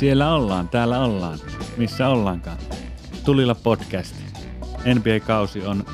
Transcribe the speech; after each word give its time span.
Siellä 0.00 0.34
ollaan, 0.34 0.68
täällä 0.68 0.98
ollaan. 0.98 1.38
Missä 1.76 2.08
ollaankaan? 2.08 2.58
Tulilla 3.24 3.54
podcast. 3.54 4.16
NBA-kausi 4.94 5.66
on 5.66 5.84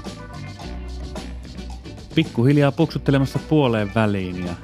pikkuhiljaa 2.15 2.73
puksuttelemassa 2.73 3.39
puoleen 3.39 3.91
väliin 3.95 4.47
ja 4.47 4.55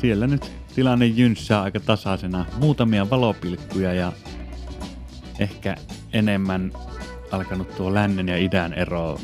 siellä 0.00 0.26
nyt 0.26 0.52
tilanne 0.74 1.06
jynssää 1.06 1.62
aika 1.62 1.80
tasaisena. 1.80 2.46
Muutamia 2.60 3.10
valopilkkuja 3.10 3.92
ja 3.92 4.12
ehkä 5.38 5.76
enemmän 6.12 6.72
alkanut 7.30 7.76
tuo 7.76 7.94
lännen 7.94 8.28
ja 8.28 8.36
idän 8.36 8.72
ero. 8.72 9.18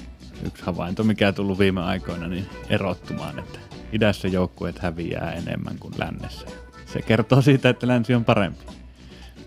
Yksi 0.47 0.65
havainto, 0.65 1.05
mikä 1.05 1.29
on 1.29 1.35
tullut 1.35 1.59
viime 1.59 1.81
aikoina, 1.81 2.29
niin 2.29 2.47
erottumaan, 2.71 3.39
että 3.39 3.59
idässä 3.93 4.29
joukkueet 4.29 4.79
häviää 4.79 5.33
enemmän 5.33 5.79
kuin 5.79 5.95
lännessä. 5.99 6.47
Se 6.87 7.03
kertoo 7.03 7.43
siitä, 7.43 7.69
että 7.69 7.87
länsi 7.87 8.15
on 8.15 8.25
parempi. 8.25 8.78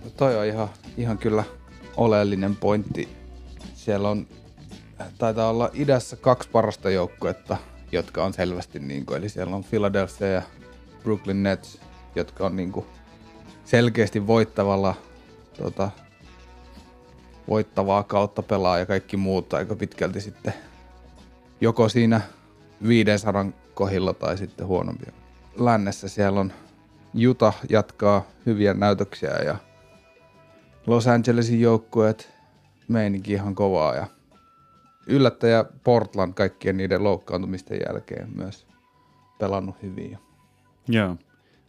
No 0.04 0.10
toi 0.10 0.38
on 0.38 0.46
ihan, 0.46 0.70
ihan 0.98 1.18
kyllä 1.18 1.44
oleellinen 1.98 2.55
pointti. 2.55 3.10
Siellä 3.73 4.10
on, 4.10 4.27
taitaa 5.18 5.50
olla 5.50 5.70
idässä 5.74 6.16
kaksi 6.16 6.50
parasta 6.50 6.90
joukkuetta, 6.90 7.58
jotka 7.91 8.24
on 8.24 8.34
selvästi 8.34 8.80
niin 8.80 9.05
kuin, 9.05 9.18
eli 9.18 9.30
siellä 9.30 9.55
on 9.55 9.64
Philadelphia 9.64 10.27
ja 10.27 10.41
Brooklyn 11.04 11.44
Nets, 11.44 11.80
jotka 12.16 12.46
on 12.46 12.55
niin 12.55 12.72
kuin 12.72 12.86
selkeästi 13.66 14.27
voittavalla 14.27 14.96
tota, 15.58 15.91
voittavaa 17.48 18.04
kautta 18.04 18.41
pelaa 18.41 18.80
ja 18.80 18.86
kaikki 18.86 19.18
muut 19.18 19.54
aika 19.54 19.76
pitkälti 19.76 20.22
sitten 20.22 20.54
joko 21.62 21.90
siinä 21.90 22.21
500 22.88 23.46
kohilla 23.74 24.13
tai 24.13 24.38
sitten 24.38 24.68
huonompia. 24.68 25.12
Lännessä 25.58 26.08
siellä 26.08 26.40
on 26.40 26.54
Juta 27.13 27.54
jatkaa 27.70 28.26
hyviä 28.46 28.74
näytöksiä 28.74 29.30
ja 29.30 29.55
Los 30.87 31.07
Angelesin 31.07 31.62
joukkueet 31.62 32.34
meininki 32.87 33.34
ihan 33.34 33.55
kovaa 33.55 33.96
ja 33.96 34.07
yllättäjä 35.07 35.65
Portland 35.84 36.34
kaikkien 36.34 36.77
niiden 36.77 37.04
loukkaantumisten 37.04 37.79
jälkeen 37.87 38.29
myös 38.35 38.68
pelannut 39.40 39.76
hyvin. 39.82 40.18
Joo. 40.87 41.15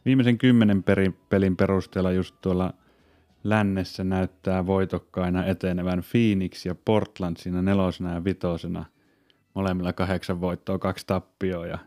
Viimeisen 0.05 0.38
kymmenen 0.38 0.84
pelin 1.28 1.56
perusteella 1.56 2.12
just 2.12 2.34
tuolla 2.40 2.74
lännessä 3.44 4.05
näyttää 4.05 4.66
voitokkaina 4.66 5.44
etenevän 5.44 6.02
Phoenix 6.10 6.66
ja 6.66 6.74
Portland 6.74 7.36
siinä 7.36 7.62
nelosena 7.62 8.14
ja 8.14 8.24
vitosena. 8.24 8.84
Molemmilla 9.55 9.92
kahdeksan 9.92 10.40
voittoa, 10.40 10.78
kaksi 10.78 11.06
tappioa 11.06 11.66
ja 11.66 11.78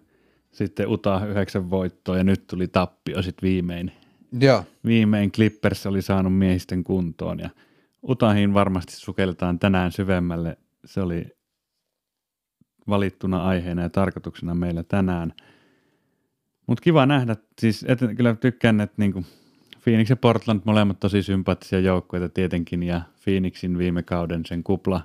sitten 0.52 0.90
Utah 0.90 1.28
yhdeksän 1.30 1.70
voittoa 1.70 2.18
ja 2.18 2.24
nyt 2.24 2.48
tuli 2.48 2.68
tappio 2.68 3.22
sitten 3.22 3.48
viimein. 3.48 3.92
Joo. 4.40 4.64
Viimein 4.86 5.32
Clippers 5.32 5.86
oli 5.86 6.02
saanut 6.02 6.38
miehisten 6.38 6.84
kuntoon 6.84 7.40
ja 7.40 7.50
Utahiin 8.10 8.54
varmasti 8.54 8.94
sukelletaan 8.96 9.60
tänään 9.60 9.92
syvemmälle. 9.92 10.58
Se 10.86 11.02
oli 11.02 11.26
valittuna 12.88 13.44
aiheena 13.44 13.82
ja 13.82 13.90
tarkoituksena 13.90 14.56
meillä 14.56 14.84
tänään. 14.84 15.34
Mutta 16.68 16.82
kiva 16.82 17.06
nähdä, 17.06 17.36
siis 17.62 17.86
et, 17.88 18.00
kyllä 18.18 18.36
tykkään, 18.36 18.82
että 18.82 18.96
niinku 18.98 19.26
Phoenix 19.84 20.10
ja 20.10 20.16
Portland 20.16 20.62
molemmat 20.66 21.00
tosi 21.00 21.24
sympaattisia 21.24 21.80
joukkueita 21.80 22.30
tietenkin 22.30 22.84
ja 22.84 23.02
Phoenixin 23.24 23.78
viime 23.78 24.04
kauden 24.04 24.46
sen 24.46 24.64
kupla, 24.64 25.02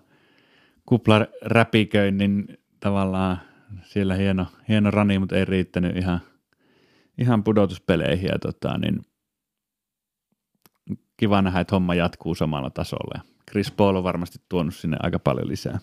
kupla 0.87 1.27
räpiköinnin 1.43 2.59
tavallaan 2.81 3.41
siellä 3.83 4.15
hieno, 4.15 4.47
hieno 4.69 4.91
rani, 4.91 5.19
mutta 5.19 5.37
ei 5.37 5.45
riittänyt 5.45 5.97
ihan, 5.97 6.21
ihan 7.19 7.45
pudotuspeleihin 7.45 8.29
ja 8.33 8.39
tota, 8.39 8.79
niin 8.79 9.01
kiva 11.21 11.43
nähdä, 11.43 11.61
että 11.61 11.77
homma 11.77 11.95
jatkuu 11.95 12.35
samalla 12.35 12.71
tasolla. 12.71 13.21
Chris 13.51 13.71
Paul 13.71 13.97
on 13.97 14.05
varmasti 14.05 14.39
tuonut 14.49 14.75
sinne 14.75 14.97
aika 15.01 15.19
paljon 15.19 15.49
lisää. 15.49 15.79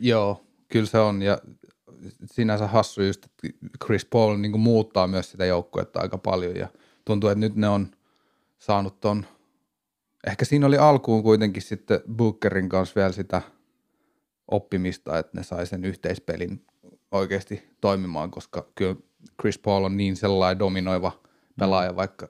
Joo, 0.00 0.44
kyllä 0.68 0.86
se 0.86 0.98
on 0.98 1.22
ja 1.22 1.38
sinänsä 2.24 2.66
hassu 2.66 3.02
just, 3.02 3.24
että 3.24 3.58
Chris 3.84 4.04
Paul 4.04 4.36
niin 4.36 4.60
muuttaa 4.60 5.06
myös 5.06 5.30
sitä 5.30 5.44
joukkuetta 5.44 6.00
aika 6.00 6.18
paljon 6.18 6.56
ja 6.56 6.68
tuntuu, 7.04 7.30
että 7.30 7.40
nyt 7.40 7.56
ne 7.56 7.68
on 7.68 7.88
saanut 8.58 9.00
ton, 9.00 9.26
ehkä 10.26 10.44
siinä 10.44 10.66
oli 10.66 10.76
alkuun 10.76 11.22
kuitenkin 11.22 11.62
sitten 11.62 12.00
Bookerin 12.16 12.68
kanssa 12.68 12.94
vielä 12.94 13.12
sitä 13.12 13.42
oppimista, 14.48 15.18
että 15.18 15.38
ne 15.38 15.42
sai 15.42 15.66
sen 15.66 15.84
yhteispelin 15.84 16.66
oikeasti 17.10 17.68
toimimaan, 17.80 18.30
koska 18.30 18.66
kyllä 18.74 18.96
Chris 19.40 19.58
Paul 19.58 19.84
on 19.84 19.96
niin 19.96 20.16
sellainen 20.16 20.58
dominoiva 20.58 21.12
pelaaja, 21.58 21.96
vaikka 21.96 22.28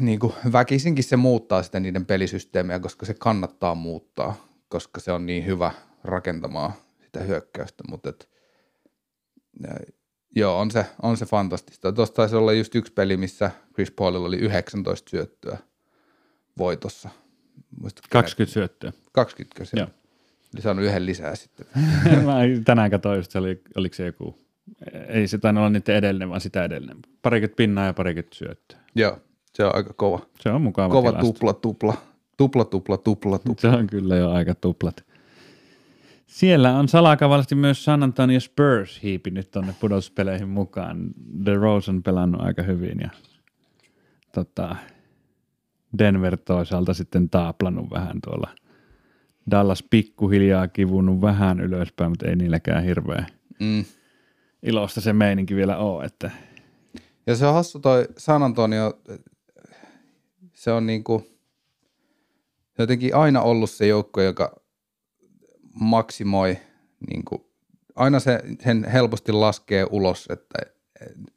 niin 0.00 0.18
kuin 0.18 0.32
väkisinkin 0.52 1.04
se 1.04 1.16
muuttaa 1.16 1.62
sitä 1.62 1.80
niiden 1.80 2.06
pelisysteemiä, 2.06 2.80
koska 2.80 3.06
se 3.06 3.14
kannattaa 3.14 3.74
muuttaa, 3.74 4.46
koska 4.68 5.00
se 5.00 5.12
on 5.12 5.26
niin 5.26 5.46
hyvä 5.46 5.72
rakentamaan 6.04 6.72
sitä 7.02 7.20
hyökkäystä, 7.20 7.84
mutta 7.90 8.08
et, 8.08 8.28
joo, 10.36 10.58
on 10.58 10.70
se, 10.70 10.86
on 11.02 11.16
se 11.16 11.26
fantastista. 11.26 11.92
Tuossa 11.92 12.14
taisi 12.14 12.36
olla 12.36 12.52
just 12.52 12.74
yksi 12.74 12.92
peli, 12.92 13.16
missä 13.16 13.50
Chris 13.74 13.90
Paulilla 13.90 14.28
oli 14.28 14.36
19 14.36 15.10
syöttöä 15.10 15.58
voitossa. 16.58 17.08
Muistatko 17.80 18.08
20 18.12 18.52
syöttöä. 18.52 18.92
20 19.12 19.64
se 19.64 19.76
Joo. 19.76 19.88
Eli 20.54 20.62
saanut 20.62 20.84
yhden 20.84 21.06
lisää 21.06 21.34
sitten. 21.34 21.66
Mä 22.26 22.38
tänään 22.64 22.90
katsoin 22.90 23.16
just, 23.16 23.36
oli, 23.36 23.62
oliko 23.76 23.94
se 23.94 24.06
joku, 24.06 24.38
ei 25.08 25.28
se 25.28 25.38
tainnut 25.38 25.62
olla 25.62 25.70
niiden 25.70 25.96
edellinen, 25.96 26.28
vaan 26.28 26.40
sitä 26.40 26.64
edellinen. 26.64 26.96
Parikymmentä 27.22 27.56
pinnaa 27.56 27.86
ja 27.86 27.94
parikymmentä 27.94 28.36
syöttöä. 28.36 28.78
Joo, 28.94 29.20
se 29.54 29.64
on 29.64 29.76
aika 29.76 29.92
kova. 29.96 30.26
Se 30.40 30.50
on 30.50 30.62
mukava 30.62 30.88
Kova 30.94 31.08
tilasto. 31.12 31.32
tupla, 31.32 31.52
tupla, 31.52 31.94
tupla, 32.36 32.64
tupla, 32.64 32.96
tupla, 32.96 33.38
tupla. 33.38 33.70
Se 33.70 33.76
on 33.76 33.86
kyllä 33.86 34.16
jo 34.16 34.30
aika 34.30 34.54
tuplat. 34.54 35.04
Siellä 36.26 36.78
on 36.78 36.88
salakavallisesti 36.88 37.54
myös 37.54 37.84
San 37.84 38.02
Antonio 38.02 38.40
Spurs 38.40 39.02
hiipinyt 39.02 39.50
tuonne 39.50 39.74
pudotuspeleihin 39.80 40.48
mukaan. 40.48 41.10
The 41.44 41.54
Rose 41.54 41.90
on 41.90 42.02
pelannut 42.02 42.40
aika 42.40 42.62
hyvin 42.62 43.00
ja 43.00 43.10
tota, 44.34 44.76
Denver 45.98 46.36
toisaalta 46.36 46.94
sitten 46.94 47.30
taaplannut 47.30 47.90
vähän 47.90 48.18
tuolla. 48.24 48.48
Dallas 49.50 49.82
pikkuhiljaa 49.90 50.68
kivunut 50.68 51.20
vähän 51.20 51.60
ylöspäin, 51.60 52.10
mutta 52.10 52.28
ei 52.28 52.36
niilläkään 52.36 52.84
hirveä 52.84 53.26
Mm. 53.60 53.84
ilosta 54.62 55.00
se 55.00 55.12
meininki 55.12 55.56
vielä 55.56 55.76
ole. 55.78 56.04
Että 56.04 56.30
Ja 57.26 57.36
se 57.36 57.46
on 57.46 57.54
hassu 57.54 57.78
toi 57.78 58.08
San 58.18 58.42
Antonio, 58.42 59.00
se 60.62 60.72
on 60.72 60.86
niinku 60.86 61.26
jotenkin 62.78 63.14
aina 63.14 63.42
ollut 63.42 63.70
se 63.70 63.86
joukko, 63.86 64.20
joka 64.20 64.60
maksimoi, 65.74 66.58
niinku, 67.10 67.52
aina 67.96 68.20
se, 68.20 68.40
sen 68.64 68.84
helposti 68.84 69.32
laskee 69.32 69.86
ulos, 69.90 70.28
että 70.30 70.58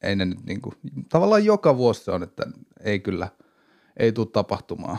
ei 0.02 0.16
ne 0.16 0.26
nyt 0.26 0.46
niinku, 0.46 0.74
tavallaan 1.10 1.46
joka 1.46 1.78
vuosi 1.78 2.04
se 2.04 2.12
on, 2.12 2.24
että 2.24 2.46
ei 2.80 3.00
kyllä, 3.00 3.28
ei 3.98 4.12
tule 4.12 4.28
tapahtumaan. 4.34 4.98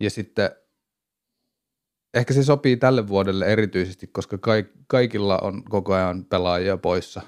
Ja 0.00 0.10
sitten 0.10 0.50
ehkä 2.14 2.34
se 2.34 2.44
sopii 2.44 2.76
tälle 2.76 3.08
vuodelle 3.08 3.46
erityisesti, 3.46 4.06
koska 4.06 4.38
kaik- 4.38 4.72
kaikilla 4.86 5.38
on 5.38 5.64
koko 5.64 5.94
ajan 5.94 6.24
pelaajia 6.24 6.76
poissa. 6.76 7.22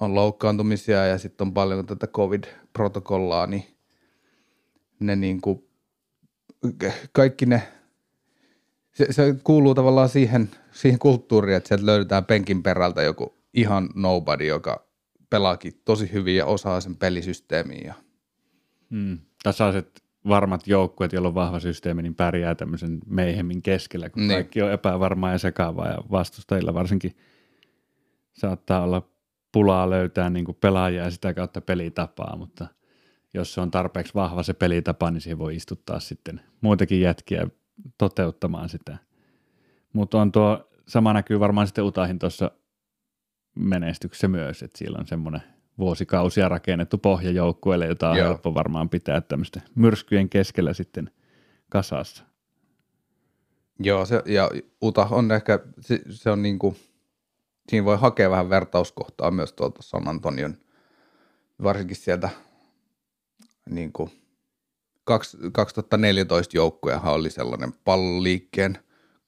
On 0.00 0.14
loukkaantumisia 0.14 1.06
ja 1.06 1.18
sitten 1.18 1.46
on 1.46 1.54
paljon 1.54 1.86
tätä 1.86 2.06
covid-protokollaa, 2.06 3.46
niin 3.46 3.73
ne 5.00 5.16
niinku, 5.16 5.68
kaikki 7.12 7.46
ne, 7.46 7.62
se, 8.92 9.12
se 9.12 9.34
kuuluu 9.44 9.74
tavallaan 9.74 10.08
siihen, 10.08 10.50
siihen 10.72 10.98
kulttuuriin, 10.98 11.56
että 11.56 11.68
sieltä 11.68 11.86
löydetään 11.86 12.24
penkin 12.24 12.62
perältä 12.62 13.02
joku 13.02 13.34
ihan 13.54 13.88
nobody, 13.94 14.46
joka 14.46 14.86
pelaakin 15.30 15.72
tosi 15.84 16.12
hyvin 16.12 16.36
ja 16.36 16.46
osaa 16.46 16.80
sen 16.80 16.96
pelisysteemiin. 16.96 17.86
Ja... 17.86 17.94
mm, 18.90 19.18
tasaiset 19.42 20.04
varmat 20.28 20.66
joukkueet, 20.66 21.12
joilla 21.12 21.28
on 21.28 21.34
vahva 21.34 21.60
systeemi, 21.60 22.02
niin 22.02 22.14
pärjää 22.14 22.54
tämmöisen 22.54 22.98
meihemmin 23.06 23.62
keskellä, 23.62 24.10
kun 24.10 24.28
Niin. 24.28 24.36
kaikki 24.36 24.62
on 24.62 24.72
epävarmaa 24.72 25.32
ja 25.32 25.38
sekaavaa 25.38 25.88
ja 25.88 25.98
vastustajilla 26.10 26.74
varsinkin 26.74 27.16
saattaa 28.32 28.82
olla 28.82 29.08
pulaa 29.52 29.90
löytää 29.90 30.30
niin 30.30 30.44
kuin 30.44 30.56
pelaajia 30.60 31.04
ja 31.04 31.10
sitä 31.10 31.34
kautta 31.34 31.60
pelitapaa, 31.60 32.36
mutta 32.36 32.66
jos 33.34 33.54
se 33.54 33.60
on 33.60 33.70
tarpeeksi 33.70 34.14
vahva 34.14 34.42
se 34.42 34.54
pelitapa, 34.54 35.10
niin 35.10 35.20
siihen 35.20 35.38
voi 35.38 35.56
istuttaa 35.56 36.00
sitten 36.00 36.40
muitakin 36.60 37.00
jätkiä 37.00 37.46
toteuttamaan 37.98 38.68
sitä. 38.68 38.98
Mutta 39.92 40.20
on 40.20 40.32
tuo, 40.32 40.68
sama 40.88 41.12
näkyy 41.12 41.40
varmaan 41.40 41.66
sitten 41.66 41.84
Utahin 41.84 42.18
tuossa 42.18 42.50
menestyksessä 43.54 44.28
myös, 44.28 44.62
että 44.62 44.78
siellä 44.78 44.98
on 44.98 45.06
semmoinen 45.06 45.42
vuosikausia 45.78 46.48
rakennettu 46.48 46.98
pohja 46.98 47.30
joukkueelle, 47.30 47.86
jota 47.86 48.10
on 48.10 48.16
Joo. 48.16 48.26
helppo 48.26 48.54
varmaan 48.54 48.88
pitää 48.88 49.20
tämmöistä 49.20 49.60
myrskyjen 49.74 50.28
keskellä 50.28 50.72
sitten 50.72 51.10
kasassa. 51.70 52.24
Joo, 53.78 54.06
se, 54.06 54.22
ja 54.26 54.50
Uta 54.82 55.06
on 55.10 55.32
ehkä, 55.32 55.58
se, 55.80 56.00
se 56.10 56.30
on 56.30 56.42
niinku, 56.42 56.76
siinä 57.68 57.84
voi 57.84 57.96
hakea 57.96 58.30
vähän 58.30 58.50
vertauskohtaa 58.50 59.30
myös 59.30 59.52
tuolta 59.52 59.82
San 59.82 60.08
Antonion, 60.08 60.56
varsinkin 61.62 61.96
sieltä 61.96 62.30
niinku 63.70 64.10
kaks- 65.04 65.38
2014 65.52 66.56
joukkuehan 66.56 67.12
oli 67.12 67.30
sellainen 67.30 67.72
palloliikkeen 67.84 68.78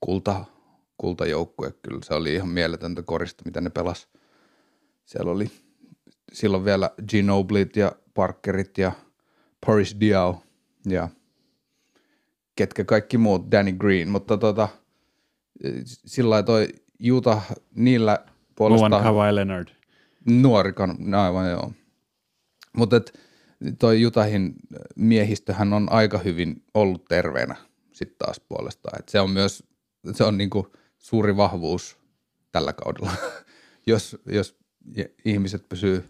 kulta, 0.00 0.44
kultajoukkue. 0.98 1.74
Kyllä 1.82 2.00
se 2.04 2.14
oli 2.14 2.34
ihan 2.34 2.48
mieletöntä 2.48 3.02
korista, 3.02 3.42
mitä 3.44 3.60
ne 3.60 3.70
pelas. 3.70 4.08
Siellä 5.04 5.30
oli 5.32 5.50
silloin 6.32 6.64
vielä 6.64 6.90
Ginoblit 7.08 7.76
ja 7.76 7.92
Parkerit 8.14 8.78
ja 8.78 8.92
Paris 9.66 9.96
Diaw 10.00 10.34
ja 10.88 11.08
ketkä 12.56 12.84
kaikki 12.84 13.18
muut, 13.18 13.50
Danny 13.50 13.72
Green, 13.72 14.08
mutta 14.08 14.36
tota, 14.36 14.68
sillä 15.84 16.42
toi 16.42 16.68
Utah 17.12 17.46
niillä 17.74 18.18
puolestaan 18.54 19.02
Kawhi 19.02 19.34
Leonard. 19.34 19.68
nuori, 20.26 20.72
no 20.98 21.22
aivan 21.22 21.50
joo. 21.50 21.72
Mutta 22.76 23.00
toi 23.78 24.06
Utahin 24.06 24.54
miehistöhän 24.96 25.72
on 25.72 25.92
aika 25.92 26.18
hyvin 26.18 26.62
ollut 26.74 27.04
terveenä 27.04 27.56
sitten 27.92 28.18
taas 28.18 28.40
puolestaan. 28.40 28.98
Et 29.00 29.08
se 29.08 29.20
on 29.20 29.30
myös 29.30 29.64
se 30.12 30.24
on 30.24 30.38
niinku 30.38 30.72
suuri 30.98 31.36
vahvuus 31.36 31.98
tällä 32.52 32.72
kaudella. 32.72 33.12
jos, 33.86 34.16
jos 34.26 34.58
ihmiset 35.24 35.68
pysyy 35.68 36.04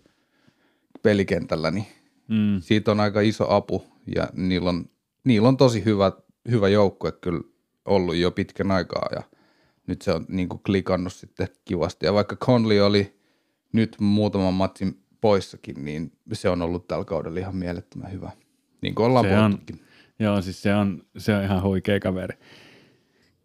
pelikentällä, 1.03 1.71
niin 1.71 1.87
Mm. 2.29 2.61
siitä 2.61 2.91
on 2.91 3.01
aika 3.01 3.21
iso 3.21 3.51
apu 3.55 3.85
ja 4.17 4.29
niillä 4.33 4.71
on, 4.71 4.85
niillä 5.25 5.49
on 5.49 5.57
tosi 5.57 5.85
hyvä, 5.85 6.13
hyvä 6.51 6.69
joukkue 6.69 7.13
kyllä 7.13 7.41
ollut 7.85 8.17
jo 8.17 8.31
pitkän 8.31 8.71
aikaa 8.71 9.09
ja 9.17 9.23
nyt 9.87 10.03
se 10.03 10.13
on 10.13 10.25
niin 10.29 10.49
kuin 10.49 10.61
klikannut 10.67 11.13
sitten 11.13 11.49
kivasti. 11.65 12.07
Ja 12.07 12.15
vaikka 12.15 12.37
Conley 12.37 12.81
oli 12.81 13.19
nyt 13.73 13.97
muutaman 14.01 14.55
matsin 14.55 15.03
poissakin, 15.27 15.85
niin 15.85 16.13
se 16.33 16.49
on 16.49 16.63
ollut 16.63 16.89
tällä 16.89 17.05
kaudella 17.05 17.41
ihan 17.41 17.57
mielettömän 17.57 18.13
hyvä. 18.13 18.31
Niin 18.81 18.95
kuin 18.95 19.07
ollaan 19.07 19.25
Se 19.25 19.39
on-. 19.39 19.59
Joo, 20.19 20.43
siis 20.43 20.63
se 20.63 20.75
on, 20.75 21.03
se 21.17 21.37
on 21.37 21.45
ihan 21.45 21.63
huikea 21.63 22.01
kaveri. 22.01 22.39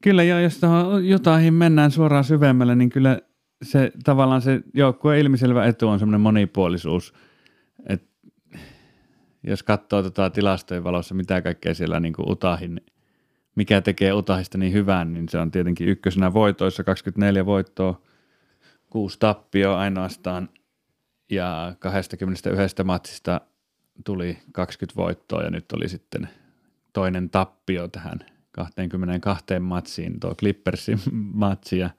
Kyllä, 0.02 0.24
joo, 0.24 0.40
jos 0.40 0.58
tuohon 0.58 1.08
jotain 1.08 1.54
mennään 1.54 1.92
suoraan 1.92 2.24
syvemmälle, 2.24 2.76
niin 2.76 2.90
kyllä 2.90 3.20
se 3.64 3.92
tavallaan 4.04 4.42
se 4.42 4.62
joukkueen 4.74 5.20
ilmiselvä 5.20 5.66
etu 5.66 5.88
on 5.88 6.00
semmoinen 6.00 6.22
monipuolisuus. 6.22 7.14
Et 7.90 8.04
jos 9.44 9.64
katsoo 9.64 10.04
tota 10.04 10.30
tilastojen 10.30 10.84
valossa, 10.84 11.16
mitä 11.16 11.42
kaikkea 11.42 11.74
siellä 11.74 12.00
niin 12.00 12.14
kuin 12.14 12.32
Utahin, 12.32 12.82
mikä 13.56 13.82
tekee 13.82 14.14
Utahista 14.14 14.58
niin 14.58 14.74
hyvän, 14.74 15.14
niin 15.14 15.30
se 15.30 15.38
on 15.38 15.52
tietenkin 15.52 15.88
ykkösenä 15.88 16.34
voitoissa 16.34 16.84
24 16.84 17.46
voittoa, 17.46 18.02
kuusi 18.90 19.20
tappioa 19.20 19.80
ainoastaan 19.80 20.50
ja 21.32 21.76
21 21.80 22.84
matsista 22.84 23.42
tuli 24.06 24.38
20 24.52 24.96
voittoa 25.02 25.44
ja 25.44 25.52
nyt 25.52 25.72
oli 25.72 25.90
sitten 25.90 26.30
toinen 26.94 27.30
tappio 27.30 27.88
tähän 27.88 28.20
22 28.52 29.60
matsiin, 29.60 30.20
tuo 30.20 30.36
Clippersin 30.36 31.00
matsi 31.34 31.78
ja 31.78 31.90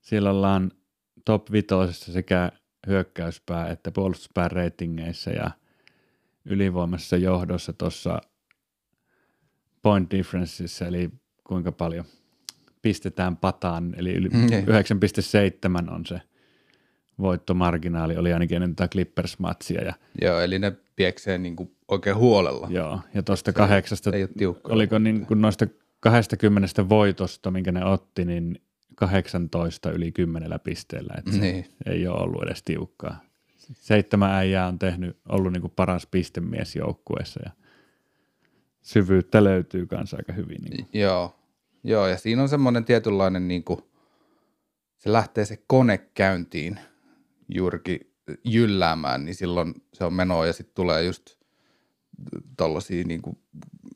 siellä 0.00 0.30
ollaan 0.30 0.70
top 1.24 1.52
vitosessa 1.52 2.12
sekä 2.12 2.52
hyökkäyspää 2.86 3.70
että 3.70 3.90
puolustuspää 3.90 4.48
ratingeissa 4.48 5.30
ja 5.30 5.50
ylivoimassa 6.44 7.16
johdossa 7.16 7.72
tuossa 7.72 8.20
point 9.82 10.10
differenceissa, 10.10 10.86
eli 10.86 11.10
kuinka 11.44 11.72
paljon 11.72 12.04
pistetään 12.82 13.36
pataan, 13.36 13.94
eli 13.96 14.12
yli 14.12 14.28
Mm, 14.28 14.46
niin. 14.46 14.64
9,7 14.68 15.94
on 15.94 16.06
se 16.06 16.20
voittomarginaali, 17.22 18.16
oli 18.16 18.32
ainakin 18.32 18.56
ennen 18.56 18.76
tätä 18.76 18.92
Clippers-matsia 18.92 19.84
ja 19.84 19.92
Joo, 20.22 20.40
eli 20.40 20.58
ne 20.58 20.72
pieksee 20.96 21.38
niin 21.38 21.56
kuin 21.56 21.76
oikein 21.88 22.16
huolella. 22.16 22.68
Joo, 22.70 23.00
ja 23.14 23.22
tuosta 23.22 23.52
kahdeksasta, 23.52 24.10
ei 24.10 24.22
ole 24.22 24.30
tiukkaa. 24.38 24.74
oliko 24.74 24.98
niin 24.98 25.26
kuin 25.26 25.40
noista 25.40 25.66
20 26.00 26.88
voitosta, 26.88 27.50
minkä 27.50 27.72
ne 27.72 27.84
otti, 27.84 28.24
niin 28.24 28.62
18 28.96 29.90
yli 29.90 30.12
10 30.12 30.60
pisteellä, 30.64 31.14
että 31.18 31.30
Niin. 31.40 31.66
ei 31.86 32.06
ole 32.08 32.20
ollut 32.20 32.42
edes 32.42 32.62
tiukkaa. 32.62 33.20
Seitsemän 33.72 34.30
äijää 34.32 34.66
on 34.66 34.78
tehnyt, 34.78 35.16
ollut 35.28 35.52
niin 35.52 35.60
kuin 35.60 35.72
paras 35.76 36.06
pistemies 36.06 36.76
joukkueessa 36.76 37.40
ja 37.44 37.50
syvyyttä 38.82 39.44
löytyy 39.44 39.86
kanssa 39.86 40.16
aika 40.16 40.32
hyvin. 40.32 40.58
Niin 40.62 40.86
kuin. 40.86 41.00
Joo, 41.00 41.36
joo, 41.84 42.06
ja 42.06 42.16
siinä 42.16 42.42
on 42.42 42.48
semmoinen 42.48 42.84
tietynlainen, 42.84 43.48
niin 43.48 43.64
kuin, 43.64 43.80
se 44.96 45.12
lähtee 45.12 45.44
se 45.44 45.58
kone 45.66 45.98
käyntiin 45.98 46.80
juurikin 47.54 48.00
jylläämään, 48.44 49.24
niin 49.24 49.34
silloin 49.34 49.74
se 49.92 50.04
on 50.04 50.14
menoa 50.14 50.46
ja 50.46 50.52
sitten 50.52 50.74
tulee 50.74 51.02
just 51.02 51.36
tollasia, 52.56 53.04
niin 53.04 53.22
kuin, 53.22 53.38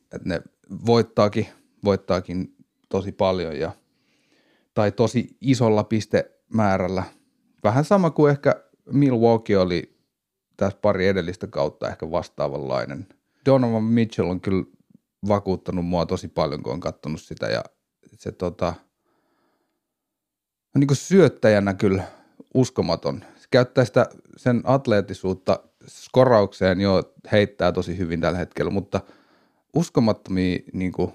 että 0.01 0.29
ne 0.29 0.41
voittaakin, 0.85 1.47
voittaakin 1.83 2.55
tosi 2.89 3.11
paljon 3.11 3.59
ja, 3.59 3.71
tai 4.73 4.91
tosi 4.91 5.37
isolla 5.41 5.83
pistemäärällä. 5.83 7.03
Vähän 7.63 7.85
sama 7.85 8.09
kuin 8.09 8.31
ehkä 8.31 8.63
Milwaukee 8.91 9.57
oli 9.57 9.97
tässä 10.57 10.77
pari 10.81 11.07
edellistä 11.07 11.47
kautta 11.47 11.89
ehkä 11.89 12.11
vastaavanlainen. 12.11 13.07
Donovan 13.45 13.83
Mitchell 13.83 14.29
on 14.29 14.41
kyllä 14.41 14.65
vakuuttanut 15.27 15.85
mua 15.85 16.05
tosi 16.05 16.27
paljon, 16.27 16.63
kun 16.63 16.73
on 16.73 16.79
katsonut 16.79 17.21
sitä 17.21 17.47
ja 17.47 17.63
se 18.17 18.31
tota, 18.31 18.73
on 20.75 20.79
niin 20.79 20.87
kuin 20.87 20.97
syöttäjänä 20.97 21.73
kyllä 21.73 22.03
uskomaton. 22.53 23.25
Käyttää 23.51 23.85
sitä 23.85 24.09
sen 24.37 24.61
atleettisuutta 24.63 25.59
skoraukseen 25.87 26.81
jo 26.81 27.13
heittää 27.31 27.71
tosi 27.71 27.97
hyvin 27.97 28.21
tällä 28.21 28.37
hetkellä, 28.37 28.71
mutta 28.71 29.01
uskomattomia 29.75 30.59
niin 30.73 30.91
kuin 30.91 31.11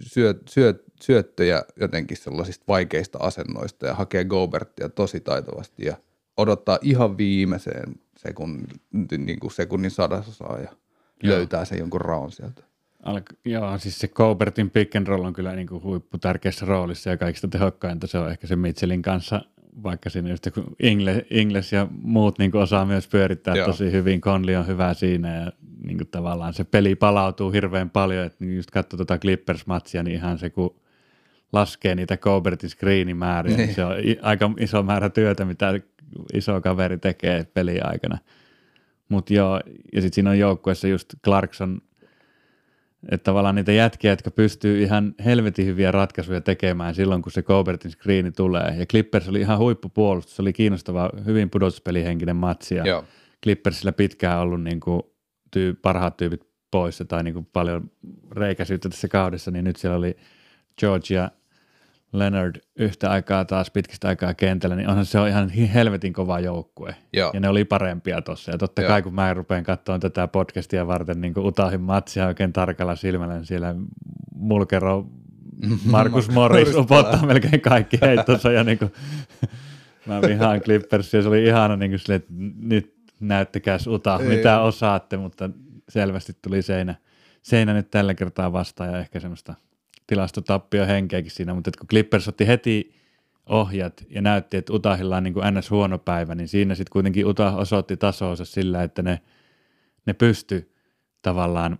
syö, 0.00 0.34
syö, 0.48 0.74
syöttöjä 1.02 1.62
jotenkin 1.80 2.16
sellaisista 2.16 2.64
vaikeista 2.68 3.18
asennoista 3.18 3.86
ja 3.86 3.94
hakee 3.94 4.24
Gobertia 4.24 4.88
tosi 4.88 5.20
taitavasti 5.20 5.84
ja 5.84 5.96
odottaa 6.36 6.78
ihan 6.82 7.18
viimeiseen 7.18 7.94
sekunnin, 8.16 8.66
niin 9.18 9.40
kuin 9.40 9.52
sekunnin 9.52 9.90
sadasosaa 9.90 10.58
ja 10.58 10.68
Joo. 11.22 11.36
löytää 11.36 11.64
sen 11.64 11.78
jonkun 11.78 12.00
raon 12.00 12.32
sieltä. 12.32 12.62
Alka, 13.02 13.34
joo, 13.44 13.78
siis 13.78 13.98
se 13.98 14.08
Cobertin 14.08 14.70
pick 14.70 14.96
and 14.96 15.06
roll 15.06 15.24
on 15.24 15.32
kyllä 15.32 15.54
niin 15.54 15.66
kuin 15.68 15.82
huippu 15.82 16.18
tärkeässä 16.18 16.66
roolissa 16.66 17.10
ja 17.10 17.16
kaikista 17.16 17.48
tehokkainta 17.48 18.06
se 18.06 18.18
on 18.18 18.30
ehkä 18.30 18.46
se 18.46 18.56
Mitchellin 18.56 19.02
kanssa, 19.02 19.40
vaikka 19.82 20.10
siinä 20.10 20.28
just 20.28 20.48
kun 20.54 20.76
Ingle, 20.82 21.26
Ingles 21.30 21.72
ja 21.72 21.86
muut 22.02 22.38
niin 22.38 22.50
kuin 22.50 22.62
osaa 22.62 22.86
myös 22.86 23.08
pyörittää 23.08 23.54
Joo. 23.54 23.66
tosi 23.66 23.92
hyvin, 23.92 24.20
Conley 24.20 24.54
on 24.54 24.66
hyvä 24.66 24.94
siinä 24.94 25.34
ja 25.34 25.52
niin 25.84 25.98
kuin 25.98 26.08
tavallaan 26.08 26.54
se 26.54 26.64
peli 26.64 26.94
palautuu 26.94 27.50
hirveän 27.50 27.90
paljon, 27.90 28.26
että 28.26 28.44
niin 28.44 28.56
just 28.56 28.70
katso 28.70 28.96
tuota 28.96 29.18
Clippers-matsia, 29.18 30.02
niin 30.02 30.16
ihan 30.16 30.38
se 30.38 30.50
kun 30.50 30.80
laskee 31.52 31.94
niitä 31.94 32.16
Cobertin 32.16 32.70
screenimääriä, 32.70 33.56
niin. 33.56 33.66
Niin. 33.66 33.74
se 33.74 33.84
on 33.84 33.94
aika 34.22 34.50
iso 34.60 34.82
määrä 34.82 35.08
työtä, 35.08 35.44
mitä 35.44 35.80
iso 36.34 36.60
kaveri 36.60 36.98
tekee 36.98 37.46
peliaikana. 37.54 37.90
aikana. 37.90 38.18
Mutta 39.08 39.34
joo, 39.34 39.60
ja 39.92 40.00
sitten 40.00 40.14
siinä 40.14 40.30
on 40.30 40.38
joukkueessa 40.38 40.88
just 40.88 41.14
Clarkson, 41.24 41.80
että 43.10 43.24
tavallaan 43.24 43.54
niitä 43.54 43.72
jätkiä, 43.72 44.12
jotka 44.12 44.30
pystyy 44.30 44.82
ihan 44.82 45.14
helvetin 45.24 45.66
hyviä 45.66 45.92
ratkaisuja 45.92 46.40
tekemään 46.40 46.94
silloin, 46.94 47.22
kun 47.22 47.32
se 47.32 47.42
Cobertin 47.42 47.90
screeni 47.90 48.32
tulee. 48.32 48.74
Ja 48.78 48.86
Clippers 48.86 49.28
oli 49.28 49.40
ihan 49.40 49.58
huippupuolustus, 49.58 50.36
se 50.36 50.42
oli 50.42 50.52
kiinnostava, 50.52 51.10
hyvin 51.26 51.50
pudotuspelihenkinen 51.50 52.36
matsi. 52.36 52.74
Ja 52.74 52.86
Joo. 52.86 53.04
Clippersillä 53.42 53.92
pitkään 53.92 54.40
ollut 54.40 54.62
niin 54.62 54.80
kuin 54.80 55.02
tyy, 55.50 55.74
parhaat 55.74 56.16
tyypit 56.16 56.48
poissa 56.70 57.04
tai 57.04 57.24
niin 57.24 57.34
kuin 57.34 57.48
paljon 57.52 57.90
reikäisyyttä 58.30 58.88
tässä 58.88 59.08
kaudessa, 59.08 59.50
niin 59.50 59.64
nyt 59.64 59.76
siellä 59.76 59.96
oli 59.96 60.16
George 60.78 61.14
ja 61.14 61.30
Leonard 62.12 62.56
yhtä 62.76 63.10
aikaa 63.10 63.44
taas 63.44 63.70
pitkästä 63.70 64.08
aikaa 64.08 64.34
kentällä, 64.34 64.76
niin 64.76 64.88
onhan 64.88 65.06
se 65.06 65.20
on 65.20 65.28
ihan 65.28 65.48
helvetin 65.48 66.12
kova 66.12 66.40
joukkue. 66.40 66.96
Joo. 67.12 67.30
Ja 67.34 67.40
ne 67.40 67.48
oli 67.48 67.64
parempia 67.64 68.22
tuossa. 68.22 68.50
Ja 68.50 68.58
totta 68.58 68.82
Joo. 68.82 68.88
kai 68.88 69.02
kun 69.02 69.14
mä 69.14 69.34
rupean 69.34 69.64
katsomaan 69.64 70.00
tätä 70.00 70.28
podcastia 70.28 70.86
varten 70.86 71.20
niin 71.20 71.38
Utahin 71.38 71.80
matsia 71.80 72.26
oikein 72.26 72.52
tarkalla 72.52 72.96
silmällä, 72.96 73.34
niin 73.34 73.46
siellä 73.46 73.74
Mulkero, 74.34 75.06
Markus 75.90 76.30
Morris 76.30 76.74
upottaa 76.74 77.26
melkein 77.26 77.60
kaikki 77.60 77.98
heittonsa. 78.06 78.52
Ja 78.52 78.64
niin 78.64 78.78
kuin, 78.78 78.92
mä 80.06 80.22
vihaan 80.22 80.60
Clippersia. 80.60 81.22
Se 81.22 81.28
oli 81.28 81.44
ihana 81.44 81.76
niin 81.76 81.90
kuin 81.90 81.98
sille, 81.98 82.14
että 82.14 82.32
nyt 82.62 82.94
näyttäkääs 83.20 83.86
Utah, 83.86 84.20
Ei. 84.20 84.28
mitä 84.28 84.60
osaatte, 84.60 85.16
mutta 85.16 85.50
selvästi 85.88 86.32
tuli 86.42 86.62
seinä, 86.62 86.94
seinä 87.42 87.74
nyt 87.74 87.90
tällä 87.90 88.14
kertaa 88.14 88.52
vastaan 88.52 88.92
ja 88.92 88.98
ehkä 88.98 89.20
semmoista 89.20 89.54
tilastotappio 90.08 90.86
henkeäkin 90.86 91.30
siinä, 91.30 91.54
mutta 91.54 91.68
että 91.70 91.78
kun 91.78 91.88
Clippers 91.88 92.28
otti 92.28 92.46
heti 92.46 92.94
ohjat 93.46 94.04
ja 94.10 94.22
näytti, 94.22 94.56
että 94.56 94.72
Utahilla 94.72 95.16
on 95.16 95.22
niin 95.22 95.34
kuin 95.34 95.54
ns. 95.54 95.70
huono 95.70 95.98
päivä, 95.98 96.34
niin 96.34 96.48
siinä 96.48 96.74
sitten 96.74 96.92
kuitenkin 96.92 97.26
Utah 97.26 97.56
osoitti 97.56 97.96
tasonsa 97.96 98.44
sillä, 98.44 98.82
että 98.82 99.02
ne, 99.02 99.20
ne 100.06 100.12
pysty 100.12 100.74
tavallaan 101.22 101.78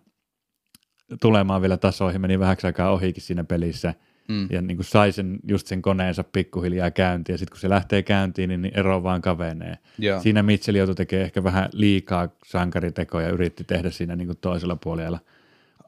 tulemaan 1.20 1.62
vielä 1.62 1.76
tasoihin, 1.76 2.20
meni 2.20 2.38
vähäksi 2.38 2.66
aikaa 2.66 2.90
ohikin 2.90 3.23
siinä 3.23 3.44
pelissä 3.44 3.94
Mm. 4.28 4.49
ja 4.50 4.62
niin 4.62 4.76
kuin 4.76 4.85
sai 4.85 5.12
sen, 5.12 5.38
just 5.49 5.66
sen 5.66 5.82
koneensa 5.82 6.25
pikkuhiljaa 6.25 6.90
käyntiin 6.90 7.35
ja 7.35 7.38
sitten 7.38 7.52
kun 7.52 7.61
se 7.61 7.68
lähtee 7.68 8.02
käyntiin, 8.02 8.49
niin, 8.49 8.62
niin 8.62 8.78
ero 8.78 9.02
vaan 9.02 9.23
kavenee. 9.23 9.78
Joo. 9.99 10.20
Siinä 10.20 10.42
Mitchell 10.42 10.76
joutui 10.76 10.94
tekemään 10.94 11.25
ehkä 11.25 11.44
vähän 11.44 11.68
liikaa 11.73 12.28
sankaritekoja 12.44 13.26
ja 13.26 13.32
yritti 13.32 13.64
tehdä 13.64 13.90
siinä 13.90 14.16
niin 14.16 14.28
kuin 14.28 14.38
toisella 14.40 14.76
puolella 14.76 15.18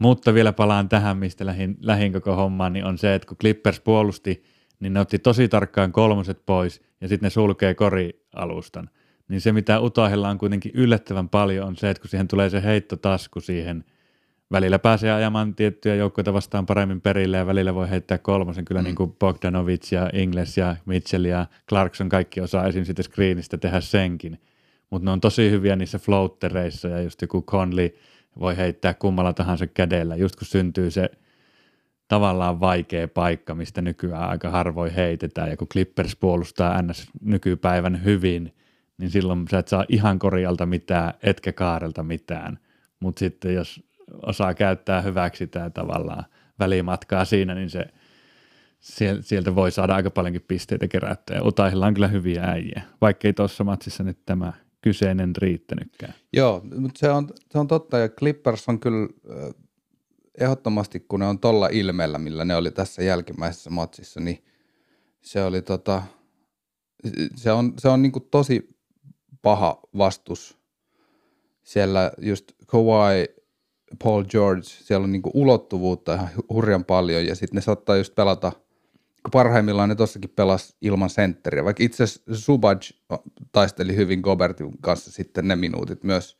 Mutta 0.01 0.35
vielä 0.35 0.53
palaan 0.53 0.89
tähän, 0.89 1.17
mistä 1.17 1.47
lähin, 1.47 1.77
lähin 1.81 2.13
koko 2.13 2.37
hommaan, 2.37 2.73
niin 2.73 2.85
on 2.85 2.99
se, 2.99 3.15
että 3.15 3.29
kun 3.29 3.37
Clippers 3.37 3.81
puolusti, 3.81 4.45
niin 4.81 4.93
ne 4.93 5.01
otti 5.01 5.19
tosi 5.19 5.49
tarkkaan 5.49 5.93
kolmoset 5.93 6.47
pois 6.47 6.83
ja 7.01 7.09
sitten 7.09 7.27
ne 7.27 7.31
sulkee 7.31 7.75
korialustan. 7.75 8.91
Niin 9.29 9.41
se, 9.41 9.53
mitä 9.53 9.81
Utahilla 9.81 10.29
on 10.29 10.39
kuitenkin 10.39 10.73
yllättävän 10.75 11.29
paljon, 11.29 11.67
on 11.67 11.77
se, 11.77 11.91
että 11.91 12.01
kun 12.01 12.11
siihen 12.11 12.29
tulee 12.29 12.51
se 12.51 12.63
heittotasku 12.63 13.41
siihen, 13.41 13.85
välillä 14.53 14.79
pääsee 14.79 15.13
ajamaan 15.13 15.55
tiettyjä 15.55 15.95
joukkoita 15.95 16.33
vastaan 16.33 16.67
paremmin 16.67 17.01
perille 17.01 17.37
ja 17.37 17.47
välillä 17.47 17.75
voi 17.75 17.91
heittää 17.91 18.19
kolmosen. 18.19 18.65
Kyllä 18.65 18.81
mm. 18.81 18.85
niin 18.85 18.95
kuin 18.95 19.13
Bogdanovic 19.13 19.93
ja 19.93 20.11
Ingles 20.13 20.57
ja 20.57 20.77
Mitchell 20.87 21.25
ja 21.25 21.47
Clarkson 21.69 22.09
kaikki 22.09 22.41
osaa 22.41 22.67
esim. 22.67 22.85
siitä 22.85 23.03
screenistä 23.03 23.59
tehdä 23.59 23.81
senkin. 23.81 24.41
Mutta 24.91 25.05
ne 25.05 25.11
on 25.11 25.21
tosi 25.21 25.51
hyviä 25.51 25.77
niissä 25.77 25.99
floattereissa 25.99 26.89
ja 26.89 27.03
just 27.03 27.23
joku 27.23 27.43
Conley 27.43 27.91
voi 28.39 28.57
heittää 28.57 28.95
kummalla 28.95 29.33
tahansa 29.33 29.67
kädellä, 29.67 30.17
just 30.17 30.37
kun 30.37 30.47
syntyy 30.47 30.91
se 30.91 31.11
tavallaan 32.09 32.61
vaikea 32.61 33.09
paikka, 33.09 33.55
mistä 33.55 33.83
nykyään 33.83 34.29
aika 34.29 34.51
harvoin 34.51 34.93
heitetään 34.93 35.51
ja 35.51 35.57
kun 35.57 35.69
Clippers 35.69 36.17
puolustaa 36.17 36.83
NS 36.83 37.11
nykypäivän 37.23 38.05
hyvin, 38.05 38.55
niin 38.99 39.11
silloin 39.11 39.49
sä 39.51 39.59
et 39.59 39.69
saa 39.69 39.85
ihan 39.89 40.19
korjalta 40.19 40.67
mitään, 40.67 41.15
etkä 41.23 41.53
kaarelta 41.53 42.03
mitään. 42.03 42.59
Mutta 43.01 43.19
sitten 43.19 43.55
jos 43.55 43.83
osaa 44.27 44.55
käyttää 44.55 45.01
hyväksi 45.01 45.47
tämä 45.47 45.71
tavallaan 45.71 46.25
välimatkaa 46.59 47.25
siinä, 47.25 47.55
niin 47.55 47.71
se 47.71 47.87
sieltä 49.21 49.55
voi 49.55 49.71
saada 49.71 49.95
aika 49.95 50.11
paljonkin 50.11 50.45
pisteitä 50.49 50.89
kerättyä. 50.89 51.37
Ja 51.37 51.45
Utahilla 51.45 51.87
on 51.87 51.95
kyllä 51.95 52.09
hyviä 52.09 52.45
äijä, 52.45 52.83
vaikkei 53.01 53.33
tuossa 53.33 53.65
matsissa 53.65 54.03
nyt 54.03 54.19
tämä 54.27 54.53
kyseinen 54.83 55.37
riittänytkään. 55.37 56.15
Joo, 56.33 56.63
mutta 56.79 56.99
se 56.99 57.11
on, 57.11 57.29
se 57.51 57.59
on 57.59 57.67
totta, 57.67 57.99
ja 57.99 58.09
Clippers 58.09 58.69
on 58.69 58.81
kyllä 58.81 59.09
ehdottomasti, 60.41 61.01
kun 61.01 61.21
ne 61.21 61.27
on 61.27 61.39
tolla 61.39 61.69
ilmeellä, 61.73 62.19
millä 62.19 62.45
ne 62.45 62.57
oli 62.57 62.71
tässä 62.71 63.03
jälkimmäisessä 63.03 63.71
matsissa, 63.71 64.21
niin 64.21 64.45
se 65.21 65.45
oli 65.45 65.63
tota, 65.63 66.03
se 67.37 67.53
on, 67.53 67.73
se 67.79 67.89
on 67.89 68.03
niinku 68.03 68.21
tosi 68.21 68.69
paha 69.43 69.81
vastus. 69.99 70.59
Siellä 71.63 72.13
just 72.19 72.53
Kawhi, 72.67 73.27
Paul 74.03 74.25
George, 74.25 74.63
siellä 74.63 75.05
on 75.05 75.13
niinku 75.13 75.31
ulottuvuutta 75.35 76.15
ihan 76.15 76.29
hurjan 76.49 76.85
paljon, 76.85 77.27
ja 77.27 77.35
sitten 77.35 77.57
ne 77.57 77.61
saattaa 77.61 77.97
just 77.97 78.15
pelata– 78.15 78.53
parhaimmillaan 79.33 79.89
ne 79.89 79.95
tossakin 79.95 80.33
pelasi 80.37 80.77
ilman 80.81 81.11
sentteriä, 81.11 81.65
vaikka 81.65 81.83
itse 81.83 82.05
Subaj 82.33 82.91
taisteli 83.53 83.97
hyvin 83.97 84.21
Gobertin 84.21 84.71
kanssa 84.81 85.13
sitten 85.13 85.49
ne 85.49 85.57
minuutit 85.57 86.05
myös, 86.05 86.39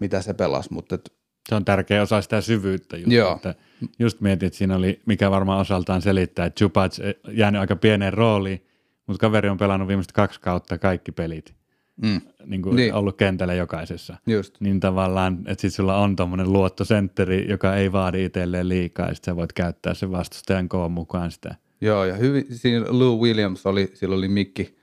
mitä 0.00 0.22
se 0.22 0.34
pelasi, 0.34 0.72
mutta 0.72 0.94
et, 0.94 1.12
se 1.48 1.54
on 1.54 1.64
tärkeä 1.64 2.02
osa 2.02 2.22
sitä 2.22 2.40
syvyyttä. 2.40 2.96
Just, 2.96 3.12
Joo. 3.12 3.34
Että 3.36 3.54
just 3.98 4.20
mietin, 4.20 4.46
että 4.46 4.56
siinä 4.58 4.76
oli, 4.76 5.00
mikä 5.06 5.30
varmaan 5.30 5.60
osaltaan 5.60 6.02
selittää, 6.02 6.46
että 6.46 6.58
Zubac 6.58 6.98
jäänyt 7.32 7.60
aika 7.60 7.76
pieneen 7.76 8.12
rooliin, 8.12 8.66
mutta 9.06 9.20
kaveri 9.20 9.48
on 9.48 9.58
pelannut 9.58 9.88
viimeiset 9.88 10.12
kaksi 10.12 10.40
kautta 10.40 10.78
kaikki 10.78 11.12
pelit. 11.12 11.54
Mm. 12.02 12.20
Niin 12.46 12.62
kuin 12.62 12.76
niin. 12.76 12.94
ollut 12.94 13.16
kentällä 13.16 13.54
jokaisessa. 13.54 14.16
Just. 14.26 14.60
Niin 14.60 14.80
tavallaan, 14.80 15.38
että 15.38 15.52
sitten 15.52 15.70
sulla 15.70 15.98
on 15.98 16.16
tuommoinen 16.16 16.52
luottosentteri, 16.52 17.46
joka 17.48 17.74
ei 17.76 17.92
vaadi 17.92 18.24
itselleen 18.24 18.68
liikaa, 18.68 19.08
ja 19.08 19.14
sitten 19.14 19.32
sä 19.32 19.36
voit 19.36 19.52
käyttää 19.52 19.94
sen 19.94 20.10
vastustajan 20.10 20.68
koon 20.68 20.92
mukaan 20.92 21.30
sitä– 21.30 21.54
Joo, 21.80 22.04
ja 22.04 22.14
hyvin, 22.14 22.46
siinä 22.50 22.86
Lou 22.88 23.22
Williams 23.22 23.66
oli, 23.66 23.90
sillä 23.94 24.16
oli 24.16 24.28
mikki, 24.28 24.78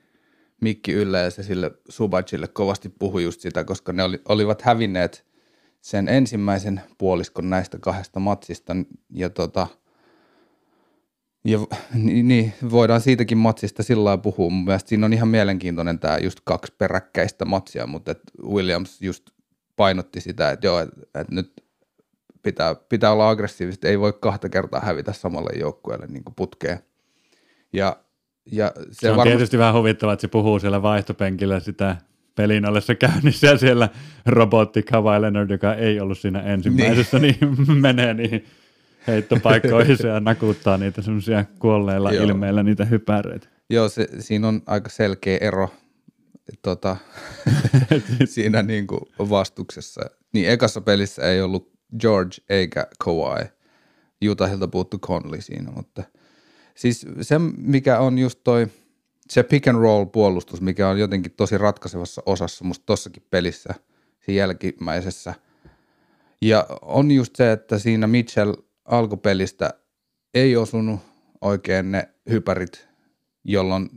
mikki 0.60 0.92
yllä 0.92 1.18
ja 1.18 1.30
se 1.30 1.42
sille 1.42 1.70
Subacille 1.88 2.48
kovasti 2.48 2.88
puhui 2.88 3.24
just 3.24 3.40
sitä, 3.40 3.64
koska 3.64 3.92
ne 3.92 4.02
oli, 4.02 4.20
olivat 4.28 4.62
hävinneet 4.62 5.26
sen 5.80 6.08
ensimmäisen 6.08 6.80
puoliskon 6.98 7.50
näistä 7.50 7.78
kahdesta 7.78 8.20
matsista 8.20 8.76
ja 9.10 9.30
tota, 9.30 9.66
ja 11.44 11.58
niin, 11.94 12.28
niin, 12.28 12.52
voidaan 12.70 13.00
siitäkin 13.00 13.38
matsista 13.38 13.82
sillä 13.82 14.04
lailla 14.04 14.22
puhua. 14.22 14.50
Mun 14.50 14.64
mielestä 14.64 14.88
siinä 14.88 15.06
on 15.06 15.12
ihan 15.12 15.28
mielenkiintoinen 15.28 15.98
tämä 15.98 16.18
just 16.18 16.38
kaksi 16.44 16.74
peräkkäistä 16.78 17.44
matsia, 17.44 17.86
mutta 17.86 18.10
et 18.10 18.20
Williams 18.42 19.02
just 19.02 19.30
painotti 19.76 20.20
sitä, 20.20 20.50
että 20.50 20.66
joo, 20.66 20.80
että 20.80 21.20
et 21.20 21.30
nyt 21.30 21.64
pitää, 22.42 22.74
pitää 22.74 23.12
olla 23.12 23.30
aggressiivisesti, 23.30 23.88
ei 23.88 24.00
voi 24.00 24.12
kahta 24.20 24.48
kertaa 24.48 24.80
hävitä 24.80 25.12
samalle 25.12 25.50
joukkueelle 25.58 26.06
niin 26.06 26.22
putkeen. 26.36 26.78
Ja, 27.72 27.96
ja 28.52 28.72
se, 28.76 28.84
se 28.92 29.10
on 29.10 29.16
varmasti... 29.16 29.36
tietysti 29.36 29.58
vähän 29.58 29.74
huvittavaa, 29.74 30.12
että 30.12 30.20
se 30.20 30.28
puhuu 30.28 30.58
siellä 30.58 30.82
vaihtopenkillä 30.82 31.60
sitä 31.60 31.96
pelin 32.34 32.68
ollessa 32.68 32.94
käynnissä 32.94 33.46
ja 33.46 33.58
siellä 33.58 33.88
robotti 34.26 34.82
Kawhi 34.82 35.20
Leonard, 35.20 35.50
joka 35.50 35.74
ei 35.74 36.00
ollut 36.00 36.18
siinä 36.18 36.40
ensimmäisessä, 36.40 37.18
niin, 37.18 37.36
niin 37.40 37.78
menee 37.88 38.14
niihin 38.14 38.44
heittopaikkoihin 39.06 39.96
ja 40.14 40.20
nakuttaa 40.20 40.78
niitä 40.78 41.02
semmoisia 41.02 41.44
kuolleilla 41.58 42.12
Joo. 42.12 42.24
ilmeillä 42.24 42.62
niitä 42.62 42.84
hypäreitä. 42.84 43.48
Joo, 43.70 43.88
se, 43.88 44.08
siinä 44.18 44.48
on 44.48 44.62
aika 44.66 44.88
selkeä 44.88 45.38
ero 45.40 45.70
tota, 46.62 46.96
siinä 48.24 48.62
niin 48.62 48.86
kuin 48.86 49.00
vastuksessa. 49.18 50.00
Niin 50.32 50.50
ekassa 50.50 50.80
pelissä 50.80 51.22
ei 51.22 51.40
ollut 51.40 51.72
George 52.00 52.36
eikä 52.48 52.86
Kawhi. 53.04 53.44
Utahilta 54.28 54.68
puuttu 54.68 54.98
Conley 54.98 55.40
siinä, 55.40 55.70
mutta 55.70 56.02
siis 56.76 57.06
se, 57.20 57.38
mikä 57.56 57.98
on 57.98 58.18
just 58.18 58.40
toi, 58.44 58.66
se 59.30 59.42
pick 59.42 59.68
and 59.68 59.78
roll 59.78 60.04
puolustus, 60.04 60.60
mikä 60.60 60.88
on 60.88 60.98
jotenkin 60.98 61.32
tosi 61.32 61.58
ratkaisevassa 61.58 62.22
osassa 62.26 62.64
musta 62.64 62.86
tossakin 62.86 63.22
pelissä, 63.30 63.74
siinä 64.20 64.38
jälkimmäisessä. 64.38 65.34
Ja 66.42 66.66
on 66.82 67.10
just 67.10 67.36
se, 67.36 67.52
että 67.52 67.78
siinä 67.78 68.06
Mitchell 68.06 68.54
alkupelistä 68.84 69.74
ei 70.34 70.56
osunut 70.56 71.00
oikein 71.40 71.92
ne 71.92 72.08
hypärit, 72.30 72.88
jolloin 73.44 73.88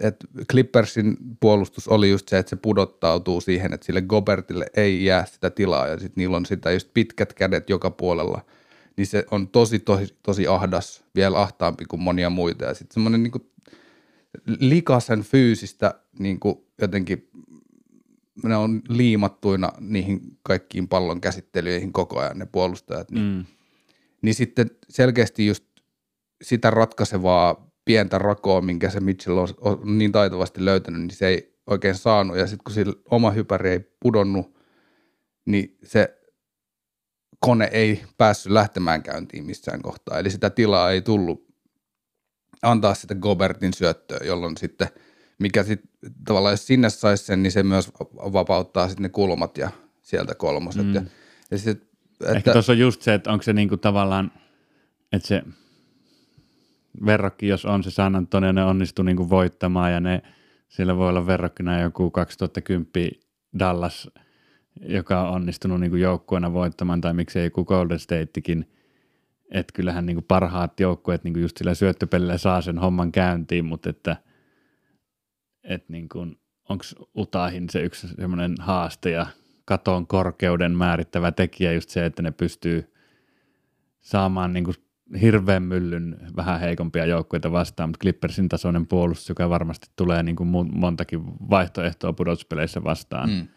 että 0.00 0.26
Clippersin 0.50 1.16
puolustus 1.40 1.88
oli 1.88 2.10
just 2.10 2.28
se, 2.28 2.38
että 2.38 2.50
se 2.50 2.56
pudottautuu 2.56 3.40
siihen, 3.40 3.72
että 3.72 3.86
sille 3.86 4.02
Gobertille 4.02 4.66
ei 4.76 5.04
jää 5.04 5.26
sitä 5.26 5.50
tilaa 5.50 5.86
ja 5.86 5.98
sitten 5.98 6.12
niillä 6.16 6.36
on 6.36 6.46
sitä 6.46 6.72
just 6.72 6.88
pitkät 6.94 7.32
kädet 7.32 7.70
joka 7.70 7.90
puolella, 7.90 8.40
niin 8.98 9.06
se 9.06 9.24
on 9.30 9.48
tosi, 9.48 9.78
tosi, 9.78 10.16
tosi 10.22 10.46
ahdas, 10.46 11.04
vielä 11.14 11.40
ahtaampi 11.40 11.84
kuin 11.84 12.02
monia 12.02 12.30
muita 12.30 12.64
ja 12.64 12.74
sitten 12.74 12.94
semmoinen 12.94 13.22
niin 13.22 13.32
likasen 14.46 15.22
fyysistä 15.22 15.94
niin 16.18 16.40
kuin 16.40 16.56
jotenkin 16.80 17.28
ne 18.42 18.56
on 18.56 18.82
liimattuina 18.88 19.72
niihin 19.80 20.20
kaikkiin 20.42 20.88
pallon 20.88 21.20
käsittelyihin 21.20 21.92
koko 21.92 22.20
ajan 22.20 22.38
ne 22.38 22.46
puolustajat, 22.46 23.10
niin, 23.10 23.24
mm. 23.24 23.44
niin 24.22 24.34
sitten 24.34 24.70
selkeästi 24.88 25.46
just 25.46 25.64
sitä 26.42 26.70
ratkaisevaa 26.70 27.70
pientä 27.84 28.18
rakoa, 28.18 28.60
minkä 28.60 28.90
se 28.90 29.00
Mitchell 29.00 29.38
on, 29.38 29.48
on 29.60 29.98
niin 29.98 30.12
taitavasti 30.12 30.64
löytänyt, 30.64 31.00
niin 31.00 31.10
se 31.10 31.26
ei 31.26 31.58
oikein 31.66 31.94
saanut. 31.94 32.36
Ja 32.36 32.46
sitten 32.46 32.64
kun 32.64 32.74
sillä 32.74 32.94
oma 33.10 33.30
hypäri 33.30 33.70
ei 33.70 33.80
pudonnut, 34.00 34.54
niin 35.44 35.76
se 35.84 36.17
kone 37.40 37.68
ei 37.72 38.04
päässyt 38.16 38.52
lähtemään 38.52 39.02
käyntiin 39.02 39.44
missään 39.44 39.82
kohtaa. 39.82 40.18
Eli 40.18 40.30
sitä 40.30 40.50
tilaa 40.50 40.90
ei 40.90 41.02
tullut 41.02 41.48
antaa 42.62 42.94
sitä 42.94 43.14
Gobertin 43.14 43.74
syöttöä, 43.74 44.18
jolloin 44.24 44.56
sitten, 44.56 44.88
mikä 45.38 45.62
sitten 45.62 45.90
tavallaan 46.26 46.52
jos 46.52 46.66
sinne 46.66 46.90
saisi 46.90 47.24
sen, 47.24 47.42
niin 47.42 47.52
se 47.52 47.62
myös 47.62 47.92
vapauttaa 48.14 48.88
sitten 48.88 49.02
ne 49.02 49.08
kulmat 49.08 49.58
ja 49.58 49.70
sieltä 50.02 50.34
kolmoset. 50.34 50.86
Mm. 50.86 50.94
Ja, 50.94 51.02
ja 51.50 51.58
sit, 51.58 51.82
että, 52.20 52.32
Ehkä 52.36 52.52
tuossa 52.52 52.72
on 52.72 52.78
just 52.78 53.02
se, 53.02 53.14
että 53.14 53.32
onko 53.32 53.42
se 53.42 53.52
niinku 53.52 53.76
tavallaan, 53.76 54.32
että 55.12 55.28
se– 55.28 55.42
verrokki, 57.06 57.48
jos 57.48 57.64
on 57.64 57.84
se 57.84 57.90
San 57.90 58.16
Antonio, 58.16 58.52
ne 58.52 58.64
onnistuu 58.64 59.02
niin 59.02 59.16
kuin 59.16 59.30
voittamaan 59.30 59.92
ja 59.92 60.00
ne, 60.00 60.22
siellä 60.68 60.96
voi 60.96 61.08
olla 61.08 61.26
verrokkina 61.26 61.80
joku 61.80 62.10
2010 62.10 63.10
Dallas, 63.58 64.10
joka 64.82 65.28
on 65.28 65.34
onnistunut 65.34 65.80
niin 65.80 66.00
joukkueena 66.00 66.52
voittamaan 66.52 67.00
tai 67.00 67.14
miksei 67.14 67.44
joku 67.44 67.64
Golden 67.64 67.98
Statekin, 67.98 68.70
että 69.50 69.72
kyllähän 69.74 70.06
niin 70.06 70.16
kuin 70.16 70.24
parhaat 70.28 70.80
joukkueet 70.80 71.24
niin 71.24 71.34
kuin 71.34 71.42
just 71.42 71.56
sillä 71.56 71.74
syöttöpelillä 71.74 72.38
saa 72.38 72.60
sen 72.60 72.78
homman 72.78 73.12
käyntiin, 73.12 73.64
mutta 73.64 73.90
että, 73.90 74.16
että 75.64 75.92
niin 75.92 76.08
onko 76.68 76.84
Utahin 77.16 77.70
se 77.70 77.82
yksi 77.82 78.08
semmoinen 78.08 78.54
haaste 78.60 79.10
ja 79.10 79.26
katon 79.64 80.06
korkeuden 80.06 80.76
määrittävä 80.76 81.32
tekijä 81.32 81.72
just 81.72 81.90
se, 81.90 82.06
että 82.06 82.22
ne 82.22 82.30
pystyy 82.30 82.92
saamaan 84.00 84.52
niin 84.52 84.64
kuin 84.64 84.76
hirveän 85.20 85.62
myllyn 85.62 86.16
vähän 86.36 86.60
heikompia 86.60 87.06
joukkueita 87.06 87.52
vastaan, 87.52 87.88
mutta 87.88 88.02
Clippersin 88.02 88.48
tasoinen 88.48 88.86
puolustus, 88.86 89.28
joka 89.28 89.50
varmasti 89.50 89.90
tulee 89.96 90.22
niin 90.22 90.36
kuin 90.36 90.48
montakin 90.72 91.24
vaihtoehtoa 91.24 92.12
pudotuspeleissä 92.12 92.84
vastaan 92.84 93.30
mm. 93.30 93.48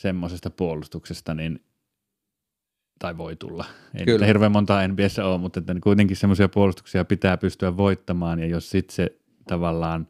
Semmoisesta 0.00 0.50
puolustuksesta, 0.50 1.34
niin 1.34 1.60
tai 2.98 3.16
voi 3.16 3.36
tulla. 3.36 3.64
Ei 3.94 4.04
Kyllä. 4.04 4.26
hirveän 4.26 4.52
monta 4.52 4.88
NBS 4.88 5.18
ole, 5.18 5.38
mutta 5.38 5.60
että 5.60 5.74
kuitenkin 5.82 6.16
semmoisia 6.16 6.48
puolustuksia 6.48 7.04
pitää 7.04 7.36
pystyä 7.36 7.76
voittamaan, 7.76 8.38
ja 8.38 8.46
jos 8.46 8.70
sitten 8.70 8.94
se 8.94 9.18
tavallaan 9.48 10.08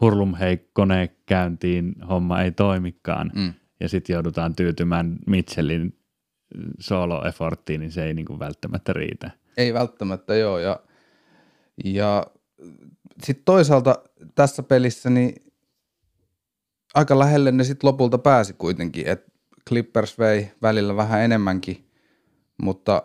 hurlum 0.00 0.34
kone 0.72 1.10
käyntiin 1.26 1.94
homma 2.08 2.42
ei 2.42 2.52
toimikaan, 2.52 3.30
mm. 3.34 3.54
ja 3.80 3.88
sitten 3.88 4.14
joudutaan 4.14 4.56
tyytymään 4.56 5.18
Mitchellin 5.26 5.98
solo-efforttiin, 6.80 7.80
niin 7.80 7.92
se 7.92 8.04
ei 8.04 8.14
niin 8.14 8.26
kuin 8.26 8.38
välttämättä 8.38 8.92
riitä. 8.92 9.30
Ei 9.56 9.74
välttämättä, 9.74 10.34
joo. 10.34 10.58
Ja, 10.58 10.80
ja 11.84 12.26
sitten 13.22 13.44
toisaalta 13.44 13.98
tässä 14.34 14.62
pelissä 14.62 15.10
niin 15.10 15.34
aika 16.94 17.18
lähelle 17.18 17.52
ne 17.52 17.64
sitten 17.64 17.88
lopulta 17.88 18.18
pääsi 18.18 18.52
kuitenkin, 18.52 19.06
että 19.06 19.29
Clippers 19.70 20.18
vei 20.18 20.50
välillä 20.62 20.96
vähän 20.96 21.20
enemmänkin, 21.20 21.84
mutta 22.62 23.02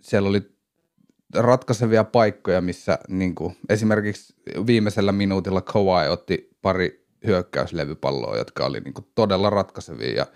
siellä 0.00 0.28
oli 0.28 0.42
ratkaisevia 1.34 2.04
paikkoja, 2.04 2.60
missä 2.60 2.98
niin 3.08 3.34
kuin, 3.34 3.56
esimerkiksi 3.68 4.34
viimeisellä 4.66 5.12
minuutilla 5.12 5.60
Kawhi 5.60 6.08
otti 6.08 6.50
pari 6.62 7.06
hyökkäyslevypalloa, 7.26 8.36
jotka 8.36 8.66
oli 8.66 8.80
niin 8.80 8.94
kuin, 8.94 9.06
todella 9.14 9.50
ratkaisevia 9.50 10.16
ja 10.16 10.26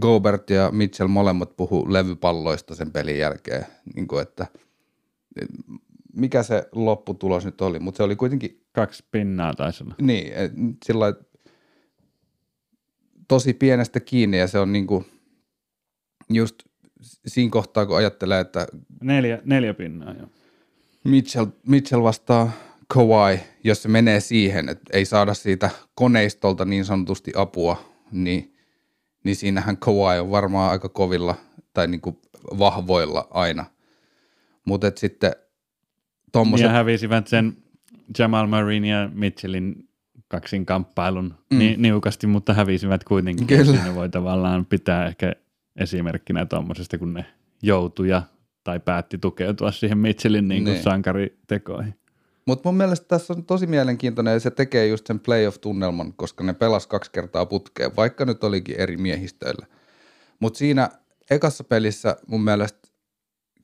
Gobert 0.00 0.50
ja 0.50 0.70
Mitchell 0.70 1.08
molemmat 1.08 1.56
puhu 1.56 1.92
levypalloista 1.92 2.74
sen 2.74 2.92
pelin 2.92 3.18
jälkeen, 3.18 3.66
niin 3.94 4.08
kuin, 4.08 4.22
että 4.22 4.46
mikä 6.12 6.42
se 6.42 6.68
lopputulos 6.72 7.44
nyt 7.44 7.60
oli, 7.60 7.78
mutta 7.78 7.96
se 7.96 8.02
oli 8.02 8.16
kuitenkin... 8.16 8.62
Kaksi 8.72 9.04
pinnaa 9.10 9.54
taisi 9.54 9.84
olla. 9.84 9.94
Niin, 10.00 10.32
sillä 10.84 11.14
tosi 13.28 13.54
pienestä 13.54 14.00
kiinni 14.00 14.38
ja 14.38 14.46
se 14.46 14.58
on 14.58 14.72
niin 14.72 14.86
kuin 14.86 15.06
just 16.28 16.54
siinä 17.26 17.50
kohtaa, 17.50 17.86
kun 17.86 17.96
ajattelee, 17.96 18.40
että... 18.40 18.66
Neljä, 19.02 19.38
neljä 19.44 19.74
pinnaa, 19.74 20.14
joo. 20.14 20.28
Mitchell, 21.04 21.46
Mitchell 21.66 22.02
vastaa 22.02 22.52
Kawhi, 22.88 23.40
jos 23.64 23.82
se 23.82 23.88
menee 23.88 24.20
siihen, 24.20 24.68
että 24.68 24.84
ei 24.92 25.04
saada 25.04 25.34
siitä 25.34 25.70
koneistolta 25.94 26.64
niin 26.64 26.84
sanotusti 26.84 27.32
apua, 27.36 27.94
niin, 28.12 28.54
niin 29.24 29.36
siinähän 29.36 29.76
Kawhi 29.76 30.18
on 30.18 30.30
varmaan 30.30 30.70
aika 30.70 30.88
kovilla 30.88 31.34
tai 31.74 31.86
niin 31.88 32.00
kuin 32.00 32.18
vahvoilla 32.58 33.28
aina. 33.30 33.64
Mutta 34.64 34.92
sitten 34.94 35.32
tommoset... 36.32 36.64
Ja 36.64 36.72
hävisivät 36.72 37.26
sen 37.26 37.56
Jamal 38.18 38.46
Murrayn 38.46 38.84
ja 38.84 39.10
Mitchellin 39.14 39.85
kaksin 40.28 40.66
kamppailun 40.66 41.34
mm. 41.50 41.58
ni, 41.58 41.76
niukasti, 41.78 42.26
mutta 42.26 42.54
hävisivät 42.54 43.04
kuitenkin. 43.04 43.46
Kyllä. 43.46 43.64
Siinä 43.64 43.94
voi 43.94 44.08
tavallaan 44.08 44.66
pitää 44.66 45.06
ehkä 45.06 45.32
esimerkkinä 45.76 46.46
tuommoisesta, 46.46 46.98
kun 46.98 47.14
ne 47.14 47.26
joutuja 47.62 48.22
tai 48.64 48.80
päätti 48.80 49.18
tukeutua 49.18 49.72
siihen 49.72 49.98
Mitchellin 49.98 50.48
niin 50.48 50.64
kuin 50.64 50.72
niin. 50.72 50.82
sankaritekoihin. 50.82 51.94
Mutta 52.46 52.68
mun 52.68 52.76
mielestä 52.76 53.08
tässä 53.08 53.32
on 53.32 53.44
tosi 53.44 53.66
mielenkiintoinen 53.66 54.32
ja 54.32 54.40
se 54.40 54.50
tekee 54.50 54.86
just 54.86 55.06
sen 55.06 55.20
playoff-tunnelman, 55.20 56.12
koska 56.12 56.44
ne 56.44 56.52
pelas 56.52 56.86
kaksi 56.86 57.10
kertaa 57.10 57.46
putkeen, 57.46 57.96
vaikka 57.96 58.24
nyt 58.24 58.44
olikin 58.44 58.80
eri 58.80 58.96
miehistöillä. 58.96 59.66
Mutta 60.40 60.58
siinä 60.58 60.90
ekassa 61.30 61.64
pelissä 61.64 62.16
mun 62.26 62.44
mielestä 62.44 62.88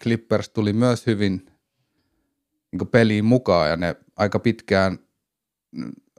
Clippers 0.02 0.48
tuli 0.48 0.72
myös 0.72 1.06
hyvin 1.06 1.46
niin 2.72 2.88
peliin 2.88 3.24
mukaan 3.24 3.70
ja 3.70 3.76
ne 3.76 3.96
aika 4.16 4.38
pitkään 4.38 4.98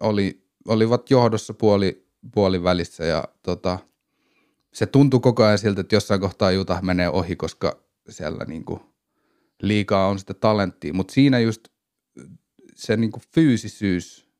oli, 0.04 0.48
olivat 0.68 1.10
johdossa 1.10 1.54
puoli, 1.54 2.08
puoli 2.34 2.64
välissä 2.64 3.06
ja 3.06 3.24
tota, 3.44 3.80
se 4.74 4.86
tuntui 4.86 5.20
koko 5.20 5.44
ajan 5.44 5.58
siltä, 5.58 5.82
että 5.82 5.96
jossain 5.96 6.22
kohtaa 6.22 6.52
Juta 6.52 6.80
menee 6.82 7.10
ohi, 7.10 7.36
koska 7.36 7.84
siellä 8.10 8.46
niin 8.46 8.66
kuin 8.66 8.80
liikaa 9.62 10.08
on 10.08 10.20
sitä 10.20 10.34
talenttia, 10.34 10.94
mutta 10.94 11.14
siinä 11.14 11.40
just 11.40 11.68
se 12.76 12.98
niin 12.98 13.12
kuin 13.12 13.24
fyysisyys 13.36 14.34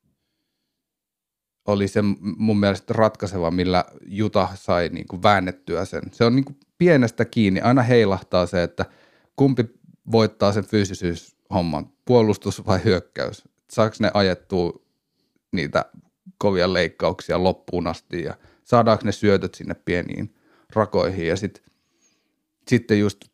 oli 1.68 1.88
se 1.88 2.02
mun 2.22 2.60
mielestä 2.60 2.94
ratkaiseva, 2.94 3.52
millä 3.52 3.86
Juta 4.06 4.50
sai 4.56 4.90
niin 4.90 5.08
kuin 5.08 5.24
väännettyä 5.24 5.86
sen. 5.86 6.02
Se 6.12 6.26
on 6.26 6.36
niin 6.36 6.46
kuin 6.46 6.58
pienestä 6.78 7.26
kiinni, 7.26 7.62
aina 7.62 7.82
heilahtaa 7.82 8.46
se, 8.46 8.64
että 8.64 8.86
kumpi 9.36 9.66
voittaa 10.12 10.54
sen 10.54 10.66
fyysisyys-homman, 10.66 11.90
puolustus 12.06 12.66
vai 12.66 12.84
hyökkäys. 12.84 13.44
Saako 13.70 13.96
ne 14.00 14.12
ajettua 14.14 14.83
niitä 15.54 15.86
kovia 16.38 16.74
leikkauksia 16.74 17.44
loppuun 17.44 17.88
asti 17.88 18.24
ja 18.24 18.38
saadaanko 18.64 19.06
ne 19.06 19.12
syötöt 19.12 19.56
sinne 19.56 19.74
pieniin 19.74 20.36
rakoihin. 20.76 21.28
Ja 21.28 21.36
sit, 21.36 21.64
sitten 22.68 23.00
just 23.00 23.26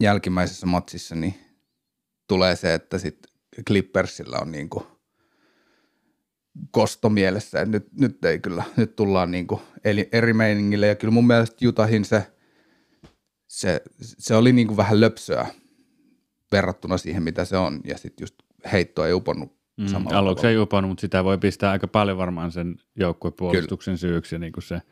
jälkimmäisessä 0.00 0.66
matsissa 0.66 1.14
niin 1.14 1.34
tulee 2.28 2.56
se, 2.56 2.74
että 2.74 2.98
sitten 2.98 3.32
Clippersillä 3.66 4.38
on 4.38 4.52
niin 4.52 4.70
kuin 4.70 4.84
kosto 6.70 7.10
mielessä, 7.10 7.60
että 7.60 7.70
nyt, 7.70 7.86
nyt 7.92 8.24
ei 8.24 8.38
kyllä, 8.38 8.64
nyt 8.76 8.96
tullaan 8.96 9.30
niin 9.30 9.46
kuin 9.46 9.60
eri 10.12 10.32
meiningille. 10.32 10.86
Ja 10.86 10.94
kyllä 10.94 11.12
mun 11.12 11.26
mielestä 11.26 11.56
Jutahin 11.60 12.04
se, 12.04 12.26
se, 13.48 13.82
se 13.98 14.34
oli 14.34 14.52
niin 14.52 14.66
kuin 14.66 14.76
vähän 14.76 15.00
löpsöä 15.00 15.46
verrattuna 16.52 16.98
siihen, 16.98 17.22
mitä 17.22 17.44
se 17.44 17.56
on. 17.56 17.80
Ja 17.84 17.98
sitten 17.98 18.22
just 18.22 18.34
heitto 18.72 19.06
ei 19.06 19.12
uponnut 19.12 19.63
mm, 19.76 19.86
Aluksi 20.12 20.46
ei 20.46 20.58
uponnut, 20.58 20.88
mutta 20.88 21.00
sitä 21.00 21.24
voi 21.24 21.38
pistää 21.38 21.70
aika 21.70 21.88
paljon 21.88 22.18
varmaan 22.18 22.52
sen 22.52 22.76
joukkuepuolustuksen 22.96 23.98
syyksi 23.98 24.34
ja 24.34 24.38
niin 24.38 24.52
kuin 24.52 24.64
se 24.64 24.82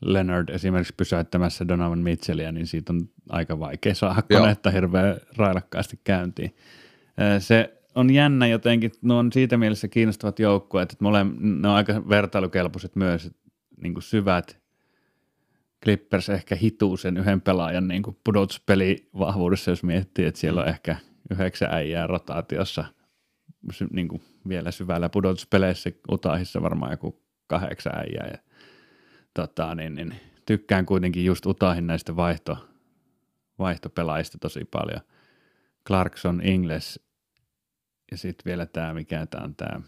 Leonard 0.00 0.48
esimerkiksi 0.48 0.94
pysäyttämässä 0.96 1.68
Donovan 1.68 1.98
Mitchellia, 1.98 2.52
niin 2.52 2.66
siitä 2.66 2.92
on 2.92 3.08
aika 3.28 3.58
vaikea 3.58 3.94
saada 3.94 4.22
konetta 4.22 4.70
hirveän 4.70 5.16
railakkaasti 5.36 6.00
käyntiin. 6.04 6.54
Se 7.38 7.82
on 7.94 8.14
jännä 8.14 8.46
jotenkin, 8.46 8.92
ne 9.02 9.14
on 9.14 9.32
siitä 9.32 9.56
mielessä 9.56 9.88
kiinnostavat 9.88 10.38
joukkueet, 10.38 10.92
että 10.92 11.04
mole, 11.04 11.26
ne 11.40 11.68
on 11.68 11.74
aika 11.74 12.08
vertailukelpoiset 12.08 12.96
myös, 12.96 13.30
niin 13.82 13.94
kuin 13.94 14.02
syvät 14.02 14.62
Clippers 15.84 16.28
ehkä 16.28 16.56
hituu 16.56 16.96
sen 16.96 17.16
yhden 17.16 17.40
pelaajan 17.40 17.88
niin 17.88 18.02
kuin 18.02 18.16
pudotuspelivahvuudessa, 18.24 19.70
jos 19.70 19.82
miettii, 19.82 20.24
että 20.24 20.40
siellä 20.40 20.60
on 20.60 20.68
ehkä 20.68 20.96
yhdeksän 21.30 21.74
äijää 21.74 22.06
rotaatiossa 22.06 22.84
niin 23.92 24.08
kuin 24.08 24.22
vielä 24.48 24.70
syvällä 24.70 25.08
pudotuspeleissä, 25.08 25.90
Utahissa 26.12 26.62
varmaan 26.62 26.90
joku 26.90 27.22
kahdeksan 27.46 27.98
äijää. 27.98 28.28
Ja, 28.32 28.38
tota, 29.34 29.74
niin, 29.74 29.94
niin, 29.94 30.14
tykkään 30.46 30.86
kuitenkin 30.86 31.24
just 31.24 31.46
Utahin 31.46 31.86
näistä 31.86 32.16
vaihto, 32.16 32.68
vaihtopelaajista 33.58 34.38
tosi 34.38 34.64
paljon. 34.64 35.00
Clarkson, 35.86 36.40
Ingles 36.44 37.00
ja 38.10 38.16
sitten 38.16 38.44
vielä 38.44 38.66
tämä, 38.66 38.94
mikä 38.94 39.26
tämä 39.26 39.44
on 39.44 39.56
tämä 39.56 39.80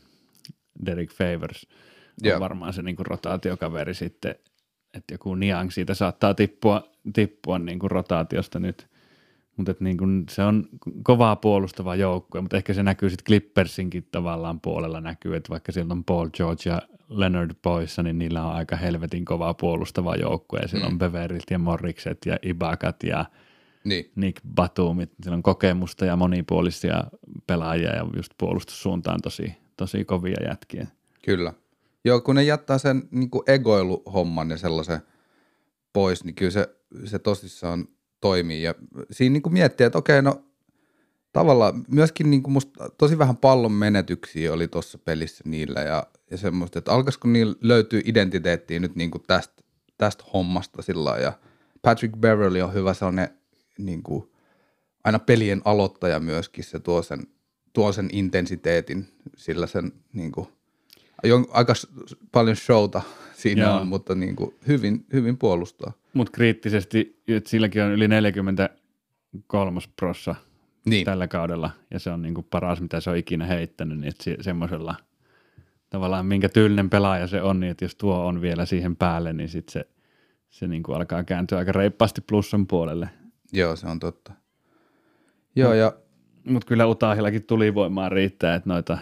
Derek 0.86 1.12
Favors, 1.12 1.66
on 2.22 2.26
yeah. 2.26 2.40
varmaan 2.40 2.72
se 2.72 2.82
niin 2.82 2.96
kuin 2.96 3.06
rotaatiokaveri 3.06 3.94
sitten, 3.94 4.34
että 4.94 5.14
joku 5.14 5.34
Niang 5.34 5.70
siitä 5.70 5.94
saattaa 5.94 6.34
tippua, 6.34 6.92
tippua 7.12 7.58
niin 7.58 7.78
kuin 7.78 7.90
rotaatiosta 7.90 8.58
nyt, 8.58 8.88
mutta 9.56 9.74
niin 9.80 10.24
se 10.30 10.42
on 10.42 10.68
kovaa 11.02 11.36
puolustava 11.36 11.96
joukkue, 11.96 12.40
mutta 12.40 12.56
ehkä 12.56 12.74
se 12.74 12.82
näkyy 12.82 13.10
sitten 13.10 13.24
Clippersinkin 13.26 14.08
tavallaan 14.12 14.60
puolella 14.60 15.00
näkyy, 15.00 15.36
että 15.36 15.50
vaikka 15.50 15.72
sieltä 15.72 15.94
on 15.94 16.04
Paul 16.04 16.28
George 16.28 16.70
ja 16.70 16.82
Leonard 17.08 17.50
poissa, 17.62 18.02
niin 18.02 18.18
niillä 18.18 18.44
on 18.46 18.52
aika 18.52 18.76
helvetin 18.76 19.24
kovaa 19.24 19.54
puolustava 19.54 20.16
joukkue, 20.16 20.58
ja 20.58 20.68
siellä 20.68 20.86
mm. 20.86 20.92
on 20.92 20.98
Beverilt 20.98 21.50
ja 21.50 21.58
Morrikset 21.58 22.18
ja 22.26 22.36
Ibakat 22.42 23.02
ja 23.02 23.24
niin. 23.84 24.10
Nick 24.16 24.40
Batumit, 24.54 25.10
siellä 25.22 25.36
on 25.36 25.42
kokemusta 25.42 26.04
ja 26.04 26.16
monipuolisia 26.16 27.04
pelaajia 27.46 27.96
ja 27.96 28.06
just 28.16 28.32
puolustussuuntaan 28.38 29.20
tosi, 29.22 29.56
tosi 29.76 30.04
kovia 30.04 30.46
jätkiä. 30.48 30.86
Kyllä. 31.24 31.52
Joo, 32.04 32.20
kun 32.20 32.34
ne 32.34 32.42
jättää 32.42 32.78
sen 32.78 33.02
niin 33.10 33.30
egoiluhomman 33.46 34.50
ja 34.50 34.56
sellaisen 34.56 35.00
pois, 35.92 36.24
niin 36.24 36.34
kyllä 36.34 36.50
se, 36.50 36.76
se 37.04 37.18
tosissaan 37.18 37.88
toimii. 38.24 38.62
Ja 38.62 38.74
siinä 39.10 39.32
niin 39.32 39.42
kuin 39.42 39.52
miettii, 39.52 39.86
että 39.86 39.98
okei, 39.98 40.22
no 40.22 40.44
tavallaan 41.32 41.84
myöskin 41.88 42.30
niin 42.30 42.42
kuin 42.42 42.52
musta 42.52 42.90
tosi 42.98 43.18
vähän 43.18 43.36
pallon 43.36 43.72
menetyksiä 43.72 44.52
oli 44.52 44.68
tuossa 44.68 44.98
pelissä 44.98 45.44
niillä 45.46 45.80
ja, 45.80 46.06
ja 46.30 46.36
semmoista, 46.36 46.78
että 46.78 46.92
alkaisiko 46.92 47.28
niillä 47.28 47.54
löytyy 47.60 48.02
identiteettiä 48.04 48.80
nyt 48.80 48.96
niin 48.96 49.10
kuin 49.10 49.22
tästä, 49.26 49.62
tästä 49.98 50.24
hommasta 50.34 50.82
sillä 50.82 51.16
ja 51.18 51.32
Patrick 51.82 52.16
Beverly 52.16 52.60
on 52.60 52.74
hyvä 52.74 52.94
sellainen 52.94 53.28
niin 53.78 54.02
kuin, 54.02 54.30
aina 55.04 55.18
pelien 55.18 55.62
aloittaja 55.64 56.20
myöskin, 56.20 56.64
se 56.64 56.80
tuo 56.80 57.02
sen, 57.02 57.26
tuo 57.72 57.92
sen 57.92 58.08
intensiteetin, 58.12 59.08
sillä 59.36 59.66
sen 59.66 59.92
niin 60.12 60.32
kuin, 60.32 60.48
aika 61.50 61.72
paljon 62.32 62.56
showta 62.56 63.02
siinä 63.36 63.62
Joo. 63.62 63.80
on, 63.80 63.86
mutta 63.86 64.14
niin 64.14 64.36
kuin, 64.36 64.54
hyvin, 64.68 65.06
hyvin 65.12 65.38
puolustaa. 65.38 65.92
Mutta 66.14 66.32
kriittisesti, 66.32 67.22
että 67.28 67.50
silläkin 67.50 67.82
on 67.82 67.92
yli 67.92 68.08
43 68.08 69.80
prossa 69.96 70.34
niin. 70.86 71.04
tällä 71.04 71.28
kaudella, 71.28 71.70
ja 71.90 71.98
se 71.98 72.10
on 72.10 72.22
niin 72.22 72.34
kuin 72.34 72.46
paras, 72.50 72.80
mitä 72.80 73.00
se 73.00 73.10
on 73.10 73.16
ikinä 73.16 73.46
heittänyt, 73.46 73.98
niin 73.98 74.08
että 74.08 74.42
semmoisella 74.42 74.94
tavallaan 75.90 76.26
minkä 76.26 76.48
tyylinen 76.48 76.90
pelaaja 76.90 77.26
se 77.26 77.42
on, 77.42 77.60
niin 77.60 77.70
että 77.70 77.84
jos 77.84 77.94
tuo 77.94 78.26
on 78.26 78.40
vielä 78.40 78.66
siihen 78.66 78.96
päälle, 78.96 79.32
niin 79.32 79.48
sitten 79.48 79.72
se, 79.72 79.88
se 80.50 80.68
niin 80.68 80.82
kuin 80.82 80.96
alkaa 80.96 81.24
kääntyä 81.24 81.58
aika 81.58 81.72
reippaasti 81.72 82.20
plussan 82.20 82.66
puolelle. 82.66 83.08
Joo, 83.52 83.76
se 83.76 83.86
on 83.86 83.98
totta. 83.98 84.32
Joo, 85.56 85.74
ja... 85.74 85.92
Mutta 86.44 86.66
kyllä 86.66 86.86
Utahillakin 86.86 87.44
tuli 87.44 87.74
voimaa 87.74 88.08
riittää, 88.08 88.54
että 88.54 88.68
noita 88.68 88.98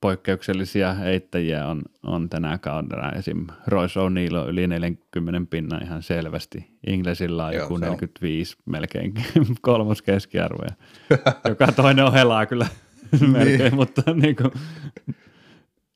poikkeuksellisia 0.00 0.94
heittäjiä 0.94 1.66
on, 1.66 1.82
on 2.02 2.28
tänä 2.28 2.58
kaudella. 2.58 3.12
Esim. 3.12 3.46
Royce 3.66 4.00
O'Neal 4.00 4.34
on 4.34 4.48
yli 4.48 4.66
40 4.66 5.50
pinnan 5.50 5.82
ihan 5.82 6.02
selvästi. 6.02 6.78
Inglesillä 6.86 7.46
on 7.46 7.54
Joo, 7.54 7.62
joku 7.62 7.78
se 7.78 7.84
on. 7.84 7.90
45 7.90 8.56
melkein 8.66 9.14
kolmos 9.60 10.02
keskiarvo. 10.02 10.62
Joka 11.48 11.72
toinen 11.72 12.04
on 12.04 12.12
helaa 12.12 12.46
kyllä 12.46 12.66
melkein, 13.32 13.74
mutta 13.74 14.02
niin 14.14 14.36
kuin, 14.36 14.50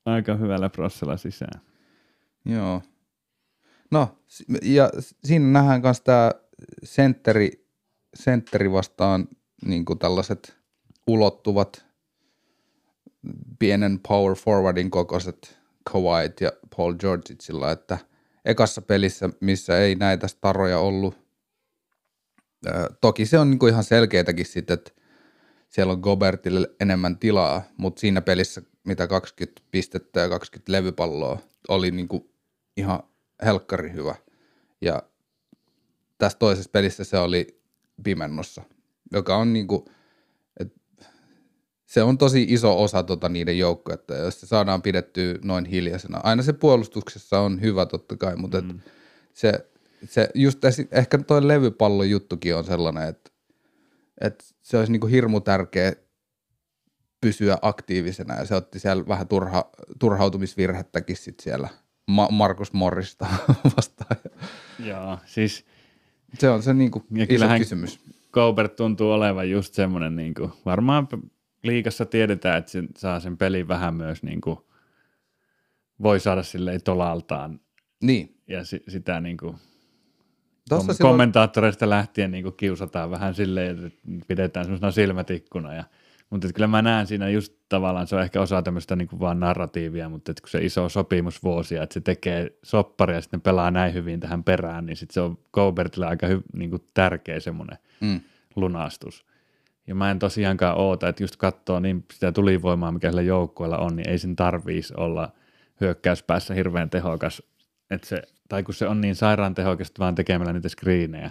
aika 0.07 0.35
hyvällä 0.35 0.69
prossella 0.69 1.17
sisään. 1.17 1.61
Joo. 2.45 2.83
No, 3.90 4.19
ja 4.62 4.90
siinä 5.25 5.47
nähdään 5.47 5.81
myös 5.83 6.01
tämä 6.01 6.31
sentteri, 6.83 7.67
sentteri 8.14 8.73
vastaan 8.73 9.29
niin 9.64 9.85
tällaiset 9.99 10.57
ulottuvat 11.07 11.84
pienen 13.58 14.00
power 14.08 14.34
forwardin 14.34 14.90
kokoiset 14.90 15.58
Kawait 15.92 16.40
ja 16.40 16.52
Paul 16.76 16.94
Georgeit 16.94 17.40
sillä, 17.40 17.70
että 17.70 17.98
ekassa 18.44 18.82
pelissä, 18.82 19.30
missä 19.40 19.78
ei 19.78 19.94
näitä 19.94 20.28
staroja 20.28 20.78
ollut, 20.78 21.18
toki 23.00 23.26
se 23.26 23.38
on 23.38 23.50
niin 23.50 23.68
ihan 23.68 23.84
selkeitäkin 23.84 24.46
sitten, 24.46 24.74
että 24.74 24.90
siellä 25.68 25.92
on 25.92 26.00
Gobertille 26.00 26.70
enemmän 26.80 27.18
tilaa, 27.18 27.62
mutta 27.76 28.00
siinä 28.00 28.20
pelissä, 28.20 28.62
mitä 28.84 29.06
20 29.06 29.62
pistettä 29.70 30.20
ja 30.20 30.28
20 30.28 30.72
levypalloa, 30.72 31.38
oli 31.68 31.90
niin 31.90 32.08
kuin 32.08 32.30
ihan 32.76 33.00
helkkari 33.44 33.92
hyvä. 33.92 34.14
Ja 34.80 35.02
tässä 36.18 36.38
toisessa 36.38 36.70
pelissä 36.70 37.04
se 37.04 37.18
oli 37.18 37.60
pimennossa, 38.04 38.62
joka 39.12 39.37
on 39.37 39.52
niin 39.52 39.66
kuin, 39.66 39.84
et, 39.84 39.94
se 41.94 42.02
on 42.02 42.18
tosi 42.18 42.46
iso 42.48 42.83
osa 42.83 43.02
tota 43.02 43.28
niiden 43.28 43.59
joukkoja, 43.59 43.94
että 43.94 44.14
jos 44.14 44.40
se 44.40 44.46
saadaan 44.46 44.83
pidettyä 44.83 45.35
noin 45.44 45.64
hiljaisena. 45.64 46.20
Aina 46.22 46.42
se 46.42 46.52
puolustuksessa 46.52 47.40
on 47.40 47.61
hyvä 47.61 47.87
totta 47.87 48.16
kai, 48.16 48.37
mutta 48.37 48.61
mm. 48.61 48.80
se, 49.35 49.52
se 50.09 50.28
just 50.35 50.64
esi- 50.64 50.88
ehkä 50.92 51.18
toi 51.18 51.48
levypallon 51.48 52.11
juttukin 52.11 52.57
on 52.57 52.64
sellainen, 52.64 53.09
että, 53.09 53.30
että 54.20 54.44
se 54.62 54.78
olisi 54.78 54.92
niin 54.92 55.00
kuin 55.00 55.11
hirmu 55.11 55.40
tärkeä 55.40 55.92
pysyä 57.20 57.59
aktiivisena 57.62 58.35
ja 58.35 58.44
se 58.44 58.54
otti 58.54 58.78
siellä 58.78 59.09
vähän 59.09 59.28
turha, 59.28 59.70
turhautumisvirhettäkin 59.98 61.16
sit 61.16 61.40
siellä 61.40 61.68
Ma- 62.07 62.28
Markus 62.30 62.72
Morrista 62.72 63.26
vastaan. 63.76 64.16
Joo, 64.85 65.18
siis 65.26 65.64
Se 66.38 66.50
on 66.50 66.62
se 66.62 66.74
niin 66.74 66.90
kuin 66.90 67.04
Ja 67.11 67.22
iso 67.24 67.28
kyllähän- 67.28 67.59
kysymys. 67.61 68.00
Gobert 68.33 68.76
tuntuu 68.76 69.11
olevan 69.12 69.50
just 69.50 69.74
semmoinen, 69.74 70.16
niin 70.16 70.35
kuin, 70.35 70.52
varmaan 70.66 71.09
liikassa 71.64 72.07
tiedetään, 72.07 72.59
että 72.59 72.70
se 72.70 72.83
saa 72.96 73.20
sen 73.20 73.37
pelin 73.37 73.68
vähän 73.68 73.94
myös 73.94 74.22
niin 74.22 74.40
kuin, 74.40 74.59
voi 76.03 76.20
saada 76.20 76.42
silleen 76.42 76.83
tolaltaan 76.83 77.61
Niin. 78.03 78.37
ja 78.48 78.64
si- 78.64 78.85
sitä 78.88 79.20
niin 79.20 79.37
kuin, 79.37 79.57
Tossa 80.68 80.87
kom- 80.87 80.94
silloin, 80.96 81.12
kommentaattoreista 81.12 81.90
lähtien 81.90 82.31
niin 82.31 82.42
kuin 82.44 82.55
kiusataan 82.57 83.11
vähän 83.11 83.35
silleen, 83.35 83.87
että 83.87 83.98
pidetään 84.29 84.64
semmoisena 84.66 84.90
silmätikkuna. 84.90 85.74
Ja, 85.74 85.85
mutta 86.31 86.46
että 86.46 86.57
kyllä 86.57 86.66
mä 86.66 86.83
näen 86.83 87.07
siinä 87.07 87.29
just 87.29 87.53
tavallaan, 87.68 88.07
se 88.07 88.16
on 88.16 88.22
ehkä 88.22 88.40
osa 88.40 88.62
tämmöistä 88.62 88.96
niin 88.96 89.09
kuin 89.09 89.20
vaan 89.20 89.40
narratiivia, 89.40 90.09
mutta 90.09 90.31
että 90.31 90.40
kun 90.42 90.50
se 90.50 90.64
iso 90.64 90.88
sopimusvuosia, 90.88 91.83
että 91.83 91.94
se 91.94 92.00
tekee 92.00 92.59
sopparia 92.62 93.16
ja 93.16 93.20
sitten 93.20 93.40
pelaa 93.40 93.70
näin 93.70 93.94
hyvin 93.94 94.20
tähän 94.20 94.44
perään, 94.44 94.87
niin 94.87 94.96
sitten 94.96 95.14
se 95.14 95.20
on 95.20 95.38
Gobertille 95.53 96.07
aika 96.07 96.27
hy- 96.27 96.42
niin 96.53 96.70
kuin 96.70 96.83
tärkeä 96.94 97.40
semmoinen 97.40 97.79
mm, 98.00 98.20
lunastus. 98.57 99.27
Ja 99.87 99.94
mä 99.94 100.11
en 100.11 100.18
tosiaankaan 100.18 100.79
oota, 100.79 101.09
että 101.09 101.23
just 101.23 101.37
katsoo 101.37 101.81
niin 101.81 102.05
sitä 102.12 102.33
tulivoimaa, 102.33 102.92
mikä 102.92 103.09
sillä 103.09 103.23
joukkueella 103.23 103.79
on, 103.79 103.97
niin 103.97 104.09
ei 104.09 104.18
sen 104.18 104.37
tarvitsisi 104.37 104.94
olla 104.97 105.33
hyökkäyspäässä 105.81 106.55
hirveän 106.55 106.90
tehokas. 106.90 107.42
Että 107.90 108.07
se, 108.07 108.23
tai 108.49 108.62
kun 108.62 108.75
se 108.75 108.87
on 108.87 109.01
niin 109.01 109.14
sairaan 109.14 109.55
tehokasta 109.55 109.99
vaan 109.99 110.14
tekemällä 110.14 110.53
niitä 110.53 110.68
screenejä. 110.68 111.31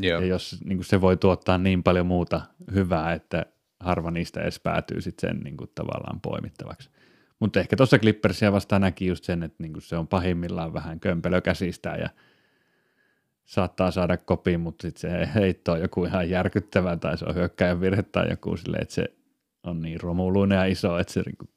joo. 0.00 0.20
Ja 0.20 0.26
jos 0.26 0.56
niin 0.64 0.84
se 0.84 1.00
voi 1.00 1.16
tuottaa 1.16 1.58
niin 1.58 1.82
paljon 1.82 2.06
muuta 2.06 2.40
hyvää, 2.74 3.12
että 3.12 3.46
harva 3.80 4.10
niistä 4.10 4.40
edes 4.40 4.60
päätyy 4.60 5.00
sitten 5.00 5.30
sen 5.30 5.40
niin 5.40 5.56
kuin 5.56 5.70
tavallaan 5.74 6.20
poimittavaksi. 6.20 6.90
Mutta 7.40 7.60
ehkä 7.60 7.76
tuossa 7.76 7.98
Clippersia 7.98 8.52
vastaan 8.52 8.80
näki 8.80 9.06
just 9.06 9.24
sen, 9.24 9.42
että 9.42 9.62
niin 9.62 9.72
kuin 9.72 9.82
se 9.82 9.96
on 9.96 10.08
pahimmillaan 10.08 10.72
vähän 10.72 11.00
kömpelö 11.00 11.40
käsistään 11.40 12.00
ja 12.00 12.08
saattaa 13.50 13.90
saada 13.90 14.16
kopiin, 14.16 14.60
mutta 14.60 14.82
sitten 14.82 15.10
se 15.10 15.28
heitto 15.34 15.72
on 15.72 15.80
joku 15.80 16.04
ihan 16.04 16.30
järkyttävä 16.30 16.96
tai 16.96 17.18
se 17.18 17.24
on 17.24 17.34
hyökkäjän 17.34 17.80
virhe 17.80 18.02
tai 18.02 18.30
joku 18.30 18.56
silleen, 18.56 18.82
että 18.82 18.94
se 18.94 19.04
on 19.62 19.82
niin 19.82 20.00
romuluinen 20.00 20.56
ja 20.56 20.64
iso, 20.64 20.98
että 20.98 21.12
se 21.12 21.22
niin 21.26 21.48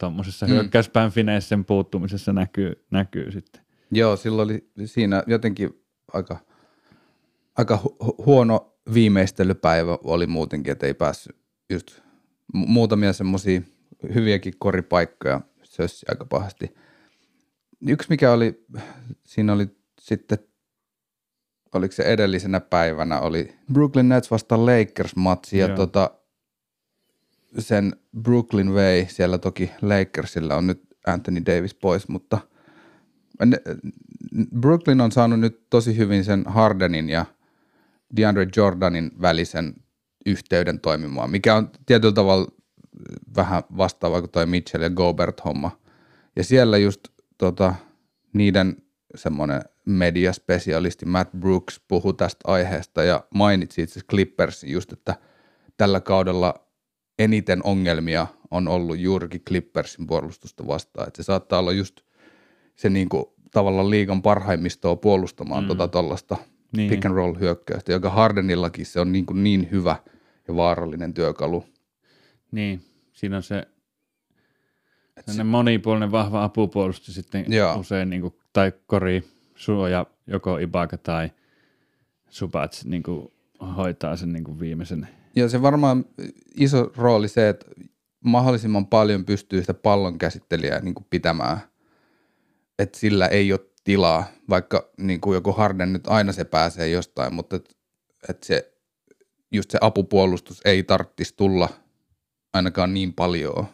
tuommoisessa 0.00 0.46
Mm. 0.46 0.52
hyökkäyspään 0.52 1.10
fineessen 1.10 1.64
puuttumisessa 1.64 2.32
näkyy, 2.32 2.84
näkyy 2.90 3.30
sitten. 3.32 3.62
Joo, 3.92 4.16
silloin 4.16 4.46
oli 4.46 4.86
siinä 4.86 5.22
jotenkin 5.26 5.82
aika, 6.12 6.38
aika 7.58 7.78
hu- 7.84 8.06
hu- 8.06 8.24
huono 8.26 8.74
viimeistelypäivä 8.94 9.98
oli 10.04 10.26
muutenkin, 10.26 10.72
että 10.72 10.86
ei 10.86 10.94
päässyt 10.94 11.36
just 11.70 12.00
mu- 12.56 12.66
muutamia 12.66 13.12
semmoisia 13.12 13.60
hyviäkin 14.14 14.54
koripaikkoja 14.58 15.40
sössi 15.62 16.06
aika 16.08 16.24
pahasti. 16.24 16.74
Yksi 17.88 18.10
mikä 18.10 18.32
oli, 18.32 18.64
siinä 19.24 19.52
oli 19.52 19.66
sitten, 20.00 20.38
oliko 21.74 21.92
se 21.92 22.02
edellisenä 22.02 22.60
päivänä, 22.60 23.20
oli 23.20 23.54
Brooklyn 23.72 24.08
Nets 24.08 24.30
vastaan 24.30 24.66
Lakers-matsi 24.66 25.58
ja 25.58 25.66
Joo. 25.66 25.76
tota, 25.76 26.10
sen 27.58 27.96
Brooklyn 28.22 28.74
Way, 28.74 29.06
siellä 29.08 29.38
toki 29.38 29.70
Lakersilla 29.82 30.56
on 30.56 30.66
nyt 30.66 30.82
Anthony 31.06 31.42
Davis 31.46 31.74
pois, 31.74 32.08
mutta 32.08 32.38
ne- 33.46 33.62
Brooklyn 34.60 35.00
on 35.00 35.12
saanut 35.12 35.40
nyt 35.40 35.66
tosi 35.70 35.96
hyvin 35.96 36.24
sen 36.24 36.44
Hardenin 36.46 37.08
ja 37.08 37.26
DeAndre 38.16 38.46
Jordanin 38.56 39.10
välisen 39.20 39.74
yhteyden 40.26 40.80
toimimaan, 40.80 41.30
mikä 41.30 41.54
on 41.54 41.70
tietyllä 41.86 42.14
tavalla 42.14 42.46
vähän 43.36 43.62
vastaava 43.76 44.20
kuin 44.20 44.30
toi 44.30 44.46
Mitchell 44.46 44.82
ja 44.82 44.90
Gobert-homma. 44.90 45.80
Ja 46.36 46.44
siellä 46.44 46.78
just 46.78 47.00
tota, 47.38 47.74
niiden 48.32 48.76
semmoinen 49.14 49.62
mediaspesialisti 49.92 51.06
Matt 51.06 51.30
Brooks 51.38 51.80
puhui 51.88 52.14
tästä 52.14 52.40
aiheesta 52.44 53.02
ja 53.02 53.24
mainitsi 53.34 53.82
itse 53.82 54.00
Clippersin 54.10 54.72
just, 54.72 54.92
että 54.92 55.16
tällä 55.76 56.00
kaudella 56.00 56.54
eniten 57.18 57.60
ongelmia 57.64 58.26
on 58.50 58.68
ollut 58.68 58.98
juurikin 58.98 59.40
Clippersin 59.40 60.06
puolustusta 60.06 60.66
vastaan. 60.66 61.08
Että 61.08 61.22
se 61.22 61.26
saattaa 61.26 61.58
olla 61.58 61.72
just 61.72 62.00
se 62.76 62.90
niinku, 62.90 63.34
tavallaan 63.50 63.90
liigan 63.90 64.22
parhaimmistoa 64.22 64.96
puolustamaan 64.96 65.64
mm. 65.64 65.68
tota 65.68 65.88
tollasta 65.88 66.36
Niin. 66.76 66.90
pick 66.90 67.04
and 67.04 67.14
roll 67.14 67.38
hyökkäystä, 67.38 67.92
joka 67.92 68.10
Hardenillakin 68.10 68.86
se 68.86 69.00
on 69.00 69.12
niinku 69.12 69.32
niin 69.32 69.68
hyvä 69.70 69.96
ja 70.48 70.56
vaarallinen 70.56 71.14
työkalu. 71.14 71.64
Niin, 72.52 72.82
siinä 73.12 73.36
on 73.36 73.42
se 73.42 73.66
sellainen 75.20 75.46
monipuolinen 75.46 76.12
vahva 76.12 76.44
apupuolustus 76.44 77.14
sitten 77.14 77.44
Joo. 77.48 77.74
usein, 77.74 78.10
niin 78.10 78.22
kuin, 78.22 78.34
tai 78.52 78.72
kori 78.86 79.24
suoja, 79.60 80.06
joko 80.26 80.58
Ibaka 80.58 80.96
tai 80.96 81.30
Subats 82.28 82.84
niin 82.84 83.02
kuin, 83.02 83.32
hoitaa 83.76 84.16
sen 84.16 84.32
niin 84.32 84.44
kuin 84.44 84.60
viimeisen. 84.60 85.08
Ja 85.36 85.48
se 85.48 85.62
varmaan 85.62 86.04
iso 86.54 86.92
rooli 86.96 87.28
se, 87.28 87.48
että 87.48 87.66
mahdollisimman 88.24 88.86
paljon 88.86 89.24
pystyy 89.24 89.60
sitä 89.60 89.74
pallon 89.74 90.18
käsittelijää 90.18 90.80
niin 90.80 90.94
kuin 90.94 91.06
pitämään, 91.10 91.58
että 92.78 92.98
sillä 92.98 93.26
ei 93.26 93.52
ole 93.52 93.60
tilaa, 93.84 94.24
vaikka 94.48 94.90
niin 94.98 95.20
kuin 95.20 95.34
joku 95.34 95.52
Harden 95.52 95.92
nyt 95.92 96.06
aina 96.06 96.32
se 96.32 96.44
pääsee 96.44 96.88
jostain, 96.88 97.34
mutta 97.34 97.56
että 97.56 97.74
et 98.28 98.42
se, 98.42 98.72
just 99.52 99.70
se 99.70 99.78
apupuolustus 99.80 100.60
ei 100.64 100.82
tarvitsisi 100.82 101.34
tulla 101.36 101.68
ainakaan 102.52 102.94
niin 102.94 103.12
paljon, 103.12 103.66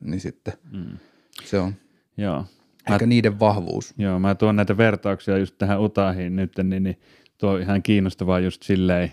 niin 0.00 0.20
sitten 0.20 0.54
Mm. 0.72 0.98
se 1.44 1.58
on 1.58 1.74
Joo. 2.16 2.44
Ehkä 2.92 3.06
niiden 3.06 3.40
vahvuus. 3.40 3.94
Joo, 3.98 4.18
mä 4.18 4.34
tuon 4.34 4.56
näitä 4.56 4.76
vertauksia 4.76 5.38
just 5.38 5.58
tähän 5.58 5.80
Utahiin 5.80 6.36
nyt, 6.36 6.52
niin, 6.62 6.82
niin 6.82 7.00
tuo 7.38 7.50
on 7.50 7.60
ihan 7.60 7.82
kiinnostavaa 7.82 8.40
just 8.40 8.62
silleen, 8.62 9.12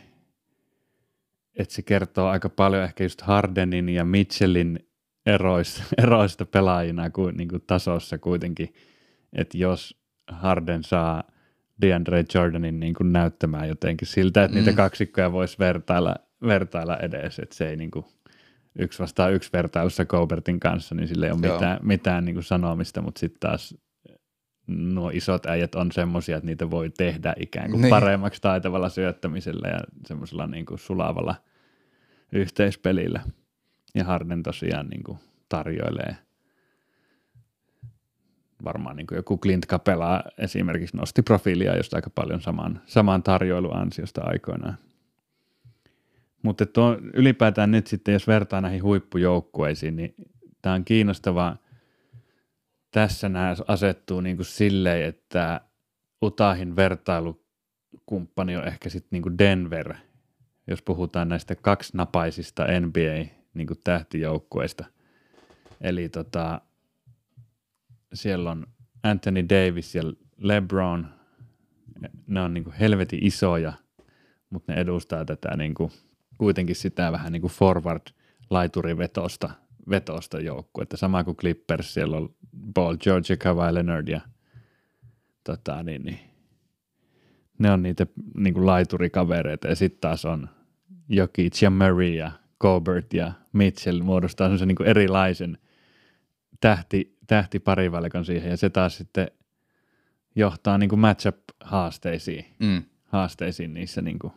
että 1.55 1.73
se 1.73 1.81
kertoo 1.81 2.27
aika 2.27 2.49
paljon 2.49 2.83
ehkä 2.83 3.03
just 3.03 3.21
Hardenin 3.21 3.89
ja 3.89 4.05
Mitchellin 4.05 4.79
eroista, 5.25 5.83
eroista 6.03 6.45
pelaajina 6.45 7.09
kuin, 7.09 7.37
niin 7.37 7.49
kuin 7.49 7.63
tasossa 7.67 8.17
kuitenkin, 8.17 8.73
että 9.33 9.57
jos 9.57 10.01
Harden 10.31 10.83
saa 10.83 11.23
DeAndre 11.81 12.25
Jordanin 12.33 12.79
niin 12.79 12.93
kuin 12.93 13.13
näyttämään 13.13 13.67
jotenkin 13.67 14.07
siltä, 14.07 14.43
että 14.43 14.57
mm. 14.57 14.65
niitä 14.65 14.77
kaksikkoja 14.77 15.31
voisi 15.31 15.59
vertailla, 15.59 16.15
vertailla 16.47 16.97
edes, 16.97 17.39
että 17.39 17.55
se 17.55 17.69
ei 17.69 17.75
niin 17.75 17.91
kuin 17.91 18.05
yksi 18.79 18.99
vastaan 18.99 19.33
yksi 19.33 19.49
vertailussa 19.53 20.05
Gobertin 20.05 20.59
kanssa, 20.59 20.95
niin 20.95 21.07
sillä 21.07 21.25
ei 21.25 21.31
ole 21.31 21.39
Joo. 21.43 21.53
mitään, 21.55 21.79
mitään 21.81 22.25
niin 22.25 22.35
kuin 22.35 22.43
sanomista, 22.43 23.01
mutta 23.01 23.19
sitten 23.19 23.39
taas 23.39 23.75
nuo 24.67 25.09
isot 25.13 25.45
äijät 25.45 25.75
on 25.75 25.91
semmoisia, 25.91 26.37
että 26.37 26.45
niitä 26.45 26.71
voi 26.71 26.89
tehdä 26.89 27.33
ikään 27.39 27.71
kuin 27.71 27.81
Niin. 27.81 27.89
paremmaksi 27.89 28.41
taitavalla 28.41 28.89
syöttämisellä 28.89 29.67
ja 29.67 29.79
semmoisella 30.07 30.47
niin 30.47 30.65
kuin 30.65 30.79
sulavalla 30.79 31.35
yhteispelillä. 32.31 33.21
Ja 33.95 34.03
Harden 34.03 34.43
tosiaan 34.43 34.87
niin 34.87 35.03
kuin 35.03 35.17
tarjoilee. 35.49 36.15
Varmaan 38.63 38.95
niin 38.95 39.07
kuin 39.07 39.15
joku 39.15 39.37
Clint 39.37 39.65
Capela 39.67 40.23
esimerkiksi 40.37 40.97
nosti 40.97 41.21
profiilia 41.21 41.77
just 41.77 41.93
aika 41.93 42.09
paljon 42.09 42.41
saman, 42.41 42.81
saman 42.85 43.23
tarjoiluansiosta 43.23 44.21
aikoinaan. 44.23 44.77
Mutta 46.43 46.65
tuo, 46.65 46.97
ylipäätään 47.13 47.71
nyt 47.71 47.87
sitten, 47.87 48.13
jos 48.13 48.27
vertaa 48.27 48.61
näihin 48.61 48.83
huippujoukkueisiin, 48.83 49.95
niin 49.95 50.15
tämä 50.61 50.75
on 50.75 50.85
kiinnostavaa. 50.85 51.57
Tässä 52.91 53.29
nämä 53.29 53.55
asettuu 53.67 54.21
niin 54.21 54.35
kuin 54.35 54.45
silleen, 54.45 55.05
että 55.05 55.61
Utahin 56.21 56.75
vertailukumppani 56.75 58.57
on 58.57 58.67
ehkä 58.67 58.89
sitten 58.89 59.09
niin 59.11 59.21
kuin 59.21 59.37
Denver, 59.37 59.95
jos 60.67 60.81
puhutaan 60.81 61.29
näistä 61.29 61.55
kaksinapaisista 61.55 62.65
NBA 62.79 63.31
niin 63.53 63.67
kuin 63.67 63.79
tähtijoukkueista. 63.83 64.85
Eli 65.81 66.09
tota, 66.09 66.61
siellä 68.13 68.51
on 68.51 68.67
Anthony 69.03 69.45
Davis 69.49 69.95
ja 69.95 70.03
LeBron, 70.37 71.07
ne 72.27 72.41
on 72.41 72.53
niin 72.53 72.63
kuin 72.63 72.73
helvetin 72.73 73.25
isoja, 73.25 73.73
mutta 74.49 74.73
ne 74.73 74.81
edustaa 74.81 75.25
tätä 75.25 75.57
niin 75.57 75.73
kuin, 75.73 75.91
kuitenkin 76.41 76.75
sitä 76.75 77.11
vähän 77.11 77.31
niin 77.31 77.41
kuin 77.41 77.51
forward 77.51 78.01
laiturivetosta 78.49 79.49
vetosta 79.89 80.39
joukkuetta. 80.39 80.97
Sama 80.97 81.23
kuin 81.23 81.37
Clippers, 81.37 81.93
siellä 81.93 82.17
on 82.17 82.35
Paul 82.73 82.97
George, 82.97 83.37
Kawhi 83.37 83.73
Leonard 83.73 84.07
ja 84.07 84.21
tota, 85.43 85.83
niin, 85.83 86.03
niin, 86.03 86.19
ne 87.59 87.71
on 87.71 87.83
niitä 87.83 88.07
niin 88.37 88.53
kuin 88.53 88.65
laiturikavereita 88.65 89.67
ja 89.67 89.75
sitten 89.75 90.01
taas 90.01 90.25
on 90.25 90.49
Jokic 91.09 91.61
ja 91.61 91.69
Murray 91.69 92.13
ja 92.13 92.31
Gobert 92.59 93.13
ja 93.13 93.31
Mitchell 93.53 94.01
muodostaa 94.01 94.47
semmoisen 94.47 94.67
niin 94.67 94.87
erilaisen 94.87 95.57
tähti, 96.61 97.17
tähtiparivalikon 97.27 98.25
siihen 98.25 98.49
ja 98.49 98.57
se 98.57 98.69
taas 98.69 98.97
sitten 98.97 99.27
johtaa 100.35 100.77
niin 100.77 100.89
kuin 100.89 101.01
matchup-haasteisiin 101.01 102.45
mm. 102.59 102.83
haasteisiin 103.05 103.73
niissä 103.73 104.01
niin 104.01 104.19
kuin 104.19 104.33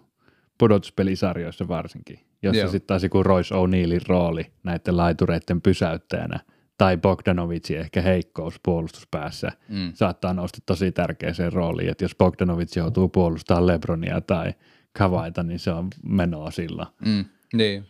pudotuspelisarjoissa 0.58 1.68
varsinkin, 1.68 2.20
jossa 2.42 2.68
sitten 2.68 2.86
taas 2.86 3.02
joku 3.02 3.22
Royce 3.22 3.54
O'Neillin 3.54 4.06
rooli 4.08 4.52
näiden 4.62 4.96
laitureiden 4.96 5.62
pysäyttäjänä 5.62 6.40
tai 6.78 6.96
Bogdanovicin 6.96 7.78
ehkä 7.78 8.02
heikkous 8.02 8.60
puolustuspäässä 8.62 9.52
mm. 9.68 9.92
saattaa 9.94 10.34
nousta 10.34 10.58
tosi 10.66 10.92
tärkeäseen 10.92 11.52
rooliin, 11.52 11.90
että 11.90 12.04
jos 12.04 12.16
Bogdanovic 12.16 12.76
joutuu 12.76 13.08
puolustamaan 13.08 13.66
Lebronia 13.66 14.20
tai 14.20 14.52
Kavaita, 14.98 15.42
niin 15.42 15.58
se 15.58 15.70
on 15.70 15.88
menoa 16.04 16.50
sillä. 16.50 16.86
Mm. 17.06 17.24
Niin. 17.52 17.86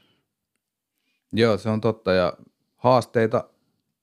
Joo, 1.33 1.59
se 1.59 1.70
on 1.70 1.81
totta 1.81 2.12
ja 2.12 2.33
haasteita, 2.77 3.48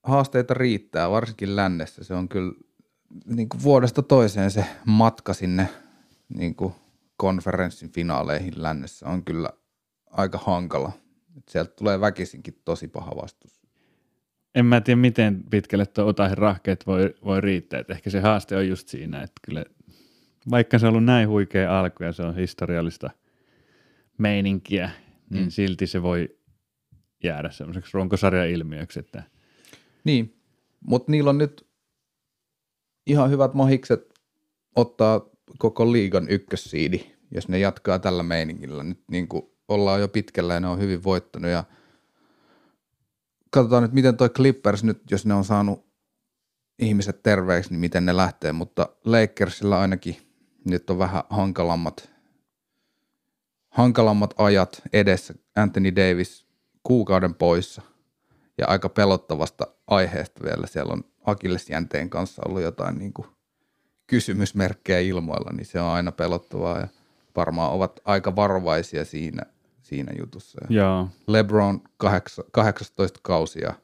haasteita 0.02 0.54
riittää, 0.54 1.10
varsinkin 1.10 1.56
lännessä. 1.56 2.04
Se 2.04 2.14
on 2.14 2.28
kyllä 2.28 2.52
niin 3.26 3.48
kuin 3.48 3.62
vuodesta 3.62 4.02
toiseen 4.02 4.50
se 4.50 4.64
matka 4.86 5.34
sinne 5.34 5.68
niin 6.34 6.54
kuin 6.54 6.74
konferenssin 7.22 7.92
finaaleihin 7.92 8.52
lännessä 8.56 9.06
on 9.06 9.24
kyllä 9.24 9.50
aika 10.10 10.38
hankala. 10.38 10.92
sieltä 11.48 11.72
tulee 11.78 12.00
väkisinkin 12.00 12.60
tosi 12.64 12.88
paha 12.88 13.16
vastus. 13.22 13.62
En 14.54 14.66
mä 14.66 14.80
tiedä, 14.80 15.00
miten 15.00 15.44
pitkälle 15.50 15.86
tuo 15.86 16.08
Utahin 16.08 16.38
rahkeet 16.38 16.86
voi, 16.86 17.14
voi 17.24 17.40
riittää. 17.40 17.80
Et 17.80 17.90
ehkä 17.90 18.10
se 18.10 18.20
haaste 18.20 18.56
on 18.56 18.68
just 18.68 18.88
siinä, 18.88 19.22
että 19.22 19.40
kyllä 19.42 19.64
vaikka 20.50 20.78
se 20.78 20.86
on 20.86 20.90
ollut 20.90 21.04
näin 21.04 21.28
huikea 21.28 21.80
alku 21.80 22.02
ja 22.02 22.12
se 22.12 22.22
on 22.22 22.36
historiallista 22.36 23.10
meininkiä, 24.18 24.90
niin 25.30 25.44
mm. 25.44 25.50
silti 25.50 25.86
se 25.86 26.02
voi 26.02 26.38
jäädä 27.24 27.50
semmoiseksi 27.50 27.90
runkosarjan 27.94 28.48
ilmiöksi. 28.48 29.00
Että... 29.00 29.22
Niin, 30.04 30.40
mutta 30.80 31.12
niillä 31.12 31.30
on 31.30 31.38
nyt 31.38 31.66
ihan 33.06 33.30
hyvät 33.30 33.54
mahikset 33.54 34.14
ottaa 34.76 35.32
koko 35.58 35.92
liigan 35.92 36.28
ykkössiidi, 36.28 37.11
jos 37.34 37.48
ne 37.48 37.58
jatkaa 37.58 37.98
tällä 37.98 38.22
meiningillä. 38.22 38.82
Nyt 38.82 39.04
niin 39.10 39.28
kuin 39.28 39.42
ollaan 39.68 40.00
jo 40.00 40.08
pitkällä 40.08 40.54
ja 40.54 40.60
ne 40.60 40.68
on 40.68 40.78
hyvin 40.78 41.04
voittanut 41.04 41.50
ja 41.50 41.64
katsotaan 43.50 43.82
nyt, 43.82 43.92
miten 43.92 44.16
toi 44.16 44.28
Clippers 44.28 44.84
nyt, 44.84 45.10
jos 45.10 45.26
ne 45.26 45.34
on 45.34 45.44
saanut 45.44 45.86
ihmiset 46.78 47.22
terveeksi, 47.22 47.70
niin 47.70 47.80
miten 47.80 48.06
ne 48.06 48.16
lähtee, 48.16 48.52
mutta 48.52 48.88
Lakersilla 49.04 49.80
ainakin 49.80 50.16
nyt 50.64 50.90
on 50.90 50.98
vähän 50.98 51.22
hankalammat, 51.30 52.10
hankalammat 53.70 54.34
ajat 54.38 54.82
edessä. 54.92 55.34
Anthony 55.56 55.96
Davis 55.96 56.46
kuukauden 56.82 57.34
poissa 57.34 57.82
ja 58.58 58.66
aika 58.66 58.88
pelottavasta 58.88 59.66
aiheesta 59.86 60.44
vielä. 60.44 60.66
Siellä 60.66 60.92
on 60.92 61.04
Akillesjänteen 61.24 62.10
kanssa 62.10 62.42
ollut 62.48 62.62
jotain 62.62 62.98
niin 62.98 63.12
kuin 63.12 63.28
kysymysmerkkejä 64.06 65.00
ilmoilla, 65.00 65.50
niin 65.52 65.66
se 65.66 65.80
on 65.80 65.92
aina 65.92 66.12
pelottavaa 66.12 66.78
ja 66.78 66.88
varmaan 67.36 67.72
ovat 67.72 68.00
aika 68.04 68.36
varovaisia 68.36 69.04
siinä, 69.04 69.42
siinä 69.82 70.12
jutussa. 70.18 70.60
Joo. 70.68 71.08
LeBron 71.26 71.80
18 72.52 73.20
kausia 73.22 73.74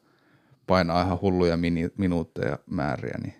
painaa 0.67 1.01
ihan 1.01 1.21
hulluja 1.21 1.57
mini, 1.57 1.89
minuutteja 1.97 2.59
määriä, 2.65 3.17
niin 3.23 3.35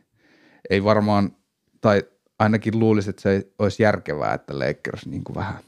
ei 0.70 0.84
varmaan, 0.84 1.36
tai 1.82 2.04
ainakin 2.40 2.80
luulisi, 2.80 3.10
että 3.10 3.22
se 3.22 3.48
olisi 3.60 3.84
järkevää, 3.84 4.34
että 4.34 4.60
Lakers 4.60 5.06
niin 5.06 5.24
kuin 5.24 5.36
vähän 5.36 5.60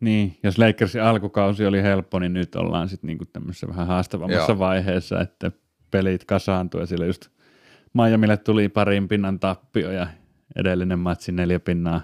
niin, 0.00 0.38
jos 0.42 0.58
Lakersin 0.58 1.02
alkukausi 1.02 1.66
oli 1.66 1.82
helppo, 1.82 2.18
niin 2.18 2.32
nyt 2.32 2.54
ollaan 2.54 2.88
sitten 2.88 3.08
niinku 3.08 3.24
tämmöisessä 3.24 3.68
vähän 3.68 3.86
haastavammassa 3.86 4.52
Joo. 4.52 4.58
vaiheessa, 4.58 5.20
että 5.20 5.52
pelit 5.90 6.24
kasaantuu 6.24 6.80
ja 6.80 6.86
sillä 6.86 7.06
just 7.06 7.28
Miamille 7.94 8.36
tuli 8.36 8.68
parin 8.68 9.08
pinnan 9.08 9.40
tappio 9.40 9.90
ja 9.90 10.06
edellinen 10.56 10.98
matsi 10.98 11.32
neljä 11.32 11.60
pinnaa 11.60 12.00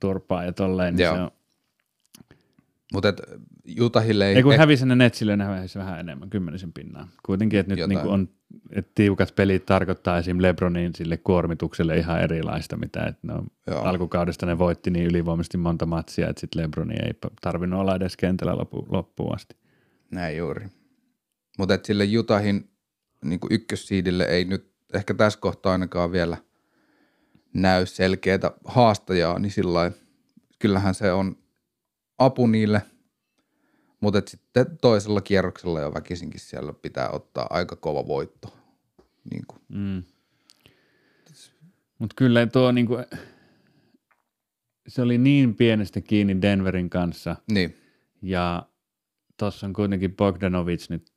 turpaa 0.00 0.44
ja 0.44 0.52
tolleen, 0.52 0.96
niin 0.96 1.04
Joo. 1.04 1.14
se 1.14 1.20
on 1.20 1.30
mutta 2.92 3.14
Jutahille 3.64 4.28
ei... 4.28 4.36
Ei 4.36 4.42
kun 4.42 4.52
eh... 4.52 4.58
hävisi 4.58 4.86
ne 4.86 4.96
Netsille, 4.96 5.36
ne 5.36 5.44
hävisi 5.44 5.78
vähän 5.78 6.00
enemmän, 6.00 6.30
kymmenisen 6.30 6.72
pinnaa. 6.72 7.08
Kuitenkin, 7.26 7.60
että 7.60 7.74
nyt 7.74 7.88
niinku 7.88 8.08
on, 8.08 8.28
että 8.70 8.92
tiukat 8.94 9.34
pelit 9.34 9.66
tarkoittaa 9.66 10.18
esim. 10.18 10.42
Lebronin 10.42 10.94
sille 10.94 11.16
kuormitukselle 11.16 11.96
ihan 11.96 12.20
erilaista, 12.20 12.76
mitä 12.76 13.06
että 13.06 13.20
no, 13.22 13.44
alkukaudesta 13.66 14.46
ne 14.46 14.58
voitti 14.58 14.90
niin 14.90 15.06
ylivoimaisesti 15.06 15.58
monta 15.58 15.86
matsia, 15.86 16.28
että 16.28 16.40
sitten 16.40 16.62
Lebroni 16.62 16.94
ei 16.94 17.12
tarvinnut 17.40 17.80
olla 17.80 17.96
edes 17.96 18.16
kentällä 18.16 18.56
loppu, 18.56 18.86
loppuun 18.88 19.34
asti. 19.34 19.56
Näin 20.10 20.36
juuri. 20.36 20.66
Mutta 21.58 21.78
sille 21.82 22.04
Jutahin 22.04 22.70
niin 23.24 23.40
ykkössiidille 23.50 24.24
ei 24.24 24.44
nyt 24.44 24.72
ehkä 24.94 25.14
tässä 25.14 25.38
kohtaa 25.40 25.72
ainakaan 25.72 26.12
vielä 26.12 26.36
näy 27.56 27.86
selkeätä 27.86 28.52
haastajaa, 28.64 29.38
niin 29.38 29.52
sillä 29.52 29.92
kyllähän 30.58 30.94
se 30.94 31.12
on 31.12 31.36
apu 32.18 32.46
niille, 32.46 32.82
mutta 34.00 34.22
sitten 34.26 34.78
toisella 34.80 35.20
kierroksella 35.20 35.80
jo 35.80 35.94
väkisinkin 35.94 36.40
siellä 36.40 36.72
pitää 36.72 37.10
ottaa 37.10 37.46
aika 37.50 37.76
kova 37.76 38.06
voitto. 38.06 38.56
Niin 39.30 39.44
mm. 39.68 40.02
Mutta 41.98 42.14
kyllä 42.16 42.46
tuo 42.46 42.72
niinku, 42.72 42.96
se 44.88 45.02
oli 45.02 45.18
niin 45.18 45.54
pienestä 45.54 46.00
kiinni 46.00 46.42
Denverin 46.42 46.90
kanssa. 46.90 47.36
Niin. 47.50 47.76
Ja 48.22 48.66
tuossa 49.36 49.66
on 49.66 49.72
kuitenkin 49.72 50.16
Bogdanovic 50.16 50.90
nyt 50.90 51.12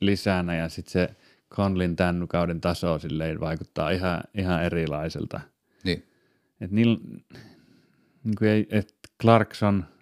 lisänä 0.00 0.56
ja 0.56 0.68
sitten 0.68 0.92
se 0.92 1.16
Conlin 1.54 1.96
tämän 1.96 2.28
kauden 2.28 2.60
taso 2.60 2.98
silleen 2.98 3.40
vaikuttaa 3.40 3.90
ihan, 3.90 4.20
ihan 4.34 4.64
erilaiselta. 4.64 5.40
Et 6.60 6.70
niillä, 6.70 6.98
niin 8.24 8.34
kuin 8.38 8.50
ei, 8.50 8.66
et 8.70 8.94
Clarkson– 9.22 9.84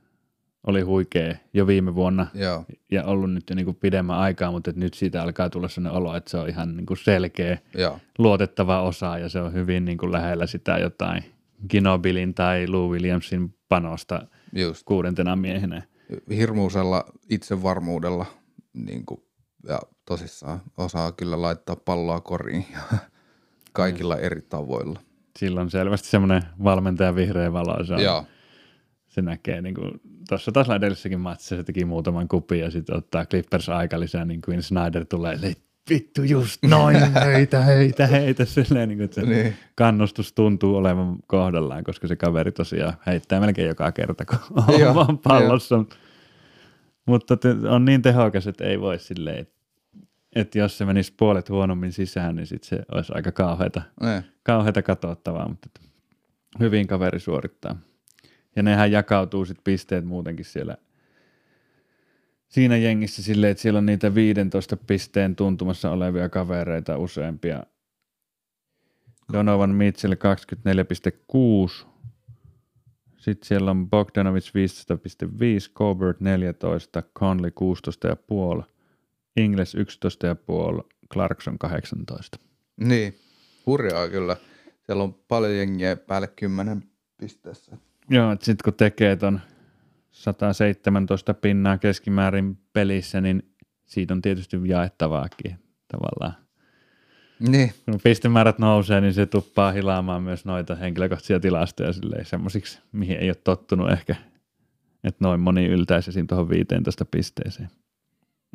oli 0.67 0.81
huikea 0.81 1.37
jo 1.53 1.67
viime 1.67 1.95
vuonna 1.95 2.27
Joo. 2.35 2.65
ja 2.91 3.05
ollut 3.05 3.33
nyt 3.33 3.45
jo 3.51 3.57
niin 3.57 3.65
kuin 3.65 3.77
pidemmän 3.77 4.19
aikaa, 4.19 4.51
mutta 4.51 4.73
nyt 4.77 4.95
siitä 4.95 5.23
alkaa 5.23 5.51
tulla 5.51 5.69
sellainen 5.69 5.99
olo, 5.99 6.17
että 6.17 6.31
se 6.31 6.37
on 6.37 6.49
ihan 6.49 6.77
niin 6.77 6.87
kuin 6.87 6.99
selkeä, 6.99 7.59
Joo. 7.75 7.99
luotettava 8.19 8.83
osa 8.83 9.19
ja 9.19 9.29
se 9.29 9.41
on 9.41 9.53
hyvin 9.53 9.85
niin 9.85 9.99
kuin 9.99 10.13
lähellä 10.13 10.47
sitä 10.47 10.79
jotain 10.79 11.25
Ginobilin 11.71 12.35
tai 12.35 12.69
Lou 12.69 12.91
Williamsin 12.91 13.55
panosta 13.69 14.27
Just. 14.53 14.83
kuudentena 14.85 15.37
miehenä. 15.37 15.83
Hirmuisella 16.37 17.05
itsevarmuudella 17.31 18.27
niin 18.73 19.07
kuin, 19.07 19.21
ja 19.69 19.81
tosissaan 20.07 20.61
osaa 20.77 21.13
kyllä 21.13 21.43
laittaa 21.43 21.77
palloa 21.77 22.21
koriin 22.21 22.67
kaikilla 23.73 24.17
eri 24.17 24.43
tavoilla. 24.43 25.01
Silloin 25.39 25.71
selvästi 25.71 26.09
semmoinen 26.09 26.43
valmentaja 26.65 27.15
vihreä 27.15 27.53
valo. 27.53 27.85
Se 27.85 27.95
on, 27.95 28.03
Joo 28.03 28.27
se 29.15 29.23
näkee, 29.23 29.63
niin 29.63 29.75
kuin, 29.75 30.01
tuossa 30.29 30.53
taas 30.53 30.69
edellisessäkin 30.69 31.21
matsissa 31.21 31.57
se 31.57 31.65
teki 31.65 31.85
muutaman 31.85 32.29
kupin 32.29 32.61
ja 32.61 32.71
sitten 32.71 32.97
ottaa 32.97 33.27
Clippers 33.27 33.69
aika 33.69 34.01
lisää, 34.01 34.25
niin 34.25 34.41
kuin 34.45 34.63
Snyder 34.63 35.05
tulee, 35.05 35.39
vittu 35.91 36.23
just 36.23 36.63
noin, 36.63 36.97
heitä, 37.25 37.63
heitä, 37.63 38.07
heitä, 38.07 38.45
silleen, 38.45 38.89
niin 38.89 38.99
kuin, 38.99 39.05
että 39.05 39.21
se 39.21 39.27
niin. 39.27 39.57
kannustus 39.75 40.33
tuntuu 40.33 40.77
olevan 40.77 41.17
kohdallaan, 41.27 41.85
koska 41.85 42.09
se 42.09 42.17
kaveri 42.17 42.53
tosiaan 42.53 42.95
heittää 43.07 43.41
melkein 43.41 43.69
joka 43.69 43.93
kerta, 43.93 44.25
kun 44.25 44.39
on 44.89 44.95
vaan 44.95 45.19
pallossa. 45.19 45.85
Mutta 47.07 47.39
on 47.69 47.85
niin 47.85 48.03
tehokas, 48.03 48.47
että 48.47 48.65
ei 48.65 48.81
voi 48.81 48.99
silleen, 48.99 49.47
että 50.35 50.59
jos 50.59 50.79
se 50.79 50.85
menisi 50.85 51.15
puolet 51.17 51.49
huonommin 51.49 51.93
sisään, 51.93 52.37
niin 52.37 52.47
sit 52.47 52.65
se 52.65 52.79
olisi 52.93 53.13
aika 53.15 53.33
kauheata, 53.33 53.83
Ne. 54.01 54.25
kauheata 54.43 54.83
katsottavaa, 54.83 55.49
mutta 55.49 55.69
hyvin 56.61 56.87
kaveri 56.87 57.21
suorittaa. 57.21 57.77
Ja 58.57 58.63
nehän 58.63 58.93
jakautuu 58.93 59.45
sitten 59.45 59.65
pisteet 59.65 60.05
muutenkin 60.05 60.45
siellä 60.45 60.77
siinä 62.49 62.77
jengissä 62.77 63.23
silleen, 63.23 63.51
että 63.51 63.63
siellä 63.63 63.79
on 63.79 63.87
niitä 63.87 64.15
15 64.15 64.77
pisteen 64.77 65.37
tuntumassa 65.37 65.91
olevia 65.91 66.29
kavereita 66.29 66.99
useampia. 66.99 67.63
Donovan 69.33 69.71
Mitchell 69.71 70.15
24,6. 70.15 71.87
Sitten 73.17 73.47
siellä 73.49 73.71
on 73.71 73.91
Bogdanovic 73.91 74.47
15,5, 74.49 75.73
Colbert 75.75 76.21
14, 76.21 77.03
Conley 77.19 77.51
16,5, 78.61 78.65
Ingles 79.37 79.77
11,5, 79.77 79.81
Clarkson 81.13 81.59
18. 81.59 82.39
Niin, 82.77 83.15
hurjaa 83.67 84.09
kyllä. 84.09 84.37
Siellä 84.87 85.03
on 85.03 85.15
paljon 85.15 85.57
jengiä 85.57 85.97
päälle 85.97 86.27
kymmenen 86.27 86.83
pisteessä. 87.19 87.77
Joo, 88.11 88.33
että 88.33 88.45
sitten 88.45 88.65
kun 88.65 88.75
tekee 88.75 89.17
ton 89.17 89.41
117 90.11 91.35
pinnaa 91.35 91.79
keskimäärin 91.79 92.59
pelissä, 92.73 93.21
niin 93.21 93.55
siitä 93.87 94.15
on 94.15 94.23
tietysti 94.23 94.57
jaettavaakin 94.65 95.59
tavallaan. 95.89 96.45
Niin, 97.49 97.73
Kun 97.85 98.01
pistemäärät 98.05 98.59
nousee, 98.59 99.01
niin 99.01 99.15
se 99.15 99.27
tuppaa 99.27 99.73
hilaamaan 99.73 100.23
myös 100.23 100.45
noita 100.45 100.75
henkilökohtaisia 100.75 101.41
tilastoja 101.41 101.93
silleen 101.93 102.25
semmoisiksi, 102.25 102.81
mihin 102.93 103.17
ei 103.17 103.29
ole 103.29 103.37
tottunut 103.45 103.93
ehkä, 103.93 104.17
että 105.05 105.25
noin 105.25 105.41
moni 105.41 105.67
yltäisi 105.67 106.25
tuohon 106.27 106.49
15 106.49 107.05
pisteeseen. 107.05 107.71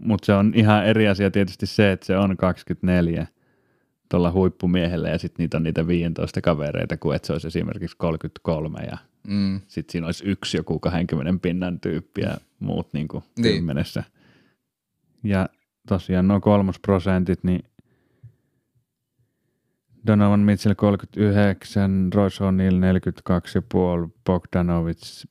Mutta 0.01 0.25
se 0.25 0.33
on 0.33 0.51
ihan 0.55 0.85
eri 0.85 1.07
asia 1.07 1.31
tietysti 1.31 1.65
se, 1.65 1.91
että 1.91 2.05
se 2.05 2.17
on 2.17 2.37
24 2.37 3.27
tuolla 4.09 4.31
huippumiehellä 4.31 5.09
ja 5.09 5.17
sitten 5.19 5.43
niitä 5.43 5.57
on 5.57 5.63
niitä 5.63 5.87
15 5.87 6.41
kavereita, 6.41 6.97
kuin 6.97 7.15
että 7.15 7.25
se 7.27 7.33
olisi 7.33 7.47
esimerkiksi 7.47 7.97
33 7.97 8.79
ja 8.79 8.97
mm, 9.27 9.61
sitten 9.67 9.91
siinä 9.91 10.07
olisi 10.07 10.25
yksi 10.25 10.57
joku 10.57 10.79
20 10.79 11.41
pinnan 11.41 11.79
tyyppi 11.79 12.21
ja 12.21 12.37
muut 12.59 12.93
niin 12.93 13.07
kuin 13.07 13.23
Niin. 13.39 13.55
kymmenessä. 13.55 14.03
Ja 15.23 15.49
tosiaan 15.87 16.27
nuo 16.27 16.39
kolmosprosentit, 16.39 17.43
niin 17.43 17.63
Donovan 20.07 20.39
Mitchell 20.39 20.75
39, 20.75 22.09
Royce 22.13 22.43
O'Neal 22.43 22.75
42,5, 24.05 24.11
Bogdanovic 24.25 25.25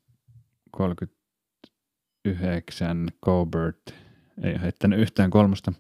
39, 0.71 3.09
Colbert 3.25 3.95
ei 4.43 4.53
ole 4.53 4.63
heittänyt 4.63 4.99
yhtään 4.99 5.31
kolmosta, 5.31 5.73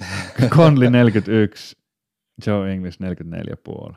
Conley 0.56 0.90
41, 0.90 1.76
Joe 2.46 2.72
English 2.72 2.98
44,5 3.90 3.94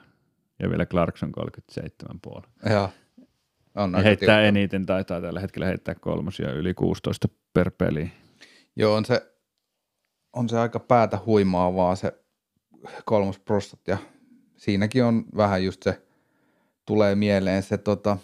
ja 0.60 0.70
vielä 0.70 0.86
Clarkson 0.86 1.32
37,5. 1.80 2.70
joo. 2.70 2.90
On 3.76 3.92
Ja 3.92 3.98
aika 3.98 4.08
heittää 4.08 4.26
tiukka. 4.26 4.42
eniten, 4.42 4.86
taitaa 4.86 5.22
tällä 5.22 5.40
hetkellä 5.40 5.68
heittää 5.68 5.96
kolmosia 5.96 6.52
yli 6.52 6.74
16 6.74 7.28
per 7.54 7.72
peli. 7.78 8.12
Joo, 8.76 8.96
on 8.96 9.06
se, 9.06 9.34
on 10.34 10.50
se 10.50 10.60
aika 10.60 10.80
päätä 10.80 11.20
huimaavaa 11.26 11.96
se 11.96 12.14
kolmos 13.06 13.40
prostat 13.40 13.88
ja 13.88 13.98
siinäkin 14.58 15.04
on 15.04 15.26
vähän 15.36 15.64
just 15.64 15.84
se, 15.84 16.02
tulee 16.86 17.16
mieleen 17.16 17.64
se 17.64 17.78
tota, 17.78 18.18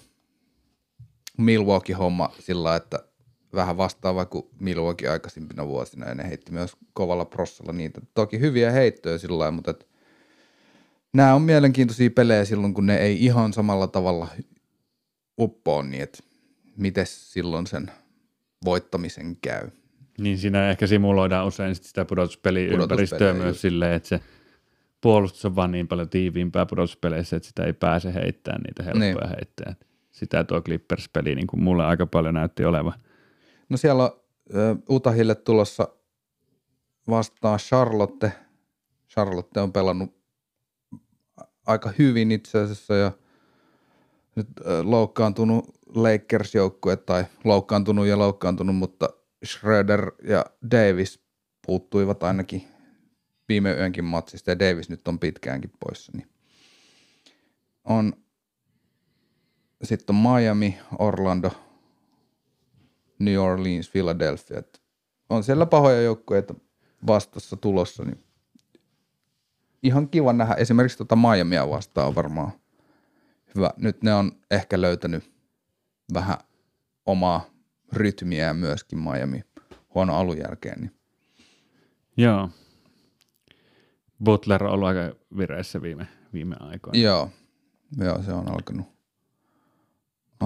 Milwaukee-homma 1.38 2.32
sillä 2.40 2.76
että 2.76 3.07
vähän 3.58 3.78
vastaava 3.78 4.26
kuin 4.26 4.46
Milwaukee 4.60 5.10
aikaisempina 5.10 5.68
vuosina 5.68 6.08
ja 6.08 6.16
ne 6.16 6.30
heitti 6.30 6.52
myös 6.52 6.72
kovalla 6.94 7.26
prossalla 7.26 7.74
niitä. 7.74 8.02
Toki 8.14 8.40
hyviä 8.40 8.72
heittoja 8.72 9.18
sillä 9.18 9.40
lailla, 9.40 9.52
mutta 9.56 9.72
et, 9.72 9.88
nämä 11.14 11.34
on 11.36 11.42
mielenkiintoisia 11.42 12.10
pelejä 12.10 12.46
silloin, 12.46 12.74
kun 12.74 12.86
ne 12.86 12.98
ei 12.98 13.26
ihan 13.26 13.54
samalla 13.54 13.88
tavalla 13.88 14.28
uppoa 15.40 15.84
niin, 15.84 16.04
että 16.04 16.20
miten 16.78 17.06
silloin 17.08 17.68
sen 17.68 17.92
voittamisen 18.66 19.38
käy. 19.42 19.68
Niin 20.20 20.38
siinä 20.38 20.70
ehkä 20.70 20.88
simuloidaan 20.88 21.48
usein 21.48 21.76
sit 21.76 21.84
sitä 21.84 22.06
pudotuspeliympäristöä 22.06 23.34
myös 23.34 23.48
just. 23.48 23.60
silleen, 23.60 23.94
että 23.94 24.10
se 24.10 24.20
puolustus 25.02 25.46
on 25.46 25.56
vaan 25.56 25.72
niin 25.72 25.88
paljon 25.88 26.10
tiiviimpää 26.10 26.66
pudotuspeleissä, 26.66 27.36
että 27.36 27.48
sitä 27.48 27.64
ei 27.64 27.74
pääse 27.74 28.14
heittämään 28.14 28.62
niitä 28.62 28.84
helppoja 28.84 29.28
Niin. 29.28 29.36
heittää. 29.36 29.76
Sitä 30.12 30.44
tuo 30.44 30.62
Clippers-peli 30.62 31.36
niin 31.36 31.48
kuin 31.48 31.64
mulle 31.64 31.86
aika 31.86 32.06
paljon 32.06 32.34
näytti 32.34 32.66
olevan. 32.66 32.94
No 33.70 33.78
siellä 33.78 34.04
on 34.04 34.22
ö, 34.56 34.76
Utahille 34.90 35.36
tulossa 35.36 35.88
vastaan 37.10 37.60
Charlotte. 37.60 38.32
Charlotte 39.10 39.62
on 39.62 39.74
pelannut 39.74 40.18
aika 41.66 41.92
hyvin 42.00 42.32
itse 42.32 42.60
asiassa 42.60 42.96
ja 42.96 43.12
nyt 44.36 44.48
ö, 44.66 44.84
loukkaantunut 44.84 45.66
Lakers-joukkue 45.96 46.96
tai 46.96 47.26
loukkaantunut 47.44 48.08
ja 48.08 48.18
loukkaantunut, 48.18 48.76
mutta 48.76 49.10
Schroeder 49.46 50.12
ja 50.24 50.46
Davis 50.72 51.20
puuttuivat 51.66 52.24
ainakin 52.24 52.68
viime 53.50 53.74
yönkin 53.74 54.06
matsista 54.06 54.52
ja 54.52 54.60
Davis 54.60 54.90
nyt 54.90 55.08
on 55.08 55.20
pitkäänkin 55.20 55.72
poissa. 55.80 56.12
Niin 56.16 56.28
on 57.84 58.14
sitten 59.84 60.16
on 60.16 60.22
Miami, 60.22 60.78
Orlando, 61.00 61.52
New 63.20 63.40
Orleans, 63.40 63.90
Philadelphia. 63.90 64.60
Et 64.60 64.82
on 65.30 65.44
siellä 65.44 65.66
pahoja 65.66 66.02
joukkueita 66.02 66.54
vastassa 67.08 67.58
tulossa, 67.58 68.04
niin 68.04 68.24
ihan 69.84 70.10
kiva 70.10 70.34
nähdä. 70.34 70.54
Esimerkiksi 70.54 70.98
tuota 70.98 71.16
Miamia 71.16 71.70
vastaan 71.70 72.16
varmaan 72.16 72.52
hyvä. 73.56 73.72
Nyt 73.78 74.04
ne 74.04 74.14
on 74.14 74.32
ehkä 74.52 74.82
löytänyt 74.82 75.32
vähän 76.14 76.38
omaa 77.06 77.46
rytmiä 77.94 78.54
myöskin 78.54 79.00
Miami 79.00 79.44
huono 79.96 80.16
alun 80.16 80.38
jälkeen. 80.38 80.82
Niin. 80.82 80.92
Joo. 82.18 82.50
Butler 84.24 84.64
on 84.64 84.72
ollut 84.72 84.88
aika 84.88 85.16
vireessä 85.38 85.82
viime, 85.82 86.08
viime 86.34 86.56
aikoina. 86.60 87.00
Joo, 87.00 87.30
joo, 87.98 88.24
se 88.24 88.34
on 88.34 88.52
alkanut. 88.52 88.97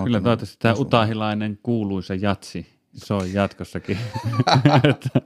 Kyllä 0.03 0.21
toivottavasti 0.21 0.57
tämä 0.59 0.73
utahilainen 0.73 1.59
kuuluisa 1.63 2.15
jatsi 2.15 2.67
soi 2.93 3.33
jatkossakin. 3.33 3.97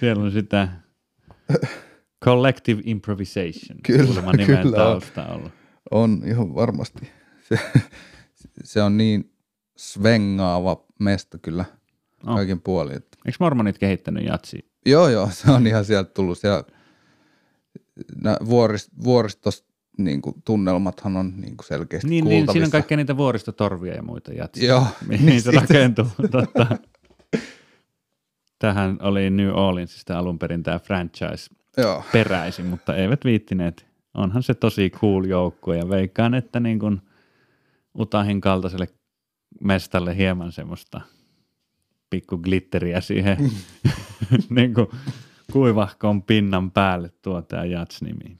Siellä 0.00 0.22
on 0.24 0.32
sitä 0.32 0.68
collective 2.24 2.82
improvisation. 2.84 3.78
Kyllä, 3.86 4.22
kyllä 4.36 4.56
on. 4.66 4.72
tausta 4.74 5.26
ollut. 5.26 5.52
On 5.90 6.22
ihan 6.26 6.54
varmasti. 6.54 7.10
Se, 7.48 7.58
se 8.64 8.82
on 8.82 8.96
niin 8.96 9.32
svengaava 9.76 10.84
mesta 10.98 11.38
kyllä 11.38 11.64
Oh. 12.26 12.34
kaiken 12.36 12.60
puolin. 12.60 12.96
Että. 12.96 13.18
Eikö 13.26 13.36
mormonit 13.40 13.78
kehittänyt 13.78 14.24
jatsi? 14.26 14.70
Joo, 14.86 15.08
joo, 15.08 15.28
se 15.32 15.50
on 15.50 15.66
ihan 15.66 15.84
sieltä 15.84 16.10
tullut. 16.14 16.38
Siellä, 16.38 16.64
vuorist, 18.46 18.88
vuoristos 19.04 19.66
niin 19.98 20.22
kuin, 20.22 20.42
tunnelmathan 20.44 21.16
on 21.16 21.32
niin 21.36 21.56
kuin 21.56 21.66
selkeästi 21.66 22.08
Niin, 22.08 22.24
niin, 22.24 22.30
kuultavissa. 22.30 22.52
siinä 22.52 22.66
on 22.66 22.70
kaikkea 22.70 22.96
niitä 22.96 23.16
vuoristotorvia 23.16 23.94
ja 23.94 24.02
muita 24.02 24.32
jatsia. 24.32 24.68
Joo, 24.68 24.86
Mihin 25.08 25.26
niin 25.26 25.42
se 25.42 25.50
rakentuu. 25.50 26.06
Totta. 26.30 26.66
Tähän 28.58 28.96
oli 29.02 29.30
New 29.30 29.48
Orleansista 29.54 30.18
alun 30.18 30.38
perin 30.38 30.62
tämä 30.62 30.78
franchise 30.78 31.50
Joo, 31.76 32.04
peräisin, 32.12 32.66
mutta 32.66 32.96
eivät 32.96 33.24
viittineet. 33.24 33.86
Onhan 34.14 34.42
se 34.42 34.54
tosi 34.54 34.90
cool 34.90 35.24
joukkue 35.24 35.76
ja 35.76 35.88
veikkaan, 35.88 36.34
että 36.34 36.60
niin 36.60 36.78
kuin 36.78 37.00
Utahin 37.98 38.40
kaltaiselle 38.40 38.88
mestalle 39.60 40.16
hieman 40.16 40.52
semmoista 40.52 41.00
pikku 42.10 42.38
glitteriä 42.38 43.00
siihen 43.00 43.36
niin 44.50 44.74
kuin 44.74 44.86
kuivahkon 45.52 46.22
pinnan 46.22 46.70
päälle 46.70 47.10
tuo 47.22 47.42
tämä 47.42 47.64
Jats-nimi. 47.64 48.38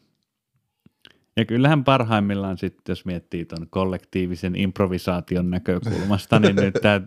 Ja 1.37 1.45
kyllähän 1.45 1.85
parhaimmillaan 1.85 2.59
sitten, 2.59 2.83
jos 2.93 3.05
miettii 3.05 3.45
tuon 3.45 3.66
kollektiivisen 3.70 4.57
improvisaation 4.57 5.51
näkökulmasta, 5.51 6.39
niin 6.39 6.57
nyt 6.57 6.74
tämä 6.83 7.01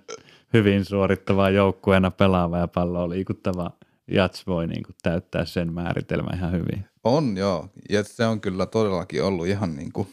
hyvin 0.53 0.85
suorittava 0.85 1.49
joukkueena 1.49 2.11
pelaava 2.11 2.57
ja 2.57 2.67
palloa 2.67 3.09
liikuttava 3.09 3.71
Jats 4.07 4.47
voi 4.47 4.67
niin 4.67 4.83
kuin 4.83 4.95
täyttää 5.03 5.45
sen 5.45 5.73
määritelmän 5.73 6.37
ihan 6.37 6.51
hyvin. 6.51 6.85
on 7.03 7.37
joo. 7.37 7.69
Ja 7.89 8.03
se 8.03 8.25
on 8.25 8.41
kyllä 8.41 8.65
todellakin 8.65 9.23
ollut 9.23 9.47
ihan, 9.47 9.75
niin 9.75 9.91
kuin, 9.91 10.07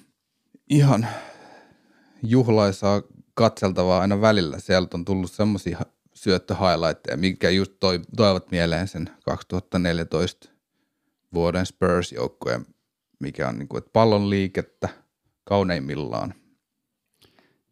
ihan 0.70 1.06
juhlaisaa 2.22 3.02
katseltavaa 3.34 4.00
aina 4.00 4.20
välillä. 4.20 4.58
Sieltä 4.58 4.96
on 4.96 5.04
tullut 5.04 5.30
semmoisia 5.30 5.80
syöttöhighlightteja, 6.14 7.16
mikä 7.16 7.50
just 7.50 7.72
toi, 7.80 8.00
toivat 8.16 8.50
mieleen 8.50 8.88
sen 8.88 9.10
2014 9.24 10.48
vuoden 11.34 11.66
Spurs-joukkueen, 11.66 12.66
mikä 13.22 13.48
on 13.48 13.58
niin 13.58 13.68
kuin, 13.68 13.78
että 13.78 13.90
pallon 13.92 14.30
liikettä 14.30 14.88
kauneimmillaan. 15.44 16.34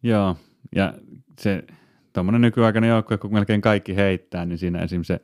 Joo, 0.03 0.37
ja 0.75 0.95
se 1.41 1.65
tuommoinen 2.13 2.41
nykyaikainen 2.41 2.91
joukkue, 2.91 3.19
kun 3.19 3.33
melkein 3.33 3.61
kaikki 3.61 3.97
heittää, 3.97 4.47
niin 4.47 4.59
siinä 4.59 4.79
esim. 4.79 5.03
se 5.03 5.21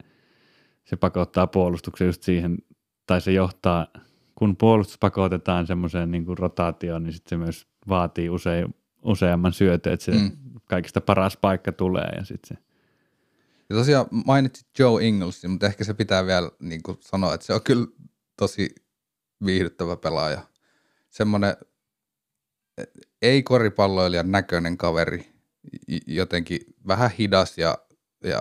se 0.84 0.96
pakottaa 0.96 1.46
puolustuksen 1.46 2.06
just 2.06 2.22
siihen, 2.22 2.58
tai 3.06 3.20
se 3.20 3.32
johtaa, 3.32 3.86
kun 4.34 4.56
puolustus 4.56 4.98
pakotetaan 4.98 5.66
semmoiseen 5.66 6.10
niin 6.10 6.24
kuin 6.24 6.38
rotaatioon, 6.38 7.02
niin 7.02 7.12
sitten 7.12 7.30
se 7.30 7.36
myös 7.36 7.66
vaatii 7.88 8.30
usein, 8.30 8.74
useamman 9.02 9.52
syötön, 9.52 9.92
että 9.92 10.04
se 10.04 10.12
mm. 10.12 10.30
kaikista 10.64 11.00
paras 11.00 11.36
paikka 11.36 11.72
tulee 11.72 12.08
ja 12.16 12.24
sitten 12.24 12.56
se 12.56 12.66
ja 13.70 13.76
tosiaan 13.76 14.06
mainitsit 14.26 14.66
Joe 14.78 15.06
Inglesin, 15.06 15.50
mutta 15.50 15.66
ehkä 15.66 15.84
se 15.84 15.94
pitää 15.94 16.26
vielä 16.26 16.50
niin 16.60 16.82
kuin 16.82 16.98
sanoa, 17.00 17.34
että 17.34 17.46
se 17.46 17.54
on 17.54 17.62
kyllä 17.64 17.86
tosi 18.36 18.74
viihdyttävä 19.44 19.96
pelaaja. 19.96 20.40
Semmoinen 21.10 21.56
ei 23.22 23.42
koripalloilijan 23.42 24.30
näköinen 24.30 24.76
kaveri, 24.76 25.32
jotenkin 26.06 26.60
vähän 26.86 27.10
hidas 27.10 27.58
ja, 27.58 27.78
ja 28.24 28.40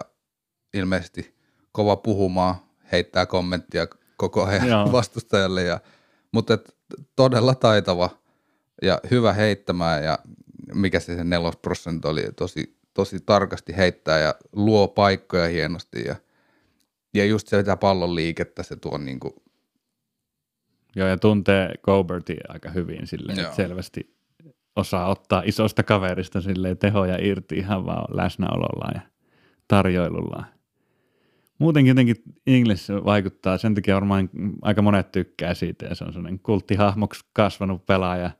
ilmeisesti 0.73 1.35
kova 1.71 1.95
puhumaan, 1.95 2.55
heittää 2.91 3.25
kommenttia 3.25 3.87
koko 4.17 4.45
ajan 4.45 4.67
Joo. 4.67 4.91
vastustajalle, 4.97 5.63
ja, 5.63 5.79
mutta 6.31 6.53
et, 6.53 6.75
todella 7.15 7.55
taitava 7.55 8.09
ja 8.81 9.01
hyvä 9.11 9.33
heittämään 9.33 10.03
ja 10.03 10.19
mikä 10.73 10.99
se 10.99 11.15
sen 11.15 11.29
nelosprosentti 11.29 12.07
oli, 12.07 12.23
tosi, 12.35 12.77
tosi 12.93 13.19
tarkasti 13.19 13.77
heittää 13.77 14.19
ja 14.19 14.35
luo 14.51 14.87
paikkoja 14.87 15.47
hienosti 15.47 16.03
ja, 16.07 16.15
ja 17.13 17.25
just 17.25 17.47
se 17.47 17.57
sitä 17.57 17.77
pallon 17.77 18.15
liikettä 18.15 18.63
se 18.63 18.75
tuo 18.75 18.97
niin 18.97 19.19
kuin 19.19 19.33
Joo, 20.95 21.07
ja 21.07 21.17
tuntee 21.17 21.73
Gobertia 21.83 22.45
aika 22.49 22.69
hyvin 22.69 23.07
silleen, 23.07 23.39
että 23.39 23.55
selvästi 23.55 24.15
osaa 24.75 25.09
ottaa 25.09 25.43
isosta 25.45 25.83
kaverista 25.83 26.41
silleen 26.41 26.77
tehoja 26.77 27.17
irti 27.21 27.55
ihan 27.55 27.85
vaan 27.85 28.17
läsnäolollaan 28.17 28.91
ja 28.95 29.01
tarjoilullaan. 29.67 30.45
Muutenkin 31.59 31.89
jotenkin 31.89 32.15
English 32.47 32.91
vaikuttaa, 33.05 33.57
sen 33.57 33.75
takia 33.75 33.95
varmaan 33.95 34.29
aika 34.61 34.81
monet 34.81 35.11
tykkää 35.11 35.53
siitä 35.53 35.85
ja 35.85 35.95
se 35.95 36.03
on 36.03 36.13
sellainen 36.13 36.39
kulttihahmoksi 36.39 37.25
kasvanut 37.33 37.85
pelaaja. 37.85 38.31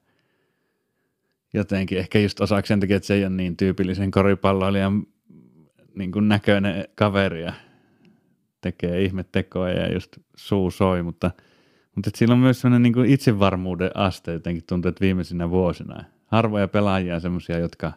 Jotenkin 1.54 1.98
ehkä 1.98 2.20
just 2.20 2.42
osaksi 2.42 2.68
sen 2.68 2.80
takia, 2.80 2.98
että 2.98 3.08
se 3.08 3.14
ei 3.14 3.26
ole 3.26 3.30
niin 3.30 3.58
tyypillisen 3.58 4.12
koripalloilijan 4.12 5.04
niin 5.96 6.12
kuin 6.12 6.28
näköinen 6.28 6.86
kaveri 6.96 7.44
ja 7.44 7.54
tekee 8.62 9.02
ihmettekoja 9.02 9.80
ja 9.80 9.94
just 9.94 10.18
suu 10.36 10.72
soi, 10.72 11.04
mutta, 11.04 11.32
mutta 11.96 12.12
sillä 12.16 12.34
on 12.34 12.40
myös 12.40 12.62
sellainen 12.62 12.94
niin 12.94 13.06
itsevarmuuden 13.06 13.92
aste 13.98 14.34
jotenkin 14.34 14.64
tuntuu, 14.68 14.90
että 14.90 15.02
viimeisinä 15.02 15.50
vuosina– 15.50 16.04
harvoja 16.28 16.68
pelaajia 16.68 17.20
semmoisia, 17.20 17.60
jotka 17.60 17.94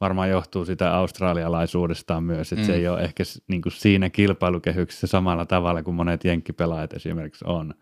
varmaan 0.00 0.30
johtuu 0.30 0.64
sitä 0.64 0.94
australialaisuudestaan 0.94 2.24
myös, 2.24 2.52
että 2.52 2.62
mm. 2.62 2.66
se 2.66 2.74
ei 2.74 2.88
ole 2.88 3.00
ehkä 3.00 3.22
niin 3.48 3.62
kuin 3.62 3.72
siinä 3.72 4.10
kilpailukehyksessä 4.10 5.06
samalla 5.06 5.46
tavalla 5.46 5.82
kuin 5.82 5.94
monet 5.94 6.24
jenkkipelaajat 6.24 6.92
esimerkiksi 6.92 7.44
on. 7.48 7.74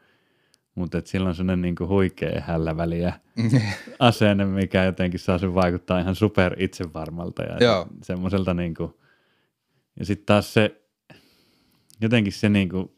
Mutta 0.74 1.02
sillä 1.04 1.28
on 1.28 1.34
sellainen 1.34 1.62
niin 1.62 1.76
kuin 1.76 1.88
huikea 1.88 2.40
hälläväliä 2.40 3.12
asenne, 3.98 4.44
mikä 4.44 4.84
jotenkin 4.84 5.20
saa 5.20 5.38
sen 5.38 5.54
vaikuttaa 5.54 6.00
ihan 6.00 6.14
super 6.14 6.56
itsevarmalta 6.58 7.42
ja 7.42 7.86
semmoiselta 8.02 8.54
niin 8.54 8.74
kuin, 8.74 8.94
ja 9.98 10.04
sitten 10.04 10.26
taas 10.26 10.54
se, 10.54 10.82
jotenkin 12.00 12.32
se 12.32 12.48
niin 12.48 12.68
kuin, 12.68 12.90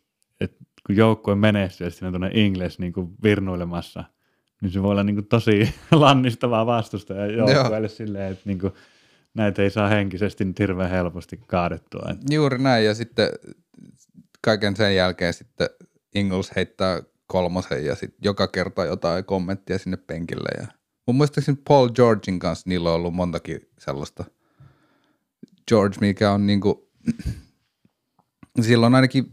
kun 0.86 0.96
joukkue 0.96 1.34
menestyy 1.34 1.86
ja 1.86 1.90
siinä 1.90 2.06
on 2.06 2.12
tuonne 2.12 2.30
Ingles 2.34 2.78
niin 2.78 2.92
kuin 2.92 3.10
virnuilemassa– 3.22 4.04
niin 4.60 4.72
se 4.72 4.82
voi 4.82 4.90
olla 4.90 5.02
niin 5.02 5.16
kuin 5.16 5.26
tosi 5.26 5.74
lannistavaa 5.90 6.66
vastusta 6.66 7.14
ja 7.14 7.26
joukkueelle 7.26 7.88
silleen, 7.88 8.32
että 8.32 8.42
niin 8.44 8.58
kuin 8.58 8.72
näitä 9.34 9.62
ei 9.62 9.70
saa 9.70 9.88
henkisesti 9.88 10.44
nyt 10.44 10.58
hirveän 10.58 10.90
helposti 10.90 11.40
kaadettua. 11.46 12.14
Juuri 12.30 12.58
näin 12.58 12.84
ja 12.84 12.94
sitten 12.94 13.28
kaiken 14.40 14.76
sen 14.76 14.96
jälkeen 14.96 15.34
sitten 15.34 15.68
Ingles 16.14 16.56
heittää 16.56 17.02
kolmosen 17.26 17.84
ja 17.84 17.94
sitten 17.94 18.18
joka 18.24 18.48
kerta 18.48 18.84
jotain 18.84 19.24
kommenttia 19.24 19.78
sinne 19.78 19.96
penkille. 19.96 20.48
Ja 20.60 20.66
mun 21.06 21.16
muistaakseni 21.16 21.58
Paul 21.68 21.88
Georgein 21.88 22.38
kanssa 22.38 22.68
niillä 22.68 22.88
on 22.88 22.94
ollut 22.94 23.14
montakin 23.14 23.68
sellaista. 23.78 24.24
George, 25.68 25.96
mikä 26.00 26.32
on 26.32 26.46
niinku 26.46 26.90
silloin 28.60 28.94
ainakin 28.94 29.24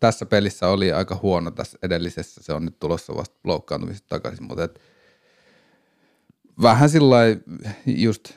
tässä 0.00 0.26
pelissä 0.26 0.68
oli 0.68 0.92
aika 0.92 1.18
huono 1.22 1.50
tässä 1.50 1.78
edellisessä, 1.82 2.42
se 2.42 2.52
on 2.52 2.64
nyt 2.64 2.78
tulossa 2.78 3.14
vasta 3.16 3.36
loukkaantumisesta 3.44 4.08
takaisin, 4.08 4.44
mutta 4.44 4.64
et 4.64 4.80
vähän 6.62 6.90
sillä 6.90 7.16
just, 7.86 8.30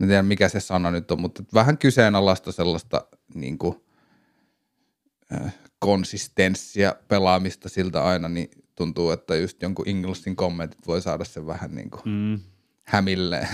en 0.00 0.08
tiedä 0.08 0.22
mikä 0.22 0.48
se 0.48 0.60
sana 0.60 0.90
nyt 0.90 1.10
on, 1.10 1.20
mutta 1.20 1.44
vähän 1.54 1.78
kyseenalaista 1.78 2.52
sellaista 2.52 3.06
niin 3.34 3.58
kuin, 3.58 3.76
äh, 5.34 5.54
konsistenssia 5.78 6.94
pelaamista 7.08 7.68
siltä 7.68 8.04
aina, 8.04 8.28
niin 8.28 8.50
tuntuu, 8.74 9.10
että 9.10 9.36
just 9.36 9.62
jonkun 9.62 9.88
Inglesin 9.88 10.36
kommentit 10.36 10.86
voi 10.86 11.02
saada 11.02 11.24
sen 11.24 11.46
vähän 11.46 11.74
niin 11.74 11.90
kuin 11.90 12.02
mm. 12.04 12.40
hämilleen. 12.82 13.48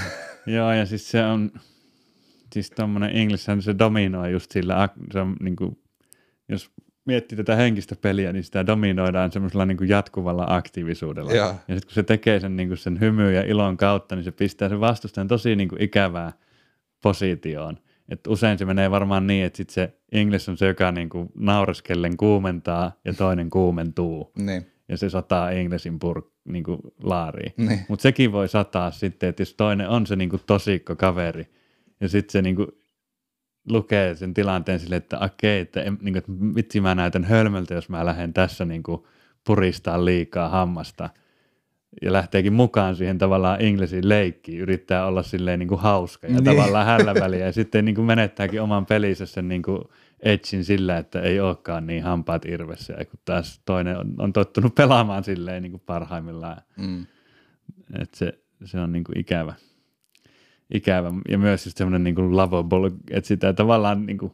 Joo, 0.47 0.73
ja 0.73 0.87
siis 0.87 1.11
se 1.11 1.25
on, 1.25 1.53
siis 2.53 2.71
tuommoinen 2.71 3.17
English, 3.17 3.49
se 3.61 3.79
dominoi 3.79 4.33
just 4.33 4.51
sillä, 4.51 4.89
se 5.13 5.21
on 5.21 5.37
niin 5.41 5.57
kuin, 5.57 5.79
jos 6.49 6.71
miettii 7.05 7.37
tätä 7.37 7.57
henkistä 7.57 7.97
peliä, 7.97 8.33
niin 8.33 8.45
sitä 8.45 8.67
dominoidaan 8.67 9.33
semmoisella 9.33 9.67
niin 9.67 9.77
kuin 9.77 9.91
jatkuvalla 9.91 10.45
aktiivisuudella. 10.49 11.33
Ja, 11.33 11.45
ja 11.45 11.75
sitten 11.75 11.87
kun 11.87 11.95
se 11.95 12.03
tekee 12.03 12.41
sen, 12.41 12.57
niin 12.57 12.69
kuin 12.69 12.79
sen 12.79 13.01
hymyyn 13.01 13.35
ja 13.35 13.43
ilon 13.43 13.77
kautta, 13.77 14.17
niin 14.17 14.25
se 14.25 14.33
pistää 14.33 14.69
sen 14.69 14.81
vastustajan 14.81 15.29
tosi 15.29 15.57
niin 15.57 15.69
kuin 15.69 15.83
ikävää 15.83 16.33
positioon. 17.03 17.79
Et 18.09 18.27
usein 18.27 18.59
se 18.59 18.65
menee 18.65 18.91
varmaan 18.91 19.27
niin, 19.27 19.45
että 19.45 19.57
sit 19.57 19.71
se 19.71 19.93
English 20.13 20.51
on 20.51 20.57
se, 20.57 20.67
joka 20.67 20.93
niin 20.93 21.09
kuin 21.09 21.29
naureskellen 21.35 22.17
kuumentaa 22.17 22.93
ja 23.05 23.15
toinen 23.15 23.51
kuumentuu. 23.51 24.33
Niin. 24.39 24.67
Ja 24.89 24.97
se 24.97 25.11
sataa 25.11 25.51
Englishin 25.51 25.99
pur, 25.99 26.31
niin 26.45 26.65
kuin 26.65 26.79
laariin. 27.03 27.53
Niin. 27.57 27.81
Mutta 27.89 28.03
sekin 28.03 28.33
voi 28.33 28.49
sataa 28.49 28.91
sitten, 28.91 29.29
että 29.29 29.43
jos 29.43 29.55
toinen 29.55 29.89
on 29.89 30.07
se 30.07 30.17
niin 30.17 30.31
kuin 30.31 30.43
tosikko 30.47 30.97
kaveri, 30.97 31.47
ja 32.01 32.09
sitten 32.09 32.33
se 32.33 32.43
niinku 32.43 32.67
lukee 33.69 34.15
sen 34.15 34.35
tilanteen 34.35 34.81
silleen, 34.81 34.99
että 34.99 35.19
okei, 35.19 35.61
että, 35.61 35.81
niinku, 36.01 36.19
että 36.19 36.33
vitsi 36.55 36.81
mä 36.81 36.95
näytän 36.95 37.25
hölmöltä, 37.25 37.75
jos 37.75 37.89
mä 37.89 38.07
lähden 38.07 38.33
tässä 38.33 38.65
niinku 38.65 39.07
puristaa 39.45 40.05
liikaa 40.05 40.49
hammasta. 40.49 41.11
Ja 42.03 42.13
lähteekin 42.13 42.53
mukaan 42.53 42.97
siihen 42.97 43.19
tavallaan 43.19 43.61
Inglesin 43.61 44.09
leikkiin, 44.09 44.61
yrittää 44.61 45.07
olla 45.07 45.23
silleen 45.23 45.59
niin 45.59 45.69
kuin 45.69 45.81
hauska 45.81 46.27
ja 46.27 46.33
niin. 46.33 46.45
tavallaan 46.45 46.87
hällä 46.87 47.15
väliä. 47.15 47.47
Ja 47.47 47.53
sitten 47.53 47.85
niin 47.85 47.95
kuin 47.95 48.05
menettääkin 48.05 48.63
oman 48.63 48.87
pelissä 48.87 49.27
sen 49.27 49.49
niin 49.49 49.63
kuin 49.63 49.81
etsin 50.21 50.65
sillä, 50.65 50.99
että 50.99 51.21
ei 51.21 51.41
olekaan 51.41 51.87
niin 51.87 52.03
hampaat 52.03 52.45
irvessä. 52.45 52.93
Ja 52.99 53.05
kun 53.05 53.21
taas 53.25 53.61
toinen 53.65 53.99
on, 53.99 54.15
on 54.19 54.33
tottunut 54.33 54.75
pelaamaan 54.75 55.25
silleen 55.25 55.63
niin 55.63 55.73
kuin 55.73 55.83
parhaimmillaan. 55.87 56.63
Mm. 56.77 57.07
Että 58.03 58.19
se, 58.19 58.39
se 58.65 58.81
on 58.81 58.93
niin 58.93 59.05
kuin 59.05 59.19
ikävä 59.19 59.55
ikävä 60.75 61.13
ja 61.29 61.39
myös 61.39 61.67
just 61.67 61.79
semmoinen 61.79 62.05
niin 62.05 62.15
kuin 62.15 62.37
lovable, 62.37 62.91
että 63.11 63.29
sitä 63.29 63.53
tavallaan 63.53 64.07
niin 64.07 64.19
kuin 64.19 64.33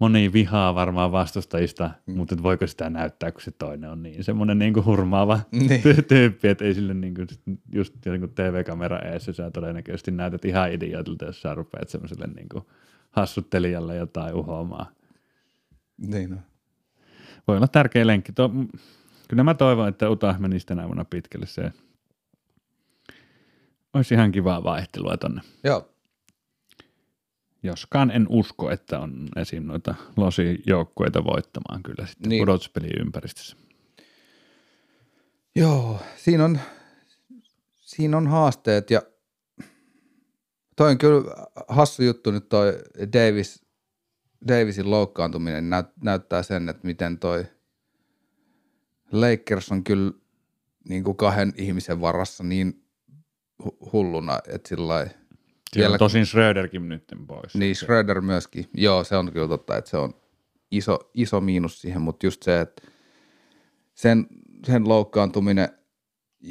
moni 0.00 0.32
vihaa 0.32 0.74
varmaan 0.74 1.12
vastustajista, 1.12 1.90
mm. 2.06 2.16
mutta 2.16 2.34
että 2.34 2.42
voiko 2.42 2.66
sitä 2.66 2.90
näyttää, 2.90 3.32
kun 3.32 3.40
se 3.40 3.50
toinen 3.50 3.90
on 3.90 4.02
niin 4.02 4.24
semmoinen 4.24 4.58
niin 4.62 4.72
kuin 4.72 4.86
hurmaava 4.86 5.40
niin. 5.52 5.82
tyyppi, 6.08 6.48
että 6.48 6.64
ei 6.64 6.74
sille 6.74 6.94
niin 6.94 7.14
kuin, 7.14 7.26
just 7.72 7.94
niin 8.04 8.20
kuin 8.20 8.34
TV-kamera 8.34 8.98
eessä 8.98 9.32
sä 9.32 9.50
todennäköisesti 9.50 10.10
näytät 10.10 10.44
ihan 10.44 10.72
idiootilta, 10.72 11.24
jos 11.24 11.42
sä 11.42 11.54
rupeat 11.54 11.88
semmoiselle 11.88 12.26
niin 12.26 12.48
kuin 12.48 12.64
hassuttelijalle 13.10 13.96
jotain 13.96 14.34
uhoamaan. 14.34 14.86
Niin 16.06 16.30
no. 16.30 16.36
Voi 17.48 17.56
olla 17.56 17.68
tärkeä 17.68 18.06
lenkki. 18.06 18.32
Tuo, 18.32 18.50
kyllä 19.28 19.42
mä 19.42 19.54
toivon, 19.54 19.88
että 19.88 20.10
Utah 20.10 20.40
menisi 20.40 20.66
tänä 20.66 20.86
vuonna 20.86 21.04
pitkälle 21.04 21.46
se 21.46 21.72
olisi 23.94 24.14
ihan 24.14 24.32
kivaa 24.32 24.64
vaihtelua 24.64 25.16
tonne. 25.16 25.42
Joo. 25.64 25.94
Joskaan 27.62 28.10
en 28.10 28.26
usko, 28.28 28.70
että 28.70 28.98
on 28.98 29.28
esim. 29.36 29.62
noita 29.62 29.94
losi-joukkueita 30.16 31.24
voittamaan 31.24 31.82
kyllä 31.82 32.06
sitten 32.06 32.28
niin. 32.28 32.42
pudotuspeliympäristössä. 32.42 33.56
Joo, 35.54 36.00
siinä 36.16 36.44
on, 36.44 36.60
siinä 37.76 38.16
on 38.16 38.26
haasteet 38.26 38.90
ja 38.90 39.02
toi 40.76 40.90
on 40.90 40.98
kyllä 40.98 41.24
hassu 41.68 42.02
juttu 42.02 42.30
nyt 42.30 42.48
toi 42.48 42.78
Davis, 43.12 43.66
Davisin 44.48 44.90
loukkaantuminen 44.90 45.70
näyt, 45.70 45.86
näyttää 46.02 46.42
sen, 46.42 46.68
että 46.68 46.86
miten 46.86 47.18
toi 47.18 47.46
Lakers 49.12 49.72
on 49.72 49.84
kyllä 49.84 50.12
niin 50.88 51.04
kuin 51.04 51.16
kahden 51.16 51.52
ihmisen 51.56 52.00
varassa 52.00 52.44
niin 52.44 52.84
hulluna, 53.92 54.38
että 54.48 54.68
sillä 54.68 55.06
vielä... 55.76 55.98
tosin 55.98 56.26
Schröderkin 56.26 56.88
nyt 56.88 57.04
pois. 57.26 57.54
Niin, 57.54 57.76
Schröder 57.76 58.20
myöskin. 58.20 58.68
Joo, 58.74 59.04
se 59.04 59.16
on 59.16 59.32
kyllä 59.32 59.48
totta, 59.48 59.76
että 59.76 59.90
se 59.90 59.96
on 59.96 60.14
iso, 60.70 61.10
iso 61.14 61.40
miinus 61.40 61.80
siihen, 61.80 62.02
mutta 62.02 62.26
just 62.26 62.42
se, 62.42 62.60
että 62.60 62.82
sen, 63.94 64.26
sen 64.66 64.88
loukkaantuminen, 64.88 65.68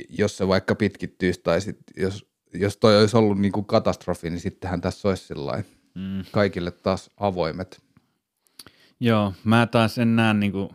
jos 0.09 0.37
se 0.37 0.47
vaikka 0.47 0.75
pitkittyisi 0.75 1.41
tai 1.43 1.61
sit, 1.61 1.77
jos, 1.97 2.25
jos 2.53 2.77
toi 2.77 2.99
olisi 2.99 3.17
ollut 3.17 3.39
niin 3.39 3.51
kuin 3.51 3.65
katastrofi, 3.65 4.29
niin 4.29 4.39
sittenhän 4.39 4.81
tässä 4.81 5.09
olisi 5.09 5.33
mm. 5.95 6.23
kaikille 6.31 6.71
taas 6.71 7.09
avoimet. 7.17 7.81
Joo, 8.99 9.33
mä 9.43 9.67
taas 9.67 9.97
en 9.97 10.15
näe 10.15 10.33
niin 10.33 10.51
kuin, 10.51 10.69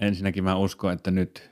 ensinnäkin 0.00 0.44
mä 0.44 0.56
uskon, 0.56 0.92
että 0.92 1.10
nyt 1.10 1.50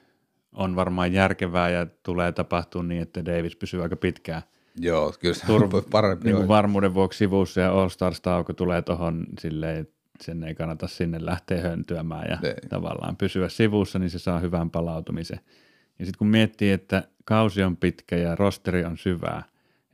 on 0.52 0.76
varmaan 0.76 1.12
järkevää 1.12 1.70
ja 1.70 1.86
tulee 2.02 2.32
tapahtua 2.32 2.82
niin, 2.82 3.02
että 3.02 3.24
Davis 3.24 3.56
pysyy 3.56 3.82
aika 3.82 3.96
pitkään 3.96 4.42
Joo, 4.80 5.14
kyllä 5.20 5.34
se 5.34 5.46
Turv- 5.46 5.74
on 5.74 5.82
parempi. 5.90 6.24
niin 6.24 6.36
kuin 6.36 6.48
varmuuden 6.48 6.94
vuoksi 6.94 7.16
sivussa 7.18 7.60
ja 7.60 7.72
All 7.72 7.88
Stars 7.88 8.20
tauko 8.20 8.52
tulee 8.52 8.82
tuohon 8.82 9.26
silleen, 9.40 9.76
että 9.80 9.94
sen 10.20 10.44
ei 10.44 10.54
kannata 10.54 10.88
sinne 10.88 11.24
lähteä 11.24 11.60
höntyämään 11.60 12.26
ja 12.30 12.38
Ei. 12.48 12.54
tavallaan 12.68 13.16
pysyä 13.16 13.48
sivussa, 13.48 13.98
niin 13.98 14.10
se 14.10 14.18
saa 14.18 14.38
hyvän 14.40 14.70
palautumisen. 14.70 15.40
Ja 15.98 16.04
sitten 16.04 16.18
kun 16.18 16.26
miettii, 16.28 16.72
että 16.72 17.02
kausi 17.24 17.62
on 17.62 17.76
pitkä 17.76 18.16
ja 18.16 18.34
rosteri 18.36 18.84
on 18.84 18.96
syvää, 18.98 19.42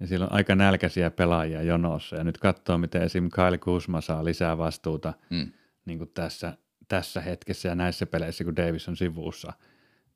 ja 0.01 0.07
siellä 0.07 0.27
on 0.27 0.33
aika 0.33 0.55
nälkäisiä 0.55 1.11
pelaajia 1.11 1.63
jonossa, 1.63 2.17
ja 2.17 2.25
nyt 2.25 2.39
katsoo, 2.39 2.79
miten 2.79 3.03
esim. 3.03 3.29
Kyle 3.35 3.59
Kuzma 3.59 4.01
saa 4.01 4.25
lisää 4.25 4.59
vastuuta 4.59 5.13
Mm. 5.31 5.53
niin 5.85 5.99
kuin 5.99 6.11
tässä, 6.15 6.53
tässä 6.89 7.21
hetkessä 7.21 7.69
ja 7.69 7.75
näissä 7.75 8.07
peleissä, 8.07 8.45
kun 8.45 8.57
Davis 8.57 8.89
on 8.89 8.97
sivussa, 8.97 9.53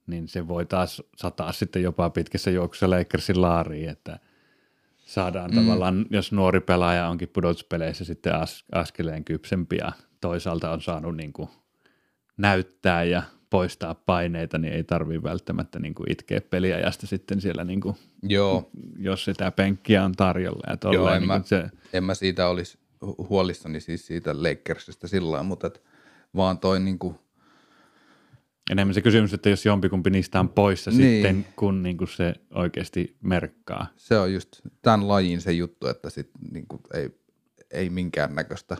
niin 0.07 0.29
se 0.29 0.49
voi 0.49 0.67
taas 0.67 1.03
sataa 1.17 1.53
sitten 1.53 1.83
jopa 1.83 2.11
pitkässä 2.11 2.51
juoksussa 2.51 2.91
Lakersin 2.91 3.43
laariin, 3.43 3.89
että 3.89 4.19
saadaan 4.97 5.51
mm. 5.51 5.57
tavallaan, 5.57 6.07
jos 6.11 6.33
nuori 6.33 6.61
pelaaja 6.61 7.09
onkin 7.09 7.29
pudotuspeleissä 7.29 8.05
sitten 8.05 8.35
as, 8.35 8.65
askeleen 8.73 9.25
kypsempi 9.25 9.77
ja 9.77 9.93
toisaalta 10.21 10.71
on 10.71 10.81
saanut 10.81 11.17
niin 11.17 11.33
kuin 11.33 11.49
näyttää 12.37 13.05
ja 13.05 13.23
poistaa 13.51 13.95
paineita, 13.95 14.59
niin 14.59 14.73
ei 14.75 14.85
tarvitse 14.85 15.23
välttämättä 15.23 15.79
niin 15.79 15.95
kuin 15.95 16.13
itkeä 16.13 16.41
peliajasta 16.41 17.07
sitten 17.07 17.41
siellä, 17.41 17.65
niin 17.65 17.81
kuin, 17.81 17.97
Joo, 18.23 18.71
jos 18.99 19.25
sitä 19.25 19.51
penkkiä 19.51 20.05
on 20.05 20.13
tarjolla. 20.13 20.71
Ja 20.71 20.77
tolleen, 20.77 21.03
Joo, 21.03 21.11
en 21.11 21.21
niin 21.21 21.29
mä- 21.29 21.41
kuin 21.41 21.49
se, 21.49 21.65
en 21.93 22.05
mä 22.05 22.15
siitä 22.15 22.49
olisi 22.49 22.79
hu- 23.05 23.29
huolissani 23.29 23.81
siis 23.81 24.07
siitä 24.07 24.43
Lakersista 24.43 25.09
sillä 25.09 25.31
lailla, 25.31 25.45
mutta 25.49 25.67
et 25.67 25.83
vaan 26.37 26.59
toi 26.59 26.81
niinku, 26.81 27.21
enemmän 28.71 28.95
se 28.95 29.01
kysymys, 29.01 29.35
että 29.35 29.49
jos 29.51 29.67
jompikumpi 29.67 30.11
niistä 30.11 30.41
on 30.41 30.49
poissa 30.49 30.91
Niin. 30.91 31.01
sitten, 31.01 31.47
kun 31.57 31.83
niin 31.83 31.97
kuin 31.97 32.09
se 32.09 32.35
oikeasti 32.55 33.17
merkkaa. 33.23 33.87
se 33.97 34.19
on 34.19 34.33
just 34.33 34.49
tämän 34.83 35.09
lajin 35.09 35.41
se 35.41 35.53
juttu, 35.53 35.87
että 35.87 36.11
sit 36.11 36.31
niinku 36.53 36.81
ei, 36.95 37.11
ei 37.71 37.91
minkäännäköistä, 37.91 38.77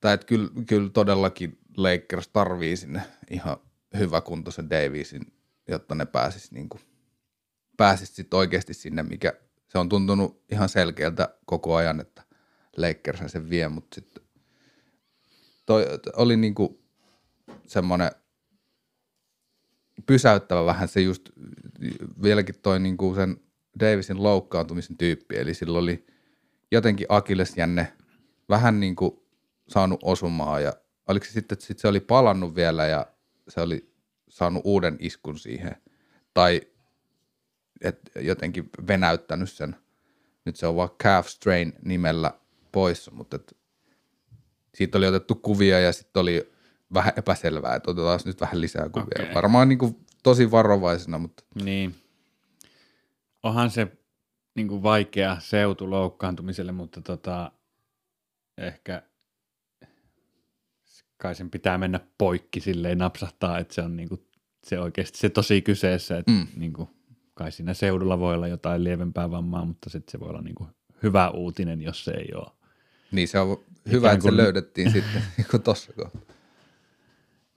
tai 0.00 0.14
että 0.14 0.26
kyllä, 0.26 0.48
kyllä 0.68 0.90
todellakin 0.90 1.58
Lakers 1.76 2.28
tarvii 2.28 2.76
sinne 2.76 3.02
ihan 3.30 3.56
hyväkuntoisen 3.98 4.70
Davisin, 4.70 5.32
jotta 5.68 5.94
ne 5.94 6.06
pääsis 6.06 6.52
niinku, 6.52 6.80
pääsis 7.76 8.16
sit 8.16 8.34
oikeasti 8.34 8.74
sinne, 8.74 9.02
mikä 9.02 9.32
se 9.68 9.78
on 9.78 9.88
tuntunut 9.88 10.44
ihan 10.52 10.68
selkeältä 10.68 11.28
koko 11.46 11.74
ajan, 11.74 12.00
että 12.00 12.22
Lakers 12.76 13.32
sen 13.32 13.50
vie, 13.50 13.68
mutta 13.68 13.94
sitten 13.94 14.24
toi 15.66 15.86
oli 16.16 16.36
niinku 16.36 16.84
semmoinen 17.66 18.10
pysäyttävä 20.06 20.64
vähän 20.64 20.88
se 20.88 21.00
just 21.00 21.30
vieläkin 22.22 22.54
toi 22.62 22.80
niinku 22.80 23.14
sen 23.14 23.36
Davisin 23.80 24.22
loukkaantumisen 24.22 24.98
tyyppi, 24.98 25.36
eli 25.36 25.54
sillä 25.54 25.78
oli 25.78 26.06
jotenkin 26.72 27.06
akillesjänne 27.08 27.92
vähän 28.48 28.80
niin 28.80 28.96
kuin 28.96 29.20
saanut 29.68 30.00
osumaa 30.02 30.60
ja 30.60 30.72
oliko 31.08 31.26
se 31.26 31.32
sitten, 31.32 31.58
että 31.58 31.80
se 31.80 31.88
oli 31.88 32.00
palannut 32.00 32.54
vielä 32.54 32.86
ja 32.86 33.06
se 33.48 33.60
oli 33.60 33.94
saanut 34.28 34.62
uuden 34.64 34.96
iskun 35.00 35.38
siihen 35.38 35.76
tai 36.34 36.60
et 37.80 38.10
jotenkin 38.20 38.70
venäyttänyt 38.88 39.52
sen. 39.52 39.76
Nyt 40.44 40.56
se 40.56 40.66
on 40.66 40.76
vaan 40.76 40.90
calf 41.02 41.26
strain 41.26 41.72
nimellä 41.82 42.32
poissa, 42.72 43.10
mutta 43.10 43.36
et 43.36 43.56
siitä 44.74 44.98
oli 44.98 45.06
otettu 45.06 45.34
kuvia 45.34 45.80
ja 45.80 45.92
sitten 45.92 46.20
oli 46.20 46.53
vähän 46.94 47.12
epäselvää, 47.16 47.74
että 47.74 47.90
otetaan 47.90 48.20
nyt 48.24 48.40
vähän 48.40 48.60
lisää 48.60 48.88
kuvia. 48.88 49.06
Okay. 49.22 49.34
Varmaan 49.34 49.68
niin 49.68 49.78
kuin 49.78 49.96
tosi 50.22 50.50
varovaisena, 50.50 51.18
mutta 51.18 51.44
Niin. 51.64 51.94
Onhan 53.42 53.70
se 53.70 53.92
niin 54.54 54.68
kuin 54.68 54.82
vaikea 54.82 55.36
seutu 55.40 55.90
loukkaantumiselle, 55.90 56.72
mutta 56.72 57.00
tota, 57.00 57.52
ehkä 58.58 59.02
kai 61.16 61.34
sen 61.34 61.50
pitää 61.50 61.78
mennä 61.78 62.00
poikki 62.18 62.60
silleen 62.60 62.98
napsahtaa, 62.98 63.58
että 63.58 63.74
se 63.74 63.82
on 63.82 63.96
niin 63.96 64.08
kuin, 64.08 64.26
se 64.66 64.80
oikeasti 64.80 65.18
se 65.18 65.28
tosi 65.28 65.62
kyseessä, 65.62 66.18
että 66.18 66.32
Mm. 66.32 66.46
niin 66.56 66.72
kuin, 66.72 66.88
kai 67.34 67.52
siinä 67.52 67.74
seudulla 67.74 68.18
voi 68.18 68.34
olla 68.34 68.48
jotain 68.48 68.84
lievempää 68.84 69.30
vammaa, 69.30 69.64
mutta 69.64 69.90
sitten 69.90 70.12
se 70.12 70.20
voi 70.20 70.28
olla 70.28 70.42
niin 70.42 70.54
kuin 70.54 70.68
hyvä 71.02 71.30
uutinen, 71.30 71.82
jos 71.82 72.04
se 72.04 72.10
ei 72.10 72.28
ole. 72.34 72.50
niin 73.12 73.28
se 73.28 73.38
on 73.38 73.58
hyvä, 73.92 74.12
että 74.12 74.22
se 74.22 74.28
kuin- 74.28 74.36
löydettiin 74.36 74.92
sitten 75.02 75.22
niin 75.36 75.46
kuin 75.50 75.62
tossa 75.62 75.92
kohtaa. 75.92 76.33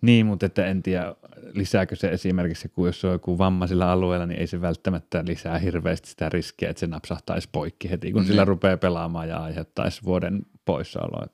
Niin, 0.01 0.25
mutta 0.25 0.45
että 0.45 0.65
en 0.65 0.83
tiedä, 0.83 1.15
lisääkö 1.53 1.95
se 1.95 2.07
esimerkiksi, 2.07 2.69
kun 2.69 2.87
jos 2.87 3.05
on 3.05 3.11
joku 3.11 3.37
vammaisilla 3.37 3.91
alueella, 3.91 4.25
niin 4.25 4.39
ei 4.39 4.47
se 4.47 4.61
välttämättä 4.61 5.23
lisää 5.27 5.57
hirveästi 5.57 6.09
sitä 6.09 6.29
riskiä, 6.29 6.69
että 6.69 6.79
se 6.79 6.87
napsahtaisi 6.87 7.49
poikki 7.51 7.89
heti, 7.89 8.11
kun 8.11 8.21
Niin. 8.21 8.27
sillä 8.27 8.45
rupeaa 8.45 8.77
pelaamaan 8.77 9.29
ja 9.29 9.37
aiheuttaisi 9.37 10.03
vuoden 10.03 10.41
poissaoloa. 10.65 11.27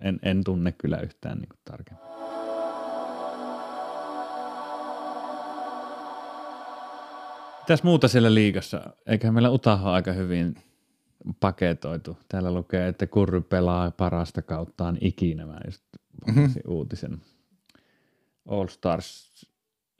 En, 0.00 0.18
en 0.22 0.44
tunne 0.44 0.72
kyllä 0.72 1.00
yhtään 1.00 1.38
niin 1.38 1.48
tarkemmin. 1.64 2.08
Mitäs 7.60 7.82
muuta 7.82 8.08
siellä 8.08 8.34
liigassa? 8.34 8.80
Eiköhän 9.06 9.34
meillä 9.34 9.50
Utaho 9.50 9.90
aika 9.90 10.12
hyvin 10.12 10.54
paketoitu. 11.40 12.18
Täällä 12.28 12.54
lukee, 12.54 12.88
että 12.88 13.06
Kurry 13.06 13.40
pelaa 13.40 13.90
parasta 13.90 14.42
kauttaan 14.42 14.98
ikinä. 15.00 15.46
Mä 15.46 15.60
just 15.66 15.82
mm-hmm. 16.26 16.48
uutisen. 16.66 17.20
All 18.48 18.66
Stars, 18.66 19.46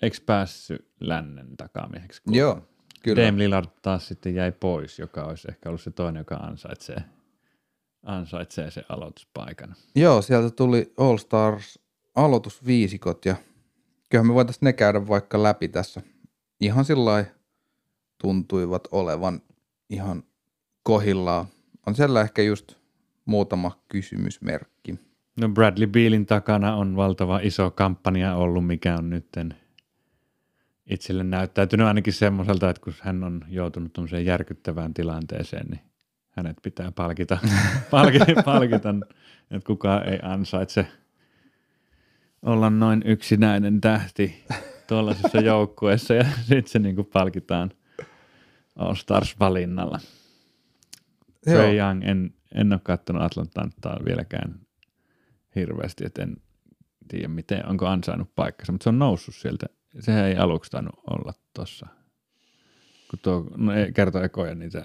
eikö 0.02 0.16
päässyt 0.26 0.88
lännen 1.00 1.56
takamieheksi? 1.56 2.22
Joo, 2.26 2.62
kyllä. 3.02 3.26
Dame 3.26 3.38
Lillard 3.38 3.66
taas 3.82 4.08
sitten 4.08 4.34
jäi 4.34 4.52
pois, 4.52 4.98
joka 4.98 5.24
olisi 5.24 5.48
ehkä 5.50 5.68
ollut 5.68 5.80
se 5.80 5.90
toinen, 5.90 6.20
joka 6.20 6.34
ansaitsee, 6.34 7.04
ansaitsee 8.02 8.70
sen 8.70 8.84
aloituspaikan. 8.88 9.74
Joo, 9.94 10.22
sieltä 10.22 10.50
tuli 10.50 10.92
All 10.96 11.16
Stars 11.16 11.78
aloitusviisikot 12.14 13.24
ja 13.24 13.36
kyllähän 14.08 14.26
me 14.26 14.34
voitaisiin 14.34 14.64
ne 14.64 14.72
käydä 14.72 15.08
vaikka 15.08 15.42
läpi 15.42 15.68
tässä. 15.68 16.02
Ihan 16.60 16.84
sillä 16.84 17.24
tuntuivat 18.18 18.88
olevan 18.92 19.42
ihan 19.90 20.22
kohillaan. 20.82 21.46
On 21.86 21.94
siellä 21.94 22.20
ehkä 22.20 22.42
just 22.42 22.72
muutama 23.24 23.82
kysymysmerkki. 23.88 25.07
No 25.40 25.48
Bradley 25.48 25.86
Bealin 25.86 26.26
takana 26.26 26.74
on 26.74 26.96
valtava 26.96 27.40
iso 27.42 27.70
kampanja 27.70 28.34
ollut, 28.34 28.66
mikä 28.66 28.94
on 28.94 29.10
nytten 29.10 29.54
itselle 30.86 31.24
näyttäytynyt 31.24 31.86
ainakin 31.86 32.12
semmoiselta, 32.12 32.70
että 32.70 32.82
kun 32.82 32.94
hän 33.00 33.24
on 33.24 33.44
joutunut 33.48 33.92
tuommoiseen 33.92 34.24
järkyttävään 34.24 34.94
tilanteeseen, 34.94 35.66
niin 35.66 35.80
hänet 36.30 36.56
pitää 36.62 36.92
palkita, 36.92 37.38
palkita, 37.90 38.42
palkita 38.44 38.94
että 39.50 39.66
kukaan 39.66 40.08
ei 40.08 40.18
ansaitse 40.22 40.86
olla 42.42 42.70
noin 42.70 43.02
yksinäinen 43.04 43.80
tähti 43.80 44.44
tuollaisessa 44.88 45.40
joukkueessa. 45.40 46.14
Ja 46.14 46.24
sitten 46.24 46.68
se 46.68 46.78
niinku 46.78 47.04
palkitaan 47.04 47.70
All 48.76 48.94
Stars-valinnalla. 48.94 49.98
Trey 51.44 51.76
Young, 51.76 52.02
en, 52.04 52.34
en 52.54 52.72
ole 52.72 52.80
katsonut 52.84 53.22
Atlantaa 53.22 53.98
vieläkään 54.04 54.67
hirveästi, 55.58 56.06
että 56.06 56.22
en 56.22 56.36
tiedä 57.08 57.28
miten, 57.28 57.66
onko 57.68 57.86
ansainnut 57.86 58.34
paikkansa, 58.34 58.72
mutta 58.72 58.84
se 58.84 58.88
on 58.88 58.98
noussut 58.98 59.34
sieltä. 59.34 59.66
Sehän 60.00 60.24
ei 60.24 60.36
aluksi 60.36 60.70
tainnut 60.70 60.94
olla 61.10 61.32
tuossa. 61.54 61.86
Kun 63.10 63.18
tuo 63.22 63.46
no, 63.56 63.72
ei- 63.72 63.92
kertoo 63.92 64.22
ekoja 64.22 64.54
niitä 64.54 64.84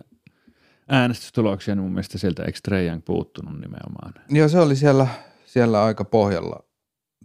äänestystuloksia, 0.88 1.76
niin 1.76 1.84
mun 1.84 1.92
mielestä 1.92 2.18
sieltä 2.18 2.44
eikö 2.44 2.60
Young 2.88 3.02
puuttunut 3.06 3.54
nimenomaan. 3.60 4.14
Joo, 4.30 4.48
se 4.48 4.60
oli 4.60 4.76
siellä, 4.76 5.08
siellä 5.46 5.84
aika 5.84 6.06
pohjalla. 6.06 6.64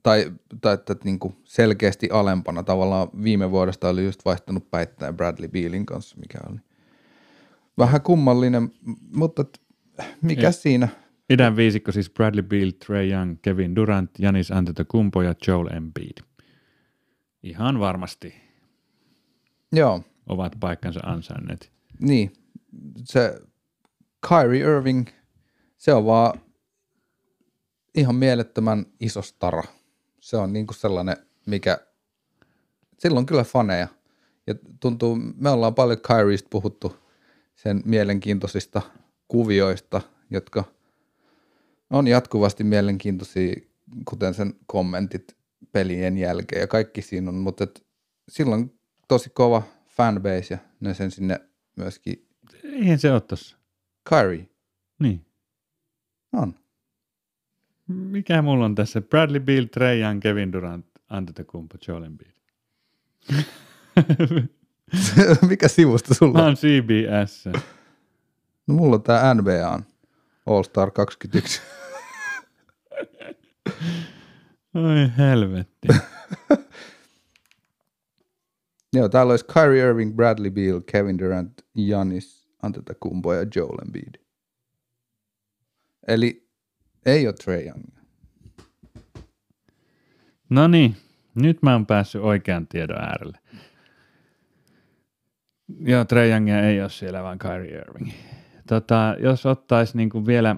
Tai, 0.03 0.32
tai 0.61 0.74
että 0.74 0.96
niinku 1.05 1.32
selkeästi 1.44 2.09
alempana. 2.12 2.62
Tavallaan 2.62 3.09
viime 3.22 3.51
vuodesta 3.51 3.88
oli 3.88 4.05
just 4.05 4.24
vaihtanut 4.24 4.70
päittäin 4.70 5.16
Bradley 5.16 5.49
Bealin 5.49 5.86
kanssa, 5.86 6.16
mikä 6.20 6.38
oli 6.51 6.59
vähän 7.78 8.01
kummallinen, 8.03 8.72
mutta 9.14 9.44
mikä 10.22 10.42
Ja- 10.42 10.53
siinä? 10.53 10.88
Idän 11.31 11.57
viisikko 11.57 11.93
siis 11.93 12.11
Bradley 12.11 12.43
Beal, 12.43 12.70
Trey 12.87 13.11
Young, 13.11 13.37
Kevin 13.43 13.76
Durant, 13.76 14.11
Janis 14.18 14.51
Antetokounmpo 14.51 15.22
ja 15.22 15.35
Joel 15.47 15.66
Embiid. 15.66 16.18
Ihan 17.43 17.81
varmasti 17.81 18.35
Joo, 19.72 20.03
ovat 20.26 20.53
paikkansa 20.61 21.01
ansainneet. 21.01 21.72
niin. 22.01 22.33
Se 23.05 23.41
Kyrie 24.29 24.61
Irving, 24.61 25.07
se 25.76 25.93
on 25.95 26.07
vaan 26.07 26.41
ihan 27.95 28.14
mielettömän 28.14 28.87
iso 29.01 29.22
stara. 29.22 29.62
Se 30.20 30.37
on 30.37 30.53
niinku 30.53 30.74
sellainen, 30.74 31.16
mikä, 31.47 31.79
sillä 32.99 33.18
on 33.18 33.26
kyllä 33.26 33.45
faneja. 33.45 33.89
Ja 34.47 34.55
tuntuu, 34.81 35.18
me 35.37 35.51
ollaan 35.51 35.74
paljon 35.74 35.99
Kyrieista 36.01 36.49
puhuttu 36.51 36.97
sen 37.55 37.83
mielenkiintoisista 37.85 38.83
kuvioista, 39.29 40.01
jotka 40.31 40.64
on 41.91 42.07
jatkuvasti 42.07 42.64
mielenkiintoisia, 42.64 43.55
kuten 44.09 44.34
sen 44.34 44.55
kommentit 44.66 45.36
pelien 45.72 46.18
jälkeen 46.18 46.61
ja 46.61 46.66
kaikki 46.66 47.03
siinä 47.03 47.28
on, 47.28 47.34
mutta 47.34 47.64
et 47.64 47.86
silloin 48.28 48.61
on 48.62 48.70
tosi 49.09 49.30
kova 49.30 49.62
fanbase 49.86 50.47
ja 50.51 50.59
ne 50.80 50.95
sen 50.95 51.11
sinne 51.11 51.41
myöskin. 51.76 52.26
Eihän 52.64 52.99
se 52.99 53.12
ole 53.12 53.20
tossa. 53.20 53.57
Kyrie, 54.09 54.49
Niin. 54.99 55.26
on. 56.32 56.55
Mikä 57.89 58.43
mulla 58.43 58.64
on 58.64 58.74
tässä? 58.74 59.01
Bradley 59.01 59.41
Beal, 59.41 59.64
Trey 59.64 60.01
Young, 60.01 60.20
Kevin 60.20 60.53
Durant, 60.53 60.86
Antetokounmpo, 61.11 61.76
Joel 61.89 62.03
Embiid. 62.03 62.30
Mikä 65.49 65.68
sivusto 65.68 66.14
sulla 66.14 66.32
Mä 66.32 66.39
on? 66.39 66.45
oon 66.45 66.55
CBS. 66.57 67.45
No 68.66 68.74
mulla 68.74 68.97
on 68.97 69.03
tää 69.03 69.34
NBA 69.34 69.82
All 70.49 70.62
Star 70.62 70.90
21. 70.90 71.61
Oi 74.74 75.11
helvetti. 75.18 75.88
Joo, 78.96 79.09
täällä 79.09 79.30
olisi 79.30 79.44
Kyrie 79.44 79.84
Irving, 79.88 80.16
Bradley 80.16 80.51
Beal, 80.51 80.80
Kevin 80.80 81.18
Durant, 81.18 81.53
Giannis, 81.76 82.49
Antetokounmpo 82.62 83.34
ja 83.34 83.46
Joel 83.57 83.78
Embiid. 83.86 84.14
Eli 86.09 86.49
ei 87.07 87.26
ole 87.26 87.34
Trae 87.44 87.64
Young. 87.64 87.84
No 90.51 90.68
niin, 90.68 90.96
nyt 91.34 91.62
mä 91.62 91.72
oon 91.72 91.86
päässyt 91.86 92.22
oikean 92.22 92.66
tiedon 92.66 93.01
äärelle. 93.01 93.38
Joo, 95.80 96.05
Trae 96.05 96.28
Youngia 96.28 96.61
ei 96.61 96.80
ole 96.80 96.90
siellä, 96.90 97.22
vaan 97.22 97.38
Kyrie 97.38 97.78
Irving. 97.78 98.12
Tota, 98.69 99.16
jos 99.23 99.47
ottaisi 99.47 99.97
niinku 99.97 100.27
vielä 100.27 100.57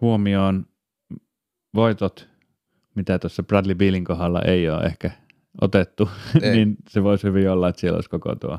huomioon 0.00 0.66
voitot, 1.74 2.28
mitä 2.94 3.18
tuossa 3.18 3.42
Bradley 3.42 3.74
Bealin 3.74 4.04
kohdalla 4.04 4.42
ei 4.42 4.70
ole 4.70 4.82
ehkä 4.82 5.10
otettu, 5.60 6.08
Ei. 6.42 6.56
niin 6.56 6.76
se 6.88 7.02
voisi 7.02 7.26
hyvin 7.26 7.50
olla, 7.50 7.68
että 7.68 7.80
siellä 7.80 7.96
olisi 7.96 8.10
koko 8.10 8.34
tuo 8.34 8.58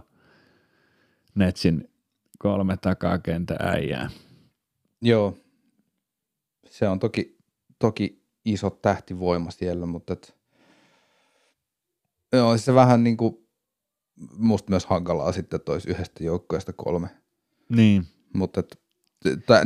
Netsin 1.35 1.89
kolme 2.39 2.77
takakentä 2.77 3.55
äijää. 3.59 4.09
Joo, 5.01 5.37
se 6.65 6.87
on 6.87 6.99
toki, 6.99 7.37
toki 7.79 8.23
iso 8.45 8.69
tähtivoima 8.69 9.51
siellä, 9.51 9.85
mutta 9.85 10.13
et, 10.13 10.37
joo, 12.33 12.57
se 12.57 12.73
vähän 12.73 13.03
niin 13.03 13.17
kuin 13.17 13.47
musta 14.37 14.69
myös 14.69 14.85
hankalaa 14.85 15.31
sitten 15.31 15.61
tois 15.61 15.85
yhdestä 15.85 16.23
joukkueesta 16.23 16.73
kolme. 16.73 17.07
Niin, 17.69 18.07
Mutta 18.33 18.63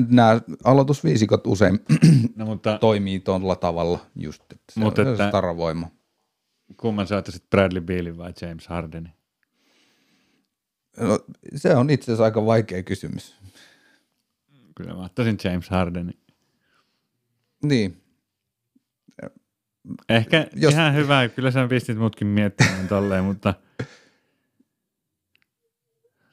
nämä 0.07 0.41
aloitusviisikot 0.63 1.47
usein 1.47 1.79
no 2.35 2.45
mutta 2.45 2.77
toimii 2.77 3.19
tuolla 3.19 3.55
tavalla 3.55 4.05
just, 4.15 4.41
että 4.41 4.73
se 4.73 4.79
Mutta 4.79 5.01
on 5.01 5.07
että- 5.07 5.23
että... 5.23 5.31
taravoima. 5.31 5.87
kumman 6.77 7.07
sä 7.07 7.17
ottaisit 7.17 7.49
Bradley 7.49 7.81
Bealin 7.81 8.17
vai 8.17 8.33
James 8.41 8.67
Hardenin? 8.67 9.11
No, 10.99 11.19
se 11.55 11.75
on 11.75 11.89
itse 11.89 12.03
asiassa 12.03 12.23
aika 12.23 12.45
vaikea 12.45 12.83
kysymys. 12.83 13.35
Kyllä 14.75 14.93
mä 14.93 15.05
ottaisin 15.05 15.37
James 15.43 15.69
Hardenin. 15.69 16.19
Niin, 17.63 18.01
Ehkä. 20.09 20.47
Jos- 20.55 20.73
ihan 20.73 20.95
hyvä, 20.95 21.27
kyllä 21.29 21.51
sä 21.51 21.67
pistit 21.67 21.97
mutkin 21.97 22.27
miettimään 22.27 22.87
tolleen, 22.87 23.23
mutta 23.23 23.53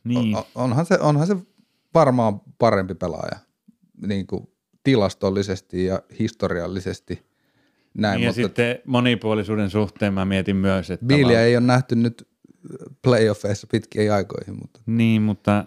niin, 0.04 0.36
on, 0.36 0.44
onhan, 0.54 0.86
se, 0.86 0.98
onhan 1.00 1.26
se 1.26 1.36
varmaan 1.94 2.40
parempi 2.58 2.94
pelaaja 2.94 3.38
niin 4.06 4.26
kuin 4.26 4.48
tilastollisesti 4.84 5.84
ja 5.84 6.02
historiallisesti. 6.18 7.28
Näin, 7.94 8.16
niin 8.16 8.24
ja 8.24 8.30
mutta 8.30 8.42
sitten 8.42 8.78
monipuolisuuden 8.86 9.70
suhteen 9.70 10.14
mä 10.14 10.24
mietin 10.24 10.56
myös, 10.56 10.90
että 10.90 11.06
Biiliä 11.06 11.24
tavallaan- 11.24 11.44
ei 11.44 11.56
ole 11.56 11.66
nähty 11.66 11.96
nyt 11.96 12.28
playoffeissa 13.02 13.66
pitkiin 13.70 14.12
aikoihin, 14.12 14.58
mutta 14.60 14.80
Niin, 14.86 15.22
mutta 15.22 15.64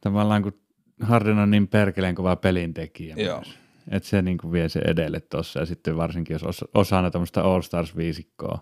tavallaan 0.00 0.42
kun 0.42 0.60
Harden 1.00 1.38
on 1.38 1.50
niin 1.50 1.68
perkeleen 1.68 2.14
kova 2.14 2.36
pelintekijä 2.36 3.14
Joo. 3.18 3.36
myös, 3.36 3.58
että 3.90 4.08
se 4.08 4.22
niin 4.22 4.38
kuin 4.38 4.52
vie 4.52 4.68
se 4.68 4.80
edelle 4.86 5.20
tuossa 5.20 5.60
ja 5.60 5.66
sitten 5.66 5.96
varsinkin 5.96 6.34
jos 6.34 6.42
os, 6.42 6.64
osana 6.74 7.10
tämmöistä 7.10 7.42
All 7.42 7.62
Stars-viisikkoa, 7.62 8.58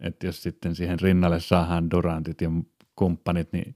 että 0.00 0.26
jos 0.26 0.42
sitten 0.42 0.74
siihen 0.74 1.00
rinnalle 1.00 1.40
saadaan 1.40 1.90
Durantit 1.90 2.40
ja 2.40 2.50
kumppanit, 2.96 3.52
niin 3.52 3.72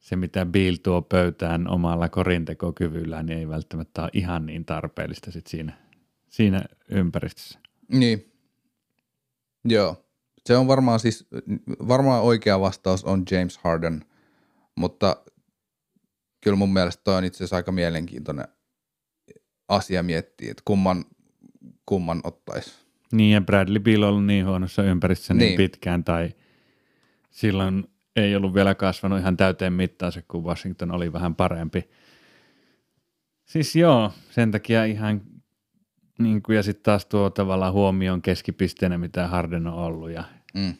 se 0.00 0.16
mitä 0.16 0.46
Bill 0.46 0.76
tuo 0.82 1.02
pöytään 1.02 1.68
omalla 1.68 2.08
korintekokyvyllään, 2.08 3.26
niin 3.26 3.38
ei 3.38 3.48
välttämättä 3.48 4.02
ole 4.02 4.10
ihan 4.12 4.46
niin 4.46 4.64
tarpeellista 4.64 5.30
sit 5.30 5.46
siinä, 5.46 5.72
siinä 6.30 6.62
ympäristössä. 6.90 7.58
niin. 7.88 8.32
Joo. 9.64 10.04
Se 10.46 10.56
on 10.56 10.66
varmaan 10.66 11.00
siis, 11.00 11.26
varmaan 11.88 12.22
oikea 12.22 12.60
vastaus 12.60 13.04
on 13.04 13.22
James 13.30 13.58
Harden, 13.58 14.04
mutta 14.74 15.16
kyllä 16.40 16.56
mun 16.56 16.72
mielestä 16.72 17.00
toi 17.04 17.14
on 17.16 17.24
itse 17.24 17.36
asiassa 17.36 17.56
aika 17.56 17.72
mielenkiintoinen 17.72 18.48
asia 19.68 20.02
miettiä, 20.02 20.50
että 20.50 20.62
kumman, 20.64 21.04
kumman 21.86 22.20
ottaisi. 22.24 22.72
Niin, 23.12 23.32
ja 23.34 23.40
Bradley 23.40 23.80
Beal 23.80 24.02
on 24.02 24.08
ollut 24.08 24.24
niin 24.26 24.46
huonossa 24.46 24.82
ympäristössä 24.82 25.34
niin, 25.34 25.38
Niin. 25.38 25.48
niin 25.48 25.56
pitkään, 25.70 26.04
tai 26.04 26.34
silloin 27.30 27.84
ei 28.18 28.36
ollut 28.36 28.54
vielä 28.54 28.74
kasvanut 28.74 29.18
ihan 29.18 29.36
täyteen 29.36 29.72
mittaansa, 29.72 30.22
kun 30.28 30.44
Washington 30.44 30.90
oli 30.90 31.12
vähän 31.12 31.34
parempi. 31.34 31.88
Siis 33.44 33.76
joo, 33.76 34.12
sen 34.30 34.50
takia 34.50 34.84
ihan, 34.84 35.20
niin 36.18 36.42
kuin, 36.42 36.56
ja 36.56 36.62
sitten 36.62 36.82
taas 36.82 37.06
tuo 37.06 37.30
tavallaan 37.30 37.72
huomioon 37.72 38.22
keskipisteenä, 38.22 38.98
mitä 38.98 39.26
Harden 39.26 39.66
on 39.66 39.74
ollut, 39.74 40.10
ja, 40.10 40.24
Mm. 40.54 40.74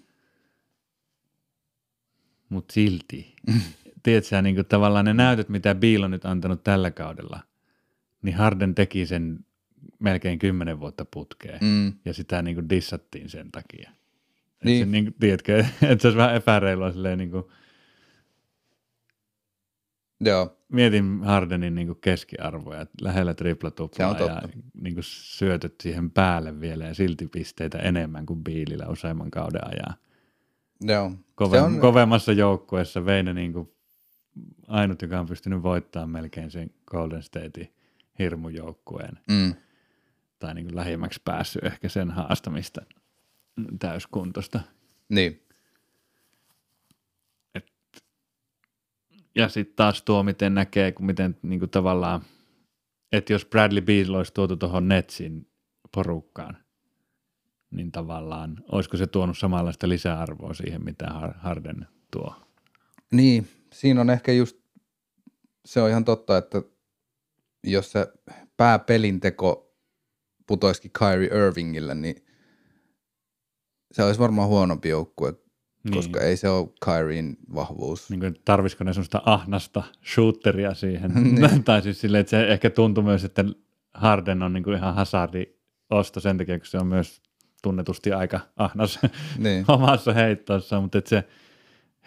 mutta 2.48 2.72
silti. 2.72 3.34
Tiedätkö, 4.02 4.28
sä, 4.28 4.42
niin 4.42 4.54
kuin, 4.54 4.66
tavallaan 4.66 5.04
ne 5.04 5.14
näytöt, 5.14 5.48
mitä 5.48 5.74
Beal 5.74 6.02
on 6.02 6.10
nyt 6.10 6.24
antanut 6.24 6.64
tällä 6.64 6.90
kaudella, 6.90 7.40
niin 8.22 8.36
Harden 8.36 8.74
teki 8.74 9.06
sen 9.06 9.38
melkein 9.98 10.38
kymmenen 10.38 10.80
vuotta 10.80 11.04
putkeen. 11.04 11.58
Mm. 11.62 11.92
ja 12.04 12.14
sitä 12.14 12.42
niin 12.42 12.54
kuin 12.54 12.68
dissattiin 12.68 13.28
sen 13.28 13.52
takia. 13.52 13.90
Niin. 14.64 14.72
Niin. 14.72 14.86
Se, 14.86 14.92
niin 14.92 15.04
kuin, 15.04 15.14
tiedätkö, 15.20 15.58
että 15.82 16.02
se 16.02 16.08
olisi 16.08 16.18
vähän 16.18 16.34
epäreilua 16.34 16.92
silleen 16.92 17.18
niin 17.18 17.30
kuin, 17.30 17.44
Joo, 20.20 20.56
mietin 20.72 21.20
Hardenin 21.24 21.74
niin 21.74 21.86
kuin 21.86 21.98
keskiarvoja, 22.00 22.86
lähellä 23.00 23.34
tripla 23.34 23.70
Se 23.70 23.82
on 23.82 24.16
tuplaa 24.16 24.40
ja 24.42 24.48
niin 24.80 24.94
kuin 24.94 25.04
syötöt 25.04 25.74
siihen 25.82 26.10
päälle 26.10 26.60
vielä 26.60 26.84
ja 26.84 26.94
silti 26.94 27.26
pisteitä 27.26 27.78
enemmän 27.78 28.26
kuin 28.26 28.44
Biilillä 28.44 28.88
useamman 28.88 29.30
kauden 29.30 29.60
ajan. 29.64 29.94
joo. 30.80 31.12
Kove, 31.34 31.60
on, 31.60 31.80
Kovemmassa 31.80 32.32
joukkueessa 32.32 33.04
Veine 33.04 33.34
niin 33.34 33.52
kuin 33.52 33.72
ainut, 34.68 35.02
joka 35.02 35.20
on 35.20 35.26
pystynyt 35.26 35.62
voittamaan 35.62 36.10
melkein 36.10 36.50
sen 36.50 36.70
Golden 36.86 37.22
Statein 37.22 37.72
hirmujoukkueen 38.18 39.18
mm. 39.30 39.54
tai 40.38 40.54
niin 40.54 40.66
kuin 40.66 40.76
lähimmäksi 40.76 41.20
päässyt 41.24 41.64
ehkä 41.64 41.88
sen 41.88 42.10
haastamista 42.10 42.80
täyskuntosta. 43.78 44.60
Niin, 45.08 45.48
Ja 49.38 49.48
sitten 49.48 49.76
taas 49.76 50.02
tuo, 50.02 50.22
miten 50.22 50.54
näkee, 50.54 50.92
kun 50.92 51.06
miten 51.06 51.36
niin 51.42 51.58
kuin 51.58 51.70
tavallaan, 51.70 52.22
että 53.12 53.32
jos 53.32 53.46
Bradley 53.46 53.80
Beal 53.82 54.14
olisi 54.14 54.34
tuotu 54.34 54.56
tuohon 54.56 54.88
Netsin 54.88 55.50
porukkaan, 55.94 56.56
niin 57.70 57.92
tavallaan 57.92 58.64
olisiko 58.72 58.96
se 58.96 59.06
tuonut 59.06 59.38
samanlaista 59.38 59.88
lisäarvoa 59.88 60.54
siihen, 60.54 60.84
mitä 60.84 61.06
Har- 61.06 61.38
Harden 61.38 61.86
tuo. 62.10 62.34
Niin, 63.12 63.48
siinä 63.72 64.00
on 64.00 64.10
ehkä 64.10 64.32
just, 64.32 64.56
se 65.64 65.82
on 65.82 65.90
ihan 65.90 66.04
totta, 66.04 66.36
että 66.36 66.62
jos 67.64 67.92
se 67.92 68.12
pääpelinteko 68.56 69.74
putoisikin 70.46 70.90
Kyrie 70.98 71.46
Irvingille, 71.46 71.94
niin 71.94 72.26
se 73.92 74.02
olisi 74.02 74.20
varmaan 74.20 74.48
huonompi 74.48 74.88
joukkue, 74.88 75.32
Niin. 75.84 75.94
koska 75.94 76.20
ei 76.20 76.36
se 76.36 76.48
ole 76.48 76.68
Kyrien 76.84 77.36
vahvuus. 77.54 78.10
Niin 78.10 78.20
kuin, 78.20 78.34
tarvisiko 78.44 78.84
ne 78.84 78.92
semmoista 78.92 79.22
ahnasta 79.26 79.82
shooteria 80.14 80.74
siihen. 80.74 81.12
Niin. 81.40 81.64
tai 81.64 81.82
siis 81.82 82.00
silleen, 82.00 82.20
että 82.20 82.30
se 82.30 82.44
ehkä 82.48 82.70
tuntui 82.70 83.04
myös, 83.04 83.24
että 83.24 83.44
Harden 83.94 84.42
on 84.42 84.52
niin 84.52 84.64
kuin 84.64 84.76
ihan 84.76 84.94
hazardi 84.94 85.44
osto 85.90 86.20
sen 86.20 86.38
takia, 86.38 86.58
kun 86.58 86.66
se 86.66 86.78
on 86.78 86.86
myös 86.86 87.22
tunnetusti 87.62 88.12
aika 88.12 88.40
ahnas 88.56 88.98
Niin, 89.38 89.64
omassa 89.68 90.12
heittoissa, 90.12 90.80
mutta 90.80 90.98
että 90.98 91.08
se 91.10 91.24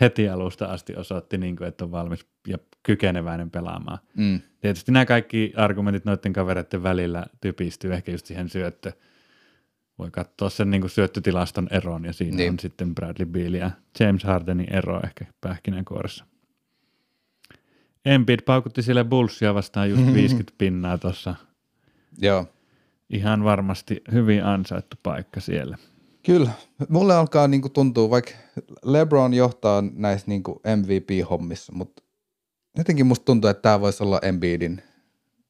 heti 0.02 0.30
alusta 0.30 0.66
asti 0.66 0.96
osoitti, 0.96 1.38
niin 1.38 1.56
kuin, 1.56 1.68
että 1.68 1.86
on 1.86 1.92
valmis 1.92 2.26
ja 2.48 2.58
kykeneväinen 2.84 3.52
pelaamaan. 3.52 4.00
mm, 4.18 4.40
Tietysti 4.62 4.92
nämä 4.92 5.06
kaikki 5.06 5.54
argumentit 5.56 6.06
noiden 6.06 6.34
kavereiden 6.34 6.84
välillä 6.84 7.26
typistyy 7.42 7.94
ehkä 7.94 8.12
just 8.12 8.26
siihen 8.26 8.50
syöttö. 8.50 8.92
Voi 10.02 10.12
katsoa 10.12 10.50
sen 10.50 10.70
niin 10.72 10.82
kuin 10.82 10.92
syöttötilaston 10.92 11.68
eron 11.72 12.06
ja 12.06 12.14
siinä 12.14 12.38
Niin. 12.38 12.52
on 12.52 12.60
sitten 12.60 12.96
Bradley 12.96 13.26
Beal 13.26 13.54
ja 13.54 13.72
James 14.00 14.24
Hardenin 14.24 14.74
ero 14.74 15.02
ehkä 15.04 15.26
pähkinänkuoressa. 15.42 16.26
Embiid 18.06 18.40
paukutti 18.46 18.82
sille 18.82 19.04
Bullsia 19.04 19.54
vastaan 19.54 19.90
just 19.90 20.04
50 20.14 20.54
pinnaa 20.58 20.98
tuossa. 20.98 21.36
Joo. 22.18 22.46
Ihan 23.10 23.44
varmasti 23.44 24.02
hyvin 24.12 24.46
ansaittu 24.46 24.98
paikka 25.04 25.40
siellä. 25.40 25.78
Kyllä. 26.26 26.52
Mulle 26.90 27.16
alkaa 27.16 27.48
niinku 27.48 27.70
tuntua, 27.70 28.10
vaikka 28.10 28.32
LeBron 28.84 29.34
johtaa 29.34 29.84
näissä 29.94 30.28
niinku 30.28 30.62
MVP-hommissa, 30.76 31.74
mutta 31.76 32.04
jotenkin 32.78 33.06
musta 33.06 33.26
tuntuu, 33.26 33.50
että 33.50 33.62
tämä 33.62 33.82
voisi 33.82 34.04
olla 34.04 34.20
Embiidin, 34.22 34.82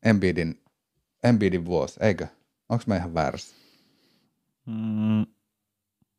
Embiidin, 0.04 0.62
Embiidin 1.24 1.66
vuosi, 1.66 1.99
eikö? 2.04 2.28
Onko 2.70 2.84
mä 2.88 2.97
ihan 2.97 3.14
väärässä? 3.14 3.56
Mm, 4.66 5.22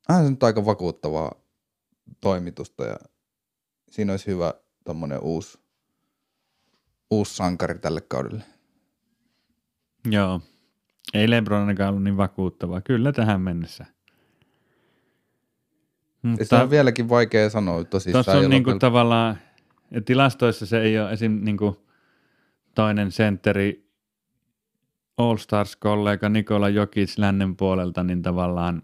Onhan 0.09 0.25
se 0.25 0.31
nyt 0.31 0.43
aika 0.43 0.65
vakuuttavaa 0.65 1.33
toimitusta 2.21 2.85
ja 2.85 2.97
siinä 3.91 4.13
olisi 4.13 4.27
hyvä 4.27 4.55
tommonen 4.85 5.21
uusi, 5.21 5.59
uusi 7.11 7.37
sankari 7.37 7.79
tälle 7.79 8.01
kaudelle. 8.01 8.45
joo. 10.11 10.41
Ei 11.15 11.31
LeBron 11.31 11.61
ainakaan 11.61 11.89
ollut 11.91 12.03
niin 12.03 12.17
vakuuttavaa. 12.17 12.81
Kyllä 12.81 13.13
tähän 13.13 13.41
mennessä. 13.41 13.87
Mutta 16.23 16.45
se 16.45 16.57
on 16.57 16.71
vieläkin 16.71 17.09
vaikea 17.09 17.51
sanoa 17.51 17.85
tosissaan. 17.85 18.25
Tuossa 18.25 18.41
on 18.41 18.51
niinku 18.51 18.71
lopel- 18.71 18.79
tavallaan, 18.79 19.39
tilastoissa 20.05 20.67
se 20.67 20.81
ei 20.83 20.99
ole 20.99 21.13
esim. 21.13 21.39
Niinku 21.43 21.87
toinen 22.75 23.13
sentteri 23.13 23.92
All 25.23 25.37
Stars-kollega 25.37 26.29
Nikola 26.29 26.69
Jokic 26.69 27.19
lännen 27.19 27.57
puolelta, 27.57 28.05
niin 28.05 28.23
tavallaan 28.23 28.83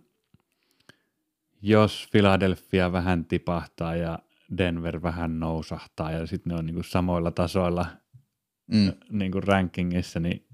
jos 1.62 2.09
Philadelphia 2.12 2.93
vähän 2.93 3.24
tipahtaa 3.24 3.97
ja 3.97 4.18
Denver 4.59 5.03
vähän 5.03 5.41
nousahtaa 5.41 6.11
ja 6.11 6.26
sitten 6.26 6.51
ne 6.51 6.59
on 6.59 6.66
niinku 6.66 6.82
samoilla 6.82 7.30
tasoilla 7.30 7.86
mm. 8.66 8.93
niinku 9.11 9.41
rankingissa, 9.41 10.20
niin 10.20 10.47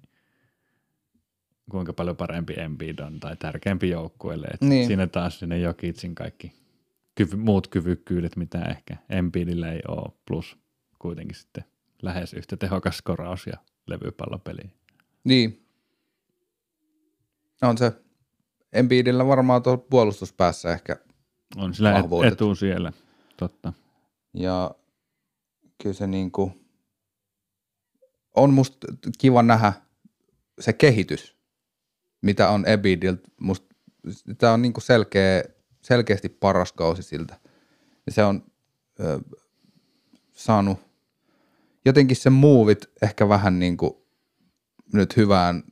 kuinka 1.71 1.93
paljon 1.93 2.17
parempi 2.17 2.55
Embiid 2.57 2.99
on 2.99 3.21
tai 3.21 3.37
tärkeämpi 3.37 3.89
joukkueelle. 3.89 4.47
Et 4.47 4.61
Niin. 4.61 4.87
Siinä 4.87 5.07
taas 5.07 5.39
sinne 5.39 5.59
Jokicin 5.59 6.15
kaikki 6.15 6.53
kyvy, 7.15 7.37
muut 7.37 7.69
kyvykkyydet, 7.69 8.37
mitä 8.37 8.63
ehkä 8.63 8.97
Embiidillä 9.09 9.73
ei 9.73 9.83
ole, 9.89 10.13
plus 10.27 10.59
kuitenkin 10.99 11.37
sitten 11.37 11.65
lähes 12.03 12.35
yhtä 12.35 12.57
tehokas 12.57 13.03
koraus 13.03 13.47
ja 13.47 13.57
levypallopeli. 13.87 14.71
Niin. 15.25 15.64
On 17.65 17.79
se. 17.79 17.93
Embiidillä 18.73 19.27
varmaan 19.27 19.63
tuolla 19.63 19.85
puolustuspäässä 19.91 20.73
ehkä. 20.73 20.97
On 21.57 21.75
sillä 21.75 21.99
et, 21.99 22.33
etu 22.33 22.55
siellä, 22.55 22.93
totta. 23.37 23.73
Ja 24.35 24.71
kyllä 25.83 25.95
se 25.95 26.07
niinku, 26.07 26.53
on 28.37 28.55
musta 28.55 28.87
kiva 29.19 29.43
nähdä 29.43 29.73
se 30.61 30.73
kehitys, 30.73 31.37
mitä 32.23 32.49
on 32.49 32.69
Embiidiltä. 32.69 33.29
Musta 33.41 33.75
tämä 34.39 34.53
on 34.53 34.63
niinku 34.63 34.81
selkeä, 34.81 35.45
selkeästi 35.83 36.29
paras 36.29 36.73
kausi 36.73 37.03
siltä. 37.03 37.41
Ja 38.07 38.13
se 38.13 38.25
on 38.25 38.45
ö, 39.01 39.21
saanut 40.33 40.79
jotenkin 41.85 42.17
sen 42.17 42.33
muuvit 42.33 42.91
ehkä 43.03 43.29
vähän 43.29 43.59
niinku 43.59 44.07
nyt 44.93 45.17
hyvään, 45.17 45.63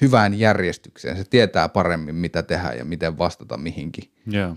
hyvään 0.00 0.38
järjestykseen. 0.38 1.16
Se 1.16 1.24
tietää 1.24 1.68
paremmin, 1.68 2.14
mitä 2.14 2.42
tehdä 2.42 2.72
ja 2.72 2.84
miten 2.84 3.18
vastata 3.18 3.56
mihinkin. 3.56 4.12
Joo. 4.26 4.56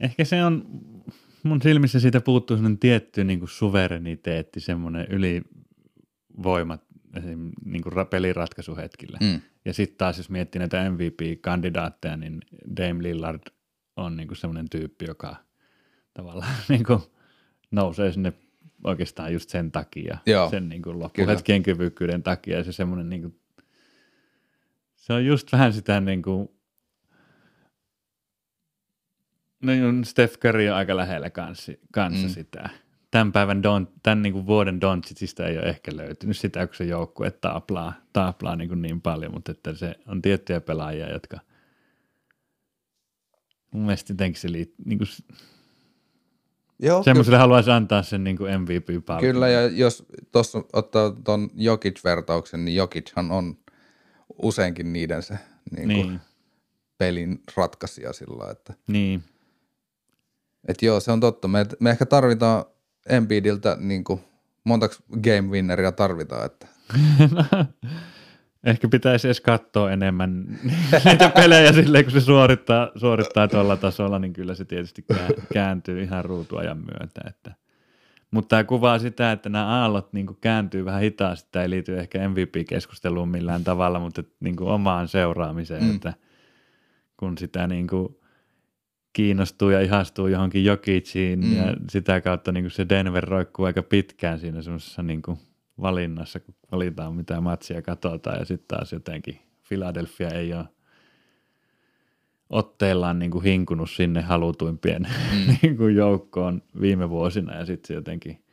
Ehkä 0.00 0.24
se 0.24 0.44
on, 0.44 0.64
mun 1.42 1.62
silmissä 1.62 2.00
siitä 2.00 2.20
puuttuu 2.20 2.56
sellainen 2.56 2.78
tietty 2.78 3.24
niin 3.24 3.38
kuin 3.38 3.48
suvereniteetti, 3.48 4.60
semmoinen 4.60 5.06
ylivoima 5.10 6.78
esim. 7.16 7.50
Niin 7.64 7.82
kuin 7.82 7.92
ra- 7.92 8.08
peliratkaisuhetkillä. 8.10 9.18
Mm. 9.20 9.40
Ja 9.64 9.72
sitten 9.72 9.98
taas 9.98 10.18
jos 10.18 10.30
miettii 10.30 10.58
näitä 10.58 10.90
MVP-kandidaatteja, 10.90 12.16
niin 12.16 12.40
Dame 12.76 13.02
Lillard 13.02 13.42
on 13.96 14.16
niin 14.16 14.28
kuin 14.28 14.36
semmoinen 14.36 14.70
tyyppi, 14.70 15.04
joka 15.04 15.36
tavallaan 16.14 16.54
niin 16.68 16.84
kuin 16.84 17.00
nousee 17.70 18.12
sinne 18.12 18.32
oikeastaan 18.84 19.32
just 19.32 19.50
sen 19.50 19.72
takia, 19.72 20.18
Joo, 20.26 20.50
sen 20.50 20.68
niin 20.68 20.82
kuin 20.82 20.98
loppuhetkien 20.98 21.62
kyvykkyyden 21.62 22.22
takia. 22.22 22.56
Ja 22.56 22.64
se 22.64 22.72
semmoinen 22.72 23.10
niin 23.10 23.22
kuin, 23.22 23.39
se 25.00 25.12
on 25.12 25.26
just 25.26 25.52
vähän 25.52 25.72
sitä 25.72 26.00
niin 26.00 26.22
kuin, 26.22 26.48
no 29.62 29.72
niin, 29.72 30.04
Steph 30.04 30.38
Curry 30.38 30.68
on 30.68 30.76
aika 30.76 30.96
lähellä 30.96 31.30
kanssa, 31.30 31.72
kanssa 31.92 32.26
Mm. 32.26 32.32
sitä. 32.32 32.68
Tämän 33.10 33.32
päivän 33.32 33.62
Don, 33.62 33.88
tämän 34.02 34.22
niin 34.22 34.32
kuin 34.32 34.46
vuoden 34.46 34.80
Doncicista 34.80 35.46
ei 35.46 35.58
ole 35.58 35.66
ehkä 35.66 35.96
löytynyt 35.96 36.36
sitä, 36.36 36.66
kun 36.66 36.76
se 36.76 36.84
joukkue 36.84 37.30
taaplaa, 37.30 37.92
taaplaa 38.12 38.56
niin, 38.56 38.68
kuin 38.68 38.82
niin 38.82 39.00
paljon, 39.00 39.32
mutta 39.32 39.52
että 39.52 39.74
se 39.74 39.94
on 40.06 40.22
tiettyjä 40.22 40.60
pelaajia, 40.60 41.12
jotka 41.12 41.38
mun 43.70 43.82
mielestä 43.82 44.12
jotenkin 44.12 44.40
se 44.40 44.52
liit, 44.52 44.74
niin 44.84 44.98
kuin, 44.98 45.08
Joo, 46.82 47.02
semmoiselle 47.02 47.38
haluaisi 47.38 47.70
antaa 47.70 48.02
sen 48.02 48.24
niin 48.24 48.36
kuin 48.36 48.60
MVP-palkinnon. 48.60 49.34
Kyllä, 49.34 49.48
ja 49.48 49.66
jos 49.66 50.04
tuossa 50.32 50.62
ottaa 50.72 51.10
tuon 51.24 51.50
Jokic-vertauksen, 51.54 52.64
niin 52.64 52.76
Jokichan 52.76 53.30
on 53.30 53.56
useinkin 54.42 54.92
niiden 54.92 55.22
se 55.22 55.34
niin 55.70 55.88
kuin 55.88 56.08
Niin, 56.08 56.20
pelin 56.98 57.42
ratkaisija 57.56 58.12
sillä 58.12 58.50
että 58.50 58.74
niin. 58.86 59.22
et 60.68 60.82
joo, 60.82 61.00
se 61.00 61.12
on 61.12 61.20
totta. 61.20 61.48
Me, 61.48 61.66
me 61.80 61.90
ehkä 61.90 62.06
tarvitaan 62.06 62.64
Embiidiltä 63.08 63.76
niin 63.80 64.04
kuin, 64.04 64.20
montaks 64.64 65.02
game 65.22 65.48
winneria 65.50 65.92
tarvitaan, 65.92 66.46
että 66.46 66.66
ehkä 68.64 68.88
pitäisi 68.88 69.28
edes 69.28 69.40
katsoa 69.40 69.90
enemmän 69.90 70.58
niitä 71.04 71.28
pelejä 71.28 71.72
silleen, 71.72 72.04
kun 72.04 72.12
se 72.12 72.20
suorittaa, 72.20 72.90
suorittaa 72.96 73.48
tuolla 73.48 73.76
tasolla, 73.76 74.18
niin 74.18 74.32
kyllä 74.32 74.54
se 74.54 74.64
tietysti 74.64 75.02
kää- 75.02 75.46
kääntyy 75.52 76.02
ihan 76.02 76.24
ruutuajan 76.24 76.78
myötä. 76.78 77.20
Että. 77.28 77.59
Mutta 78.30 78.48
tämä 78.48 78.64
kuvaa 78.64 78.98
sitä, 78.98 79.32
että 79.32 79.48
nämä 79.48 79.66
aallot 79.66 80.12
niin 80.12 80.26
kääntyy 80.40 80.84
vähän 80.84 81.00
hitaasti. 81.02 81.48
Tämä 81.52 81.62
ei 81.62 81.70
liity 81.70 81.98
ehkä 81.98 82.28
MVP-keskusteluun 82.28 83.28
millään 83.28 83.64
tavalla, 83.64 83.98
mutta 84.00 84.22
niin 84.40 84.56
kuin 84.56 84.70
omaan 84.70 85.08
seuraamiseen, 85.08 85.84
Mm. 85.84 85.94
että 85.94 86.14
kun 87.16 87.38
sitä 87.38 87.66
niin 87.66 87.86
kuin 87.88 88.16
kiinnostuu 89.12 89.70
ja 89.70 89.80
ihastuu 89.80 90.26
johonkin 90.26 90.64
Jokiciin 90.64 91.40
Mm. 91.40 91.46
mm. 91.46 91.56
ja 91.56 91.74
sitä 91.90 92.20
kautta 92.20 92.52
niin 92.52 92.64
kuin 92.64 92.70
se 92.70 92.88
Denver 92.88 93.24
roikkuu 93.24 93.64
aika 93.64 93.82
pitkään 93.82 94.38
siinä 94.38 94.62
semmoisessa 94.62 95.02
niin 95.02 95.22
kuin 95.22 95.38
valinnassa, 95.80 96.40
kun 96.40 96.54
valitaan 96.72 97.14
mitä 97.14 97.40
matsia 97.40 97.82
katsotaan 97.82 98.38
ja 98.38 98.44
sitten 98.44 98.78
taas 98.78 98.92
jotenkin 98.92 99.40
Philadelphia 99.68 100.28
ei 100.28 100.54
ole 100.54 100.64
otteellaan 102.50 103.18
niin 103.18 103.30
kuin 103.30 103.44
hinkunut 103.44 103.90
sinne 103.90 104.20
halutuimpien 104.20 105.02
mm. 105.02 105.54
niin 105.62 105.76
kuin 105.76 105.94
joukkoon 105.94 106.62
viime 106.80 107.10
vuosina 107.10 107.56
ja 107.56 107.66
sitten 107.66 107.88
se 107.88 107.94
jotenkin 107.94 108.44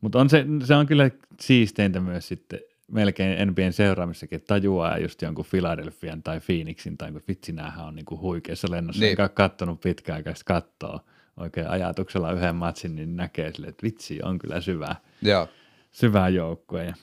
mutta 0.00 0.20
on 0.20 0.30
se, 0.30 0.44
se 0.64 0.74
on 0.74 0.86
kyllä 0.86 1.10
siisteintä 1.40 2.00
myös 2.00 2.28
sitten 2.28 2.60
melkein 2.92 3.48
NBAn 3.48 3.72
seuraamissakin, 3.72 4.36
että 4.36 4.46
tajuaa 4.46 4.98
just 4.98 5.22
jonkun 5.22 5.44
Philadelphian 5.50 6.22
tai 6.22 6.40
Phoenixin 6.40 6.98
tai 6.98 7.12
kun 7.12 7.22
vitsi 7.28 7.52
näähän 7.52 7.86
on 7.86 7.94
niinku 7.94 8.18
huikeassa 8.20 8.68
lennossa, 8.70 9.00
Niin. 9.00 9.06
niin. 9.06 9.10
enkä 9.10 9.28
kattonut 9.28 9.80
pitkäaikaista 9.80 10.44
kattoa 10.44 11.04
oikein 11.36 11.68
ajatuksella 11.68 12.32
yhden 12.32 12.56
matsin, 12.56 12.94
niin 12.94 13.16
näkee 13.16 13.52
sille, 13.52 13.66
että 13.66 13.82
vitsi 13.82 14.22
on 14.22 14.38
kyllä 14.38 14.60
syvä, 14.60 14.96
joo, 15.22 15.48
syvä 15.90 16.28
joukkue 16.28 16.84
ja 16.84 16.94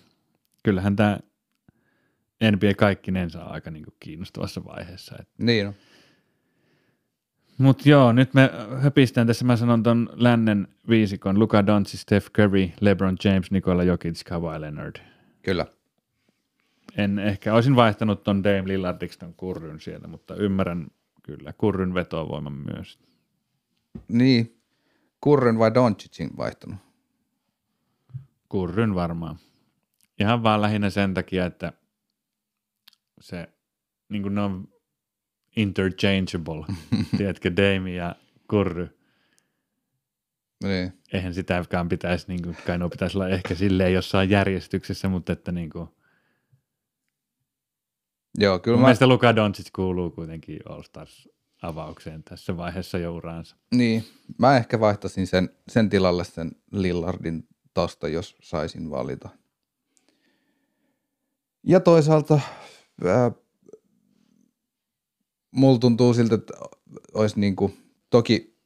kyllähän 0.63 0.95
tämä 0.95 1.19
NBA 2.51 2.73
kaikkinensa 2.77 3.45
on 3.45 3.51
aika 3.51 3.71
niinku 3.71 3.93
kiinnostavassa 3.99 4.65
vaiheessa. 4.65 5.15
Et. 5.19 5.27
niin 5.37 5.67
on. 5.67 5.73
Mutta 7.57 7.89
joo, 7.89 8.11
nyt 8.11 8.33
me 8.33 8.51
höpistään 8.81 9.27
tässä, 9.27 9.45
mä 9.45 9.55
sanon 9.55 9.83
ton 9.83 10.09
lännen 10.13 10.67
viisikon, 10.89 11.39
Luka 11.39 11.67
Doncic, 11.67 11.99
Steph 11.99 12.31
Curry, 12.31 12.69
LeBron 12.81 13.17
James, 13.23 13.51
Nikola 13.51 13.83
Jokic, 13.83 14.23
Kawhi 14.23 14.61
Leonard. 14.61 14.95
Kyllä. 15.41 15.65
En 16.97 17.19
ehkä, 17.19 17.53
olisin 17.53 17.75
vaihtanut 17.75 18.23
ton 18.23 18.43
Dame 18.43 18.67
Lillardiksi 18.67 19.19
ton 19.19 19.33
kurryn 19.33 19.79
sieltä, 19.79 20.07
mutta 20.07 20.35
ymmärrän 20.35 20.87
kyllä 21.23 21.53
kurryn 21.53 21.93
vetovoiman 21.93 22.53
myös. 22.53 22.99
Niin, 24.07 24.55
Kurren 25.21 25.59
vai 25.59 25.73
Doncicin 25.73 26.29
vaihtanut? 26.37 26.77
Kurryn 28.49 28.95
varmaan. 28.95 29.35
Ihan 30.19 30.43
vaan 30.43 30.61
lähinnä 30.61 30.89
sen 30.89 31.13
takia, 31.13 31.45
että 31.45 31.73
se, 33.21 33.47
niin 34.09 34.21
kuin 34.21 34.35
ne 34.35 34.41
on 34.41 34.67
interchangeable, 35.55 36.65
tiedätkö, 37.17 37.51
Dame 37.55 37.93
ja 37.93 38.15
kurry. 38.49 38.99
Niin. 40.63 40.93
Eihän 41.13 41.33
sitäkään 41.33 41.89
pitäisi, 41.89 42.25
niin 42.27 42.43
kuin, 42.43 42.57
kai 42.67 42.77
pitäisi 42.91 43.17
olla 43.17 43.29
ehkä 43.29 43.55
silleen 43.55 43.93
jossain 43.93 44.29
järjestyksessä, 44.29 45.09
mutta 45.09 45.33
että 45.33 45.51
niin 45.51 45.69
kuin, 45.69 45.89
Joo, 48.37 48.59
kyllä 48.59 48.75
mun 48.75 48.81
mä, 48.81 48.85
mielestä 48.85 49.07
Luka 49.07 49.35
Doncic 49.35 49.67
kuuluu 49.75 50.11
kuitenkin 50.11 50.59
All 50.69 50.81
Stars 50.83 51.29
avaukseen 51.61 52.23
tässä 52.23 52.57
vaiheessa 52.57 52.97
jo 52.97 53.15
uraansa. 53.15 53.55
niin, 53.71 54.03
mä 54.39 54.57
ehkä 54.57 54.79
vaihtaisin 54.79 55.27
sen, 55.27 55.49
sen 55.67 55.89
tilalle 55.89 56.23
sen 56.23 56.51
Lillardin 56.71 57.47
tosta, 57.73 58.07
jos 58.07 58.35
saisin 58.41 58.89
valita. 58.89 59.29
Ja 61.63 61.79
toisaalta 61.79 62.39
ää, 63.03 63.31
mulla 65.51 65.79
tuntuu 65.79 66.13
siltä, 66.13 66.35
että 66.35 66.53
olisi 67.13 67.39
niin 67.39 67.55
kuin, 67.55 67.77
toki 68.09 68.57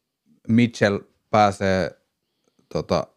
Mitchell 0.48 1.00
pääsee 1.30 2.02
tota, 2.74 3.08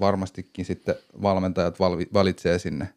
varmastikin 0.00 0.64
sitten 0.64 0.94
valmentajat 1.22 1.80
valvi, 1.80 2.06
valitsee 2.12 2.58
sinne 2.58 2.94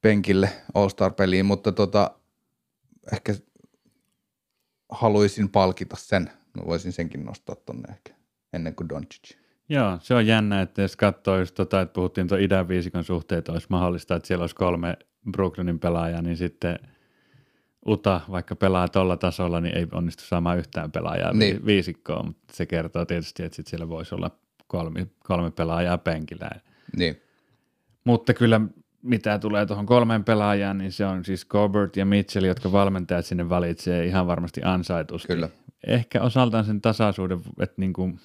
penkille 0.00 0.50
All-Star-peliin, 0.74 1.44
mutta 1.44 1.72
tota, 1.72 2.18
ehkä 3.12 3.34
haluaisin 4.90 5.48
palkita 5.48 5.96
sen. 5.96 6.30
Mä 6.56 6.66
voisin 6.66 6.92
senkin 6.92 7.24
nostaa 7.24 7.56
tonne 7.56 7.92
ehkä 7.92 8.14
ennen 8.52 8.74
kuin 8.74 8.88
Doncic. 8.88 9.43
Joo, 9.68 9.98
se 10.00 10.14
on 10.14 10.26
jännä, 10.26 10.60
että 10.60 10.82
jos 10.82 10.96
katsoo 10.96 11.38
just 11.38 11.54
tota, 11.54 11.80
että 11.80 11.92
puhuttiin 11.92 12.28
tuon 12.28 12.40
idän 12.40 12.68
viisikon 12.68 13.04
suhteet, 13.04 13.48
olisi 13.48 13.66
mahdollista, 13.70 14.16
että 14.16 14.26
siellä 14.26 14.42
olisi 14.42 14.54
kolme 14.54 14.96
Brooklynin 15.30 15.78
pelaajaa, 15.78 16.22
niin 16.22 16.36
sitten 16.36 16.78
Uta, 17.88 18.20
vaikka 18.30 18.56
pelaa 18.56 18.88
tuolla 18.88 19.16
tasolla, 19.16 19.60
niin 19.60 19.78
ei 19.78 19.86
onnistu 19.92 20.24
saamaan 20.24 20.58
yhtään 20.58 20.92
pelaajaa 20.92 21.32
niin. 21.32 21.66
viisikkoon, 21.66 22.26
mutta 22.26 22.44
se 22.52 22.66
kertoo 22.66 23.04
tietysti, 23.04 23.42
että 23.42 23.56
sit 23.56 23.66
siellä 23.66 23.88
voisi 23.88 24.14
olla 24.14 24.30
kolme, 24.66 25.06
kolme 25.24 25.50
pelaajaa 25.50 25.98
penkillä. 25.98 26.50
Niin. 26.96 27.20
Mutta 28.04 28.34
kyllä 28.34 28.60
mitä 29.02 29.38
tulee 29.38 29.66
tuohon 29.66 29.86
kolmeen 29.86 30.24
pelaajaan, 30.24 30.78
niin 30.78 30.92
se 30.92 31.06
on 31.06 31.24
siis 31.24 31.44
Gobert 31.44 31.96
ja 31.96 32.06
Mitchell, 32.06 32.44
jotka 32.44 32.72
valmentajat 32.72 33.26
sinne 33.26 33.48
valitsee 33.48 34.06
ihan 34.06 34.26
varmasti 34.26 34.60
ansaitusti. 34.64 35.28
Kyllä. 35.28 35.48
Ehkä 35.86 36.22
osaltaan 36.22 36.64
sen 36.64 36.80
tasaisuuden, 36.80 37.40
että 37.60 37.74
niin 37.76 37.92
kuin, 37.92 38.18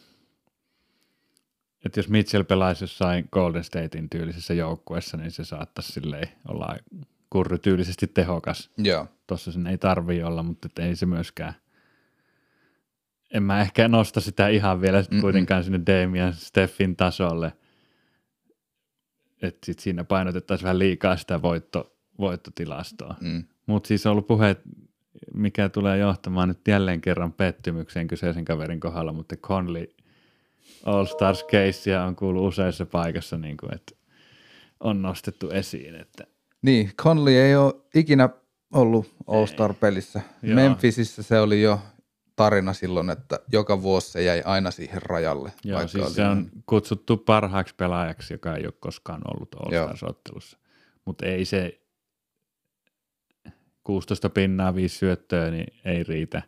että 1.86 2.00
jos 2.00 2.10
Mitchell 2.10 2.44
pelaisi 2.44 2.84
jossain 2.84 3.30
Golden 3.32 3.64
Statein 3.64 4.10
tyylisessä 4.10 4.54
joukkueessa, 4.54 5.18
niin 5.18 5.32
se 5.32 5.44
saattaisi 5.44 5.92
silleen 5.92 6.30
olla 6.48 6.78
kurrytyylisesti 7.30 8.08
tehokas. 8.08 8.70
Joo. 8.78 9.08
Tuossa 9.28 9.52
sen 9.52 9.68
ei 9.68 9.78
tarvii 9.78 10.24
olla, 10.24 10.44
mutta 10.44 10.70
ei 10.80 10.96
se 10.96 11.06
myöskään. 11.06 11.54
En 13.34 13.44
mä 13.44 13.62
ehkä 13.62 13.88
nosta 13.88 14.22
sitä 14.22 14.48
ihan 14.48 14.82
vielä 14.82 15.02
Mm-mm. 15.02 15.22
kuitenkaan 15.22 15.64
sinne 15.64 15.80
Damian 15.88 16.34
Steffin 16.34 16.96
tasolle. 16.96 17.54
Että 19.42 19.66
sit 19.66 19.80
siinä 19.80 20.04
painotettaisiin 20.04 20.64
vähän 20.64 20.80
liikaa 20.80 21.18
sitä 21.18 21.42
voitto, 21.42 21.96
voittotilastoa. 22.20 23.16
Mm. 23.22 23.44
Mutta 23.66 23.88
siis 23.88 24.06
on 24.06 24.12
ollut 24.12 24.28
puhe, 24.28 24.56
mikä 25.34 25.70
tulee 25.70 25.98
johtamaan 25.98 26.48
nyt 26.48 26.68
jälleen 26.68 27.02
kerran 27.02 27.34
pettymykseen 27.34 28.08
kyseisen 28.08 28.46
kaverin 28.46 28.80
kohdalla, 28.80 29.14
mutta 29.14 29.38
Conley 29.38 29.88
All 30.86 31.06
Stars 31.06 31.46
casea 31.46 32.04
on 32.04 32.16
kuullut 32.16 32.48
useissa 32.48 32.86
paikassa, 32.86 33.38
niin 33.38 33.58
kuin, 33.58 33.76
että 33.76 33.96
on 34.80 35.02
nostettu 35.02 35.50
esiin. 35.50 35.96
Että 35.96 36.28
niin, 36.62 36.92
Conley 36.96 37.34
ei 37.34 37.56
ole 37.56 37.74
ikinä 37.96 38.30
ollut 38.74 39.16
All-Star-pelissä. 39.28 40.22
Joo. 40.42 40.56
Memphisissä 40.56 41.24
se 41.24 41.40
oli 41.40 41.62
jo 41.62 41.80
tarina 42.36 42.74
silloin, 42.74 43.10
että 43.10 43.40
joka 43.52 43.82
vuosi 43.82 44.12
se 44.12 44.24
jäi 44.24 44.42
aina 44.46 44.72
siihen 44.72 45.02
rajalle. 45.02 45.54
Joo, 45.64 45.88
siis 45.88 46.16
se 46.16 46.24
on 46.24 46.50
kutsuttu 46.66 47.18
parhaaksi 47.18 47.76
pelaajaksi, 47.76 48.34
joka 48.34 48.56
ei 48.56 48.66
ole 48.66 48.74
koskaan 48.80 49.22
ollut 49.34 49.56
All-Stars-ottelussa. 49.56 50.58
Mutta 51.06 51.26
ei 51.26 51.46
se 51.46 51.82
16 53.84 54.30
pinnaa, 54.30 54.76
viisi 54.76 54.98
syöttöä, 54.98 55.52
niin 55.52 55.74
ei 55.86 56.04
riitä. 56.04 56.42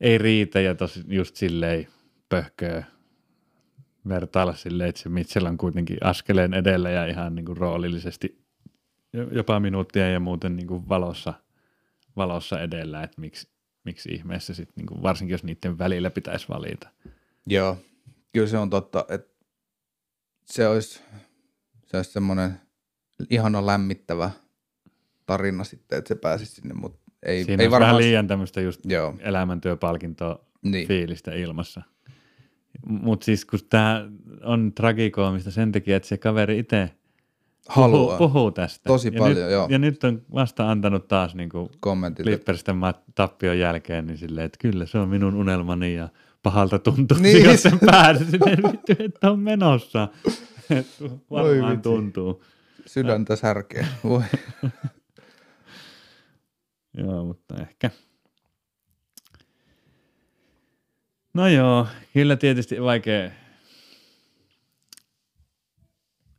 Ei 0.00 0.18
riitä 0.18 0.60
ja 0.60 0.74
tosi 0.74 1.04
just 1.08 1.36
silleen 1.36 1.88
pöhköä 2.28 2.84
vertailla 4.08 4.54
silleen, 4.54 4.88
että 4.88 5.00
se 5.00 5.08
Mitchell 5.08 5.46
on 5.46 5.58
kuitenkin 5.58 5.98
askeleen 6.04 6.54
edellä 6.54 6.90
ja 6.90 7.06
ihan 7.06 7.34
niin 7.34 7.46
kuin 7.46 7.56
roolillisesti 7.56 8.46
jopa 9.32 9.60
minuuttia 9.60 10.10
ja 10.10 10.20
muuten 10.20 10.56
niin 10.56 10.66
kuin 10.66 10.88
valossa, 10.88 11.34
valossa 12.16 12.60
edellä, 12.60 13.02
että 13.02 13.20
miksi, 13.20 13.48
miksi 13.84 14.08
ihmeessä 14.12 14.54
sitten, 14.54 14.74
niin 14.76 14.86
kuin, 14.86 15.02
varsinkin 15.02 15.34
jos 15.34 15.44
niiden 15.44 15.78
välillä 15.78 16.10
pitäisi 16.10 16.48
valita. 16.48 16.88
Joo, 17.46 17.78
kyllä 18.32 18.46
se 18.46 18.58
on 18.58 18.70
totta, 18.70 19.04
että 19.08 19.44
se 20.44 20.68
olisi, 20.68 21.02
se 21.86 21.96
olisi 21.96 22.12
semmoinen 22.12 22.60
ihana 23.30 23.66
lämmittävä 23.66 24.30
tarina 25.26 25.64
sitten, 25.64 25.98
että 25.98 26.08
se 26.08 26.14
pääsisi 26.14 26.54
sinne, 26.54 26.74
mutta 26.74 26.98
ei, 27.22 27.44
Siinä 27.44 27.62
ei 27.62 27.70
varmaan... 27.70 27.88
vähän 27.88 28.02
liian 28.02 28.26
tämmöistä 28.26 28.60
just 28.60 28.80
Joo. 28.84 29.14
elämäntyöpalkintoa 29.18 30.44
niin. 30.62 30.88
fiilistä 30.88 31.34
ilmassa. 31.34 31.82
Mutta 32.86 33.24
siis 33.24 33.44
kun 33.44 33.60
tämä 33.70 34.08
on 34.44 34.72
tragikoomista 34.72 35.50
sen 35.50 35.72
takia, 35.72 35.96
että 35.96 36.08
se 36.08 36.18
kaveri 36.18 36.58
itse– 36.58 36.90
haluaa. 37.68 38.18
Puhuu, 38.18 38.30
puhuu 38.32 38.50
tästä. 38.50 38.88
Tosi 38.88 39.10
ja 39.14 39.18
paljon, 39.18 39.38
nyt, 39.38 39.50
joo. 39.50 39.66
Ja 39.70 39.78
nyt 39.78 40.04
on 40.04 40.22
vasta 40.34 40.70
antanut 40.70 41.08
taas 41.08 41.34
niin. 41.34 41.50
Clippersten 42.16 42.76
tappion 43.14 43.58
jälkeen, 43.58 44.06
niin 44.06 44.18
silleen, 44.18 44.46
että 44.46 44.58
kyllä 44.60 44.86
se 44.86 44.98
on 44.98 45.08
minun 45.08 45.34
unelmani 45.34 45.94
ja 45.94 46.08
pahalta 46.42 46.78
tuntuu, 46.78 47.18
niin. 47.20 47.44
jos 47.44 47.62
sen 47.62 47.78
pääsee 47.86 48.26
sinne, 48.30 48.56
että 49.04 49.30
on 49.30 49.38
menossa. 49.38 50.08
Varmaan 51.30 51.82
tuntuu. 51.82 52.44
Sydäntä 52.86 53.36
särkeä. 53.36 53.86
Voi. 54.04 54.22
joo, 57.04 57.24
mutta 57.24 57.54
ehkä. 57.60 57.90
No 61.36 61.48
joo, 61.48 61.86
kyllä 62.12 62.36
tietysti 62.36 62.82
vaikea 62.82 63.30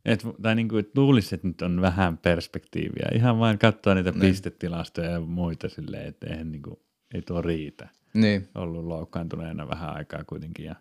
et, 0.04 0.26
tai 0.42 0.54
niin 0.54 0.68
kuin, 0.68 0.80
että 0.80 1.00
luulisi, 1.00 1.34
että 1.34 1.48
nyt 1.48 1.62
on 1.62 1.80
vähän 1.80 2.18
perspektiiviä. 2.18 3.08
Ihan 3.14 3.38
vain 3.38 3.58
katsoa 3.58 3.94
niitä 3.94 4.10
niin. 4.10 4.20
pistetilastoja 4.20 5.10
ja 5.10 5.20
muita 5.20 5.68
silleen, 5.68 6.06
että 6.06 6.26
eihän 6.26 6.52
niin 6.52 6.62
kuin, 6.62 6.76
ei 7.14 7.22
tuo 7.22 7.42
riitä. 7.42 7.88
Niin. 8.14 8.48
Ollut 8.54 8.84
loukkaantuneena 8.84 9.68
vähän 9.68 9.96
aikaa 9.96 10.24
kuitenkin 10.24 10.64
ja 10.64 10.74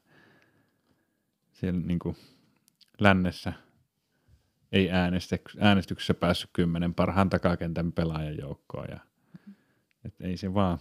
siellä 1.54 1.80
niin 1.80 2.00
kuin, 2.00 2.16
lännessä 3.00 3.54
ei 4.72 4.90
äänestyksessä 5.60 6.14
päässyt 6.14 6.50
kymmenen 6.54 6.94
parhaan 6.94 7.30
takakentän 7.30 7.92
pelaajan 7.92 8.38
joukkoon 8.38 8.88
ja 8.90 9.00
et 10.06 10.22
ei 10.22 10.38
se 10.38 10.54
vaan 10.54 10.78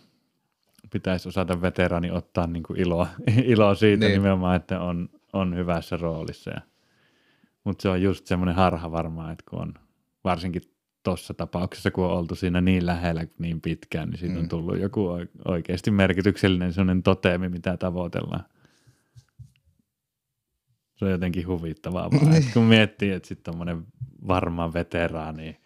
pitäisi 0.93 1.28
osata 1.28 1.62
veteraani 1.62 2.11
ottaa 2.11 2.47
niin 2.47 2.62
kuin 2.62 2.80
iloa, 2.80 3.07
iloa 3.45 3.74
siitä 3.74 4.07
niin. 4.07 4.12
nimenomaan, 4.12 4.57
että 4.57 4.80
on, 4.80 5.09
on 5.32 5.57
hyvässä 5.57 5.97
roolissa 5.97 6.51
ja– 6.51 6.61
mutta 7.66 7.82
se 7.82 7.89
on 7.89 8.03
just 8.03 8.26
semmoinen 8.26 8.55
harha 8.55 8.93
varmaan, 8.93 9.32
että 9.32 9.45
kun 9.51 9.61
on 9.61 9.74
varsinkin 10.24 10.62
tuossa 11.03 11.34
tapauksessa, 11.34 11.91
kun 11.91 12.05
on 12.05 12.11
oltu 12.11 12.34
siinä 12.34 12.61
niin 12.61 12.87
lähellä 12.87 13.26
niin 13.39 13.61
pitkään, 13.61 14.11
niin 14.11 14.18
siitä 14.18 14.34
mm. 14.34 14.41
on 14.41 14.49
tullut 14.49 14.78
joku 14.78 15.09
oikeasti 15.45 15.91
merkityksellinen 15.91 16.72
sellainen 16.72 17.03
toteemi, 17.03 17.49
mitä 17.49 17.76
tavoitellaan. 17.76 18.45
Se 20.97 21.05
on 21.05 21.11
jotenkin 21.11 21.47
huvittavaa 21.47 22.11
vaan, 22.11 22.37
että 22.37 22.51
kun 22.53 22.62
miettii, 22.62 23.11
että 23.11 23.28
sitten 23.28 23.45
tuommoinen 23.45 23.87
varma 24.28 24.72
veteraani 24.72 25.61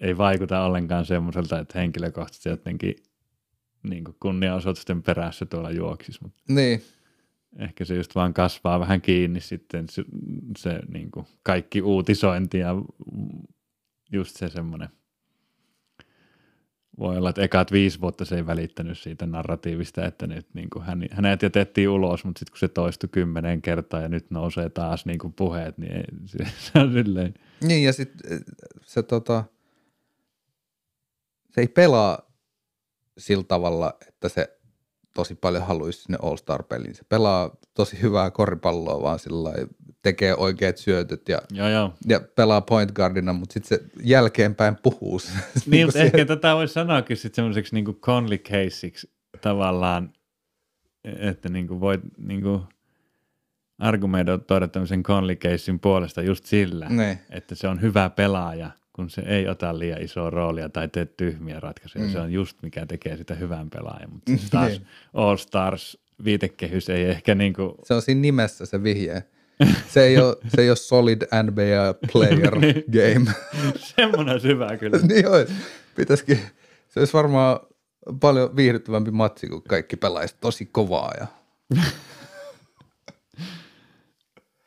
ei 0.00 0.18
vaikuta 0.18 0.64
ollenkaan 0.64 1.04
semmoiselta, 1.04 1.58
että 1.58 1.78
henkilökohtaisesti 1.78 2.48
jotenkin 2.48 2.94
niin 3.82 4.04
kunniaosoitusten 4.20 5.02
perässä 5.02 5.46
tuolla 5.46 5.70
juoksisi. 5.70 6.18
Mutta 6.22 6.42
niin 6.48 6.82
ehkä 7.58 7.84
se 7.84 7.94
just 7.94 8.14
vaan 8.14 8.34
kasvaa 8.34 8.80
vähän 8.80 9.00
kiinni 9.00 9.40
sitten 9.40 9.88
se, 9.88 10.04
se 10.58 10.80
niin 10.88 11.10
kuin 11.10 11.26
kaikki 11.42 11.82
uutisointi 11.82 12.58
ja 12.58 12.74
just 14.12 14.36
se 14.36 14.48
semmoinen. 14.48 14.88
Voi 16.98 17.16
olla, 17.16 17.30
että 17.30 17.42
ekat 17.42 17.72
viisi 17.72 18.00
vuotta 18.00 18.24
se 18.24 18.36
ei 18.36 18.46
välittänyt 18.46 18.98
siitä 18.98 19.26
narratiivista, 19.26 20.06
että 20.06 20.26
nyt 20.26 20.46
niin 20.54 20.70
kuin 20.70 20.84
hän, 20.84 21.06
hänet 21.10 21.42
jätettiin 21.42 21.88
ulos, 21.88 22.24
mutta 22.24 22.38
sitten 22.38 22.52
kun 22.52 22.58
se 22.58 22.68
toistui 22.68 23.08
kymmenen 23.12 23.62
kertaa 23.62 24.00
ja 24.00 24.08
nyt 24.08 24.30
nousee 24.30 24.68
taas 24.68 25.06
niin 25.06 25.18
kuin 25.18 25.32
puheet, 25.32 25.78
niin 25.78 25.92
ei, 25.92 26.04
se, 26.26 26.38
se 26.58 26.78
on 26.78 26.92
silleen. 26.92 27.34
Niin 27.60 27.84
ja 27.84 27.92
sitten 27.92 28.44
se, 28.82 29.02
tota, 29.02 29.44
se 31.50 31.60
ei 31.60 31.68
pelaa 31.68 32.31
sillä 33.18 33.44
tavalla, 33.44 33.96
että 34.08 34.28
se 34.28 34.58
tosi 35.14 35.34
paljon 35.34 35.66
haluaisi 35.66 36.02
sinne 36.02 36.18
All-Star-peliin. 36.22 36.94
Se 36.94 37.04
pelaa 37.08 37.56
tosi 37.74 38.02
hyvää 38.02 38.30
koripalloa, 38.30 39.02
vaan 39.02 39.18
sillä 39.18 39.52
tekee 40.02 40.34
oikeat 40.34 40.76
syötöt 40.76 41.28
ja, 41.28 41.38
joo, 41.50 41.68
joo. 41.68 41.94
ja 42.08 42.20
pelaa 42.20 42.60
point 42.60 42.92
guardina, 42.92 43.32
mutta 43.32 43.52
sitten 43.52 43.78
se 43.78 43.84
jälkeenpäin 44.02 44.76
puhuu. 44.82 45.20
niin, 45.66 45.86
mutta 45.86 45.98
ehkä 45.98 46.24
tätä 46.24 46.54
voisi 46.54 46.74
sanoakin 46.74 47.16
sitten 47.16 47.36
semmoiseksi 47.36 47.74
niin 47.74 47.84
Conley 47.84 48.38
caseiksi 48.38 49.10
tavallaan, 49.40 50.12
että 51.04 51.48
niin 51.48 51.68
kuin 51.68 51.80
voit 51.80 52.00
niin 52.18 52.42
kuin 52.42 52.62
argumentoida 53.78 54.68
tämmöisen 54.68 55.02
Conley 55.02 55.36
casein 55.36 55.80
puolesta 55.80 56.22
just 56.22 56.44
sillä, 56.44 56.88
ne. 56.88 57.18
että 57.30 57.54
se 57.54 57.68
on 57.68 57.80
hyvä 57.80 58.10
pelaaja– 58.10 58.70
kun 58.92 59.10
se 59.10 59.22
ei 59.26 59.48
ota 59.48 59.78
liian 59.78 60.02
isoa 60.02 60.30
roolia 60.30 60.68
tai 60.68 60.88
tee 60.88 61.06
tyhmiä 61.06 61.60
ratkaisuja. 61.60 62.04
Mm. 62.04 62.10
Se 62.12 62.20
on 62.20 62.32
just 62.32 62.62
mikä 62.62 62.86
tekee 62.86 63.16
sitä 63.16 63.34
hyvän 63.34 63.70
pelaajan, 63.70 64.12
mutta 64.12 64.30
siis 64.32 64.50
taas 64.50 64.68
niin. 64.68 64.86
All 65.14 65.36
Stars 65.36 65.98
viitekehys 66.24 66.88
ei 66.88 67.04
ehkä 67.04 67.34
niin 67.34 67.52
kuin... 67.52 67.74
Se 67.84 67.94
on 67.94 68.02
siinä 68.02 68.20
nimessä 68.20 68.66
se 68.66 68.82
vihje. 68.82 69.24
Se 69.88 70.02
ei 70.02 70.18
ole, 70.18 70.36
se 70.48 70.62
ei 70.62 70.70
ole 70.70 70.76
solid 70.76 71.22
NBA 71.42 72.08
player 72.12 72.58
Niin. 72.60 72.84
game. 72.92 73.30
Semmoinen 73.96 74.40
syvä 74.40 74.76
kyllä. 74.76 74.98
niin 75.08 75.28
olisi. 75.28 75.52
Pitäisikin, 75.96 76.38
se 76.88 77.00
olisi 77.00 77.12
varmaan 77.12 77.60
paljon 78.20 78.56
viihdyttävämpi 78.56 79.10
matsi, 79.10 79.48
kun 79.48 79.62
kaikki 79.62 79.96
pelaisi 79.96 80.36
tosi 80.40 80.66
kovaa. 80.66 81.12
Ja... 81.20 81.26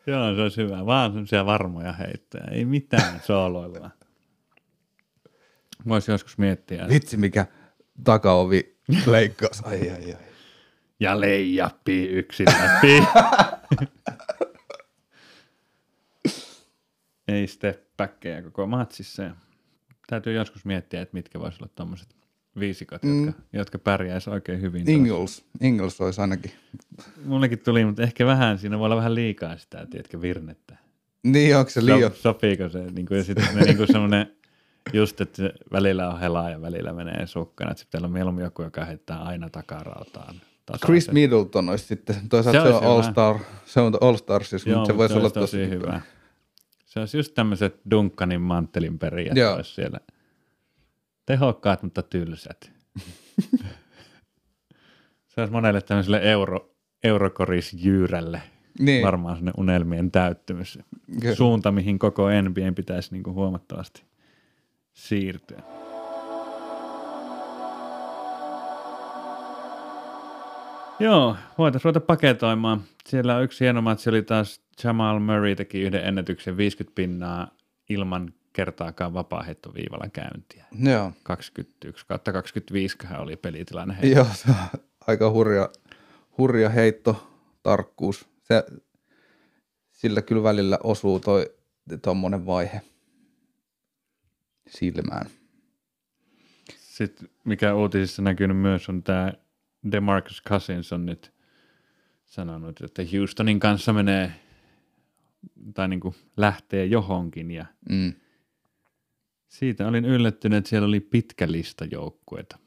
Joo, 0.08 0.36
se 0.36 0.42
olisi 0.42 0.62
hyvä. 0.62 0.86
Vaan 0.86 1.12
semmoisia 1.12 1.46
varmoja 1.46 1.94
heittoja. 1.94 2.44
Ei 2.52 2.66
mitään 2.66 3.22
sooloilla. 3.24 3.90
Voisi 5.88 6.12
joskus 6.12 6.38
miettiä. 6.38 6.88
Vitsi, 6.90 7.18
mikä 7.18 7.46
takaovi 8.04 8.78
leikkaus. 9.06 9.62
Ai, 9.66 9.90
ai, 9.90 10.14
ai. 10.14 10.26
Ja 11.00 11.22
leijappi 11.22 12.04
yksin 12.04 12.48
läpi. 12.48 13.04
Ei 17.28 17.48
steppäkkejä 17.48 18.42
koko 18.42 18.68
matsissa. 18.68 19.32
Täytyy 20.08 20.34
joskus 20.34 20.66
miettiä, 20.66 21.02
että 21.02 21.14
mitkä 21.14 21.40
voisi 21.40 21.58
olla 21.62 21.72
tuommoiset 21.76 22.16
viisikot, 22.60 23.04
mm. 23.04 23.26
jotka, 23.26 23.42
jotka 23.54 23.80
pärjäisi 23.80 24.30
oikein 24.30 24.62
hyvin. 24.62 24.90
Ingles, 24.90 25.46
Ingles 25.62 26.02
olisi 26.02 26.22
ainakin. 26.22 26.52
Mullekin 27.26 27.60
tuli, 27.60 27.86
mutta 27.86 28.04
ehkä 28.04 28.26
vähän, 28.26 28.60
siinä 28.60 28.80
voi 28.80 28.86
olla 28.86 28.96
vähän 28.96 29.16
liikaa 29.16 29.58
sitä, 29.58 29.88
tiedätkö, 29.90 30.22
virnettä. 30.22 30.78
Niin, 31.24 31.58
onko 31.58 31.70
se 31.70 31.86
liian? 31.86 32.12
So, 32.12 32.18
sopiiko 32.18 32.70
se? 32.70 32.80
Niin 32.80 33.06
kuin, 33.06 33.18
ja 33.18 33.24
sitten 33.24 33.48
niin 33.56 33.78
kuin 33.78 33.88
semmoinen, 33.88 34.28
just, 34.94 35.22
että 35.22 35.50
välillä 35.72 36.10
on 36.10 36.20
helaa 36.20 36.50
ja 36.50 36.62
välillä 36.62 36.94
menee 36.94 37.28
sukkana. 37.28 37.72
Että 37.72 37.86
pitää 37.86 38.00
olla 38.00 38.08
mieluummin 38.08 38.44
joku, 38.44 38.62
joka 38.62 38.86
heittää 38.86 39.24
aina 39.24 39.50
takarautaan. 39.50 40.36
tasaisen. 40.66 40.86
Chris 40.86 41.12
Middleton 41.12 41.70
olisi 41.70 41.86
sitten, 41.86 42.30
toisaalta 42.30 42.60
Se 42.60 42.64
se, 42.64 42.70
on 42.70 42.74
olisi 42.76 42.86
All 42.86 43.02
hyvä. 43.02 43.12
Star, 43.12 43.40
se 43.66 43.80
on 43.80 43.98
All 44.02 44.16
Starsissa, 44.16 44.70
Joo, 44.70 44.80
mutta 44.80 44.94
se 44.94 44.98
voisi 44.98 45.14
olla 45.14 45.24
olisi 45.24 45.40
tosi 45.40 45.70
hyvä. 45.70 46.02
Se 46.86 47.00
olisi 47.00 47.18
just 47.18 47.34
tämmöiset 47.34 47.80
Duncanin 47.92 48.42
manttelin 48.42 49.00
olisi 49.56 49.74
siellä. 49.74 50.00
Tehokkaat, 51.26 51.84
mutta 51.84 52.02
tylsät. 52.02 52.72
se 55.28 55.42
olisi 55.42 55.54
monelle 55.54 55.82
tämmöiselle 55.82 56.20
euro, 56.32 56.76
eurokorisjyyrälle 57.04 58.42
Niin, 58.80 59.06
varmaan 59.06 59.38
sinne 59.38 59.52
unelmien 59.58 60.12
täyttymys. 60.12 60.80
Kyllä. 61.22 61.36
Suunta, 61.36 61.72
mihin 61.72 62.00
koko 62.00 62.28
NBA 62.30 62.72
pitäisi 62.76 63.12
niinku 63.12 63.34
huomattavasti 63.34 64.04
siirtyä. 64.96 65.62
Joo, 71.00 71.36
voitaisiin 71.58 71.86
ruveta 71.90 72.06
paketoimaan. 72.06 72.84
Siellä 73.08 73.40
yksi 73.40 73.64
hieno 73.64 73.82
matsi 73.82 74.10
oli 74.10 74.22
taas 74.22 74.62
Jamal 74.84 75.20
Murray 75.20 75.56
teki 75.56 75.82
yhden 75.82 76.06
ennätyksen 76.06 76.58
50 76.58 76.96
pinnaa 76.96 77.52
ilman 77.90 78.34
kertaakaan 78.54 79.14
vapaaheittoviivalla 79.14 80.10
käyntiä. 80.14 80.66
Joo. 80.80 81.12
21 81.24 82.06
kautta 82.08 82.34
25 82.34 82.98
hän 83.04 83.22
oli 83.22 83.36
pelitilanne. 83.36 83.98
heillä. 84.02 84.16
Joo, 84.16 84.28
se 84.34 84.50
on 84.50 84.80
aika 85.08 85.32
hurja, 85.32 85.70
hurja 86.38 86.70
heitto, 86.70 87.28
tarkkuus. 87.64 88.28
Se, 88.44 88.64
sillä 89.92 90.22
kyllä 90.22 90.44
välillä 90.44 90.80
osuu 90.84 91.20
toi 91.20 91.54
tommonen 92.02 92.46
vaihe 92.46 92.82
silmään. 94.70 95.26
Sitten 96.78 97.30
mikä 97.44 97.76
uutisissa 97.76 98.22
näkynyt 98.22 98.58
myös 98.58 98.90
on 98.90 99.04
tämä 99.04 99.34
DeMarcus 99.92 100.42
Cousins 100.50 100.94
on 100.94 101.06
nyt 101.06 101.34
sanonut, 102.26 102.82
että 102.82 103.02
Houstonin 103.18 103.60
kanssa 103.60 103.94
menee 103.94 104.32
tai 105.74 105.88
niin 105.88 106.00
kuin 106.00 106.16
lähtee 106.38 106.86
johonkin 106.86 107.52
ja 107.52 107.66
Mm. 107.90 108.14
siitä 109.48 109.88
olin 109.88 110.06
yllättynyt, 110.06 110.58
että 110.58 110.70
siellä 110.70 110.88
oli 110.88 111.00
pitkä 111.00 111.52
lista 111.52 111.86
joukkueita. 111.86 112.58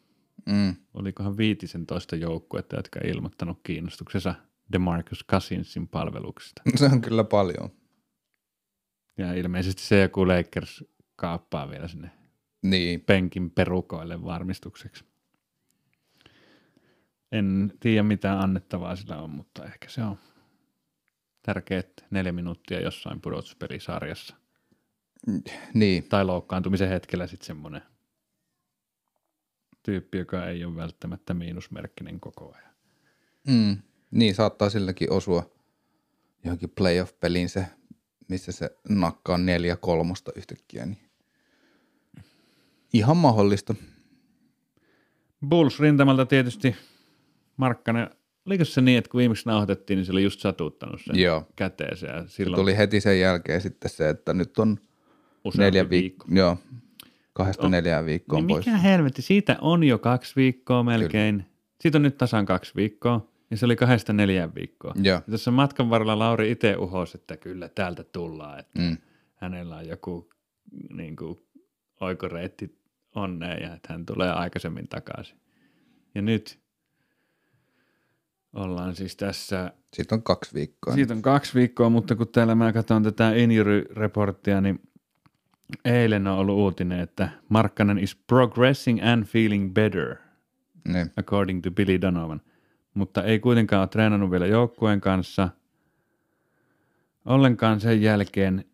Mm. 0.47 0.77
Olikohan 0.95 1.37
15 1.37 2.17
joukkuetta, 2.17 2.77
jotka 2.77 3.01
ei 3.01 3.11
ilmoittanut 3.11 3.61
kiinnostuksensa 3.63 4.35
DeMarcus 4.73 5.25
Cousinsin 5.31 5.89
palveluksesta. 5.89 6.63
Se 6.77 6.85
on 6.85 7.01
kyllä 7.01 7.25
paljon. 7.25 7.71
Ja 9.19 9.35
ilmeisesti 9.35 9.83
se 9.83 10.01
joku 10.01 10.29
Lakers 10.29 10.85
kaappaa 11.19 11.71
vielä 11.71 11.89
sinne 11.89 12.11
Niin, 12.63 13.01
penkin 13.01 13.51
perukoille 13.51 14.25
varmistukseksi. 14.25 15.05
En 17.33 17.73
tiedä 17.81 18.03
mitä 18.03 18.41
annettavaa 18.41 18.97
sillä 18.97 19.23
on, 19.23 19.31
mutta 19.31 19.65
ehkä 19.65 19.89
se 19.89 20.03
on 20.03 20.19
tärkeät 21.43 21.89
neljä 22.11 22.33
minuuttia 22.33 22.81
jossain 22.81 23.21
pudotuspelisarjassa. 23.21 24.37
niin. 25.75 26.09
Tai 26.09 26.25
loukkaantumisen 26.25 26.89
hetkellä 26.89 27.27
sitten 27.27 27.47
semmoinen 27.47 27.83
tyyppi, 29.83 30.19
joka 30.19 30.47
ei 30.47 30.65
ole 30.65 30.77
välttämättä 30.77 31.35
miinusmerkkinen 31.35 32.21
koko 32.21 32.55
ajan. 32.55 32.75
Mm. 33.47 33.77
Niin, 34.11 34.35
saattaa 34.35 34.71
silläkin 34.71 35.13
osua 35.13 35.51
johonkin 36.45 36.71
playoff-peliin 36.71 37.49
se, 37.49 37.67
missä 38.29 38.53
se 38.53 38.71
nakkaa 38.89 39.39
neljä 39.39 39.77
kolmosta 39.77 40.33
yhtäkkiä. 40.37 40.87
Niin. 40.87 41.08
Ihan 42.93 43.17
mahdollista. 43.17 43.75
Bulls 45.49 45.81
rintamalta 45.81 46.27
tietysti 46.27 46.77
Markkanen, 47.57 48.11
oliko 48.47 48.65
se 48.65 48.81
niin, 48.81 48.99
että 48.99 49.11
kun 49.11 49.19
viimeksi 49.19 49.47
nauhoitettiin, 49.49 49.97
niin 49.97 50.07
se 50.07 50.13
oli 50.13 50.23
just 50.23 50.41
satuttanut 50.41 51.01
sen 51.05 51.19
Joo. 51.19 51.47
käteensä 51.57 52.07
ja 52.07 52.23
Se 52.23 52.29
silloin 52.33 52.61
tuli 52.61 52.77
heti 52.77 53.01
sen 53.01 53.21
jälkeen 53.21 53.61
sitten 53.61 53.91
se, 53.91 54.09
että 54.09 54.33
nyt 54.35 54.59
on 54.59 54.79
useampi 55.45 55.65
neljä 55.65 55.91
viikko. 55.91 56.25
viikkoa. 56.29 56.39
Joo, 56.45 56.57
kahdesta 57.33 57.65
On- 57.67 57.71
neljään 57.71 58.07
viikkoon 58.07 58.47
Niin 58.47 58.55
pois. 58.55 58.67
mikä 58.67 58.79
helvetti, 58.79 59.23
siitä 59.23 59.57
on 59.61 59.85
jo 59.85 59.99
kaksi 59.99 60.37
viikkoa 60.37 60.83
melkein. 60.83 61.45
Siitä 61.81 61.99
on 61.99 62.03
nyt 62.03 62.19
tasan 62.19 62.47
kaksi 62.47 62.73
viikkoa 62.77 63.29
ja 63.51 63.57
se 63.57 63.65
oli 63.65 63.77
kahdesta 63.77 64.13
neljään 64.13 64.55
viikkoa. 64.55 64.95
Joo, 65.03 65.15
Ja 65.27 65.31
tässä 65.31 65.51
matkan 65.51 65.91
varrella 65.91 66.19
Lauri 66.19 66.51
itse 66.51 66.77
uhosi, 66.77 67.19
että 67.19 67.37
kyllä 67.37 67.69
täältä 67.69 68.05
tullaan, 68.05 68.59
että 68.59 68.79
mm. 68.81 68.97
hänellä 69.35 69.77
on 69.77 69.89
joku 69.89 70.31
niin 70.93 71.17
kuin, 71.17 71.39
oikoreitti 72.01 72.79
onneen 73.15 73.63
ja 73.63 73.75
että 73.75 73.93
hän 73.93 74.07
tulee 74.07 74.31
aikaisemmin 74.33 74.89
takaisin. 74.89 75.39
Ja 76.15 76.23
nyt 76.23 76.59
ollaan 78.53 78.95
siis 78.97 79.17
tässä, 79.17 79.73
siitä 79.95 80.15
on 80.15 80.23
kaksi 80.23 80.55
viikkoa. 80.55 80.95
siitä 80.95 81.15
on 81.15 81.23
kaksi 81.23 81.55
viikkoa, 81.55 81.91
mutta 81.91 82.17
kun 82.17 82.29
täällä 82.29 82.55
mä 82.55 82.73
katson 82.73 83.03
tätä 83.03 83.31
injury-reporttia, 83.35 84.61
niin 84.61 84.81
eilen 85.85 86.27
on 86.27 86.39
ollut 86.39 86.57
uutinen, 86.59 87.01
että 87.01 87.29
Markkanen 87.49 87.99
is 87.99 88.17
progressing 88.17 89.01
and 89.13 89.25
feeling 89.25 89.73
better, 89.75 90.17
Niin. 90.89 91.11
according 91.17 91.63
to 91.63 91.71
Billy 91.71 92.01
Donovan. 92.01 92.41
Mutta 92.95 93.25
ei 93.25 93.39
kuitenkaan 93.41 93.81
ole 93.81 93.89
treenannut 93.89 94.31
vielä 94.31 94.47
joukkueen 94.47 95.01
kanssa 95.01 95.49
ollenkaan 97.25 97.81
sen 97.81 98.03
jälkeen. 98.03 98.65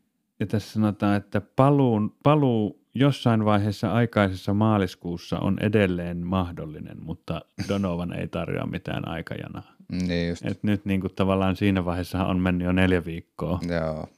Ja 0.41 0.47
tässä 0.47 0.73
sanotaan, 0.73 1.17
että 1.17 1.41
paluun, 1.41 2.17
paluu 2.23 2.84
jossain 2.95 3.45
vaiheessa 3.45 3.93
aikaisessa 3.93 4.55
maaliskuussa 4.55 5.39
on 5.39 5.59
edelleen 5.61 6.27
mahdollinen, 6.27 6.97
mutta 7.05 7.41
Donovan 7.69 8.13
ei 8.13 8.29
tarjoa 8.29 8.67
mitään 8.67 9.09
aikajanaa. 9.09 9.75
Niin 9.93 10.29
just. 10.29 10.47
Et 10.47 10.63
nyt 10.63 10.85
niin 10.85 11.01
kuin 11.01 11.15
tavallaan 11.15 11.57
siinä 11.57 11.85
vaiheessa 11.85 12.27
on 12.27 12.41
mennyt 12.41 12.65
jo 12.65 12.73
neljä 12.73 13.05
viikkoa. 13.05 13.61
Joo, 13.69 14.09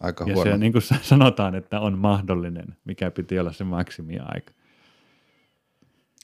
aika 0.00 0.24
Ja 0.28 0.34
huono. 0.34 0.50
se 0.50 0.58
niin 0.58 0.72
kuin 0.72 0.82
sanotaan, 0.82 1.54
että 1.54 1.80
on 1.80 1.98
mahdollinen, 1.98 2.76
mikä 2.84 3.10
piti 3.10 3.38
olla 3.38 3.52
se 3.52 3.64
maksimiaika. 3.64 4.52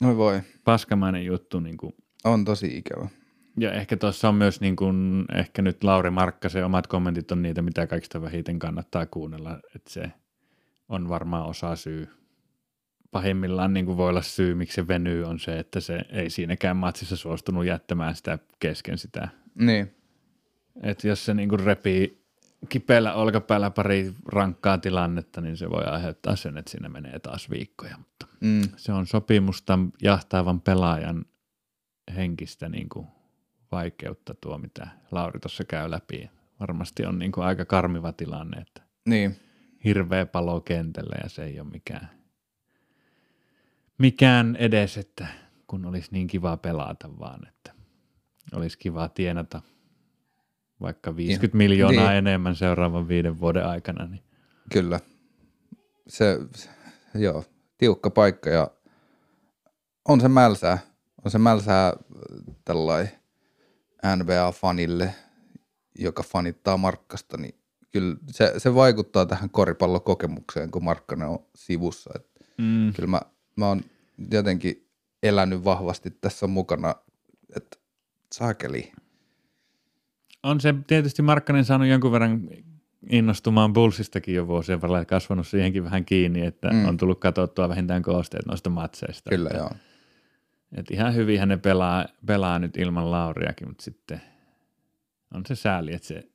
Oi 0.05 0.17
voi, 0.17 0.41
Paskamainen 0.65 1.25
juttu 1.25 1.61
niin 1.61 1.77
kuin 1.77 1.95
on 2.25 2.45
tosi 2.45 2.77
ikävä. 2.77 3.09
Ja 3.59 3.73
ehkä 3.73 3.97
tuossa 3.97 4.29
on 4.29 4.35
myös 4.35 4.61
niin 4.61 4.77
kuin, 4.77 5.25
ehkä 5.35 5.63
nyt 5.63 5.85
Lauri 5.85 6.11
Markkasen 6.11 6.65
omat 6.65 6.87
kommentit 6.87 7.33
on 7.33 7.43
niitä, 7.43 7.63
mitä 7.63 7.87
kaikista 7.87 8.23
vähiten 8.23 8.59
kannattaa 8.59 9.07
kuunnella, 9.07 9.61
että 9.75 9.91
se 9.91 10.13
on 10.89 11.09
varmaan 11.09 11.47
osa 11.47 11.77
syy. 11.77 12.09
Pahimmillaan 13.11 13.75
niin 13.75 13.87
kuin 13.87 13.97
voi 13.97 14.09
olla 14.09 14.23
syy, 14.23 14.55
miksi 14.55 14.75
se 14.75 14.89
venyy, 14.89 15.25
on 15.25 15.39
se, 15.39 15.59
että 15.59 15.81
se 15.81 16.05
ei 16.11 16.31
siinäkään 16.31 16.77
matsissa 16.77 17.17
suostunut 17.17 17.67
jättämään 17.67 18.17
sitä 18.17 18.39
kesken 18.59 18.99
sitä. 18.99 19.29
Niin, 19.55 19.95
Että 20.83 21.09
jos 21.09 21.25
se 21.25 21.35
niin 21.35 21.49
kuin 21.49 21.61
repii 21.61 22.25
kipeällä 22.69 23.15
olkapäällä 23.15 23.71
pari 23.71 24.15
rankkaa 24.27 24.79
tilannetta, 24.79 25.41
niin 25.41 25.57
se 25.57 25.71
voi 25.71 25.85
aiheuttaa 25.85 26.37
sen, 26.37 26.59
että 26.59 26.71
siinä 26.71 26.89
menee 26.89 27.19
taas 27.19 27.51
viikkoja. 27.51 27.99
Mutta 27.99 28.27
mm. 28.41 28.63
se 28.77 28.93
on 28.93 29.07
sopimusta 29.07 29.79
jahtaavan 30.03 30.61
pelaajan 30.61 31.25
henkistä 32.17 32.69
niin 32.69 32.89
kuin 32.89 33.07
vaikeutta 33.73 34.35
tuo, 34.41 34.59
mitä 34.59 34.89
Lauri 35.11 35.41
tuossa 35.41 35.65
käy 35.65 35.91
läpi. 35.91 36.31
Varmasti 36.61 37.07
on 37.07 37.19
niin 37.19 37.33
kuin 37.33 37.47
aika 37.47 37.65
karmiva 37.65 38.13
tilanne, 38.13 38.59
että 38.61 38.83
niin. 39.07 39.37
Hirveä 39.85 40.27
palo 40.27 40.61
kentällä 40.61 41.17
ja 41.23 41.29
se 41.29 41.45
ei 41.45 41.61
ole 41.61 41.69
mikään, 41.69 42.09
mikään 43.99 44.57
edes, 44.57 44.99
että 44.99 45.27
kun 45.67 45.87
olisi 45.87 46.09
niin 46.11 46.27
kiva 46.27 46.57
pelata 46.57 47.19
vaan, 47.19 47.49
että 47.49 47.73
olisi 48.53 48.79
kiva 48.79 49.09
tienata 49.09 49.63
vaikka 50.81 51.17
50 51.17 51.57
miljoonaa 51.57 52.09
niin. 52.09 52.19
enemmän 52.19 52.57
seuraavan 52.57 53.09
viiden 53.09 53.41
vuoden 53.41 53.67
aikana. 53.67 54.07
Niin. 54.07 54.23
Kyllä. 54.73 55.01
Se, 56.09 56.39
se, 56.55 56.71
joo, 57.15 57.45
tiukka 57.79 58.11
paikka 58.11 58.51
ja 58.51 58.71
on 60.09 60.21
se 60.21 60.29
mälsää. 60.29 60.79
On 61.25 61.31
se 61.31 61.39
mälsää 61.39 61.93
tällainen 62.65 63.13
NBA-fanille, 64.17 65.11
joka 65.99 66.23
fanittaa 66.23 66.77
Markkasta, 66.77 67.37
niin 67.37 67.55
kyllä 67.95 68.17
se, 68.31 68.53
se 68.59 68.75
vaikuttaa 68.75 69.27
tähän 69.27 69.51
koripallokokemukseen, 69.51 70.71
kun 70.71 70.85
Markkanen 70.85 71.29
on 71.29 71.39
sivussa. 71.55 72.11
Et 72.15 72.27
Mm. 72.59 72.93
kyllä 72.93 73.07
mä, 73.09 73.21
mä 73.57 73.67
oon 73.69 73.81
jotenkin 74.31 74.87
elänyt 75.23 75.65
vahvasti 75.65 76.11
tässä 76.11 76.47
mukana, 76.47 76.95
että 77.57 77.77
saakeli. 78.33 78.93
On 80.43 80.61
se 80.61 80.75
tietysti 80.87 81.23
Markkanen 81.23 81.65
saanut 81.65 81.89
jonkun 81.89 82.13
verran 82.13 82.49
innostumaan 83.11 83.73
Bullsistakin 83.73 84.35
jo 84.35 84.47
vuosien 84.47 84.81
varrella 84.81 84.99
ja 84.99 85.05
kasvanut 85.05 85.47
siihenkin 85.47 85.85
vähän 85.85 86.05
kiinni, 86.05 86.47
että 86.47 86.71
Mm. 86.71 86.89
on 86.89 86.97
tullut 86.97 87.21
katsottua 87.21 87.69
vähintään 87.69 88.03
koosteet 88.03 88.47
noista 88.47 88.71
matseista. 88.71 89.31
Kyllä 89.31 89.49
että, 89.51 89.59
joo. 89.59 89.71
Että 90.77 90.95
ihan 90.95 91.15
hyvin 91.15 91.41
hän 91.41 91.61
pelaa, 91.63 92.07
pelaa 92.27 92.59
nyt 92.59 92.77
ilman 92.77 93.11
Lauriakin, 93.11 93.69
mutta 93.69 93.85
sitten 93.85 94.21
on 95.35 95.43
se 95.47 95.55
sääli, 95.55 95.95
että 95.95 96.09
se, 96.09 96.29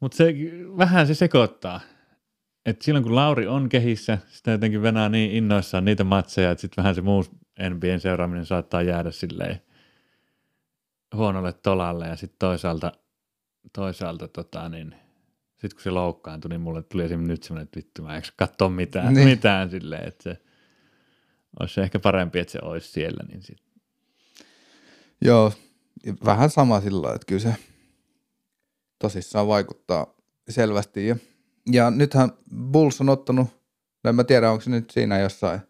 mutta 0.00 0.16
se 0.16 0.34
vähän 0.78 1.06
se 1.06 1.14
sekoittaa. 1.14 1.80
Et 2.66 2.82
silloin 2.82 3.02
kun 3.02 3.14
Lauri 3.14 3.46
on 3.46 3.68
kehissä, 3.68 4.18
sitä 4.28 4.50
jotenkin 4.50 4.82
venää 4.82 5.08
niin 5.08 5.30
innoissaan 5.30 5.84
niitä 5.84 6.04
matseja, 6.04 6.50
että 6.50 6.60
sitten 6.60 6.82
vähän 6.82 6.94
se 6.94 7.00
muu 7.00 7.24
NBAn 7.70 8.00
seuraaminen 8.00 8.46
saattaa 8.46 8.82
jäädä 8.82 9.10
silleen 9.10 9.60
huonolle 11.16 11.52
tolalle 11.52 12.08
ja 12.08 12.16
sitten 12.16 12.38
toisaalta, 12.38 12.92
toisaalta 13.72 14.28
tota 14.28 14.68
niin, 14.68 14.94
sitten 15.50 15.70
kun 15.76 15.82
se 15.82 15.90
loukkaantui, 15.90 16.48
niin 16.48 16.60
mulle 16.60 16.82
tuli 16.82 17.02
esimerkiksi 17.02 17.30
nyt 17.32 17.42
semmoinen, 17.42 17.62
että 17.64 17.76
vittu 17.76 18.02
mä 18.02 18.16
eikö 18.16 18.28
katsoa 18.36 18.68
mitään, 18.68 19.14
Niin. 19.14 19.28
mitään 19.28 19.70
silleen, 19.70 20.08
että 20.08 20.22
se 20.22 20.40
olisi 21.60 21.80
ehkä 21.80 21.98
parempi, 21.98 22.38
että 22.38 22.52
se 22.52 22.58
olisi 22.62 22.92
siellä, 22.92 23.24
niin 23.28 23.42
sit. 23.42 23.58
Joo, 25.20 25.52
vähän 26.24 26.50
sama 26.50 26.80
sillä 26.80 27.08
että 27.08 27.26
kyllä 27.26 27.40
se 27.40 27.54
tosissaan 29.08 29.46
vaikuttaa 29.48 30.14
selvästi. 30.48 31.06
Ja, 31.06 31.16
ja 31.72 31.90
nythän 31.90 32.30
Bulls 32.72 33.00
on 33.00 33.08
ottanut, 33.08 33.46
no 34.04 34.08
en 34.08 34.14
mä 34.14 34.24
tiedä 34.24 34.50
onko 34.50 34.60
se 34.60 34.70
nyt 34.70 34.90
siinä 34.90 35.18
jossain 35.18 35.60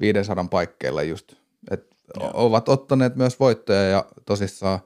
500 0.00 0.44
paikkeilla 0.50 1.02
just, 1.02 1.32
että 1.70 1.96
ovat 2.34 2.68
ottaneet 2.68 3.16
myös 3.16 3.40
voittoja 3.40 3.82
ja 3.82 4.04
tosissaan 4.26 4.78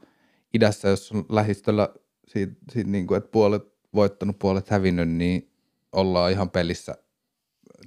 idässä, 0.55 0.89
jos 0.89 1.13
on 1.13 1.25
lähistöllä 1.29 1.89
siitä, 2.29 2.53
siitä 2.73 2.91
niin 2.91 3.07
kuin, 3.07 3.19
että 3.19 3.31
puolet 3.31 3.63
voittanut, 3.95 4.39
puolet 4.39 4.69
hävinnyt, 4.69 5.09
niin 5.09 5.51
ollaan 5.93 6.33
ihan 6.33 6.51
pelissä 6.51 6.95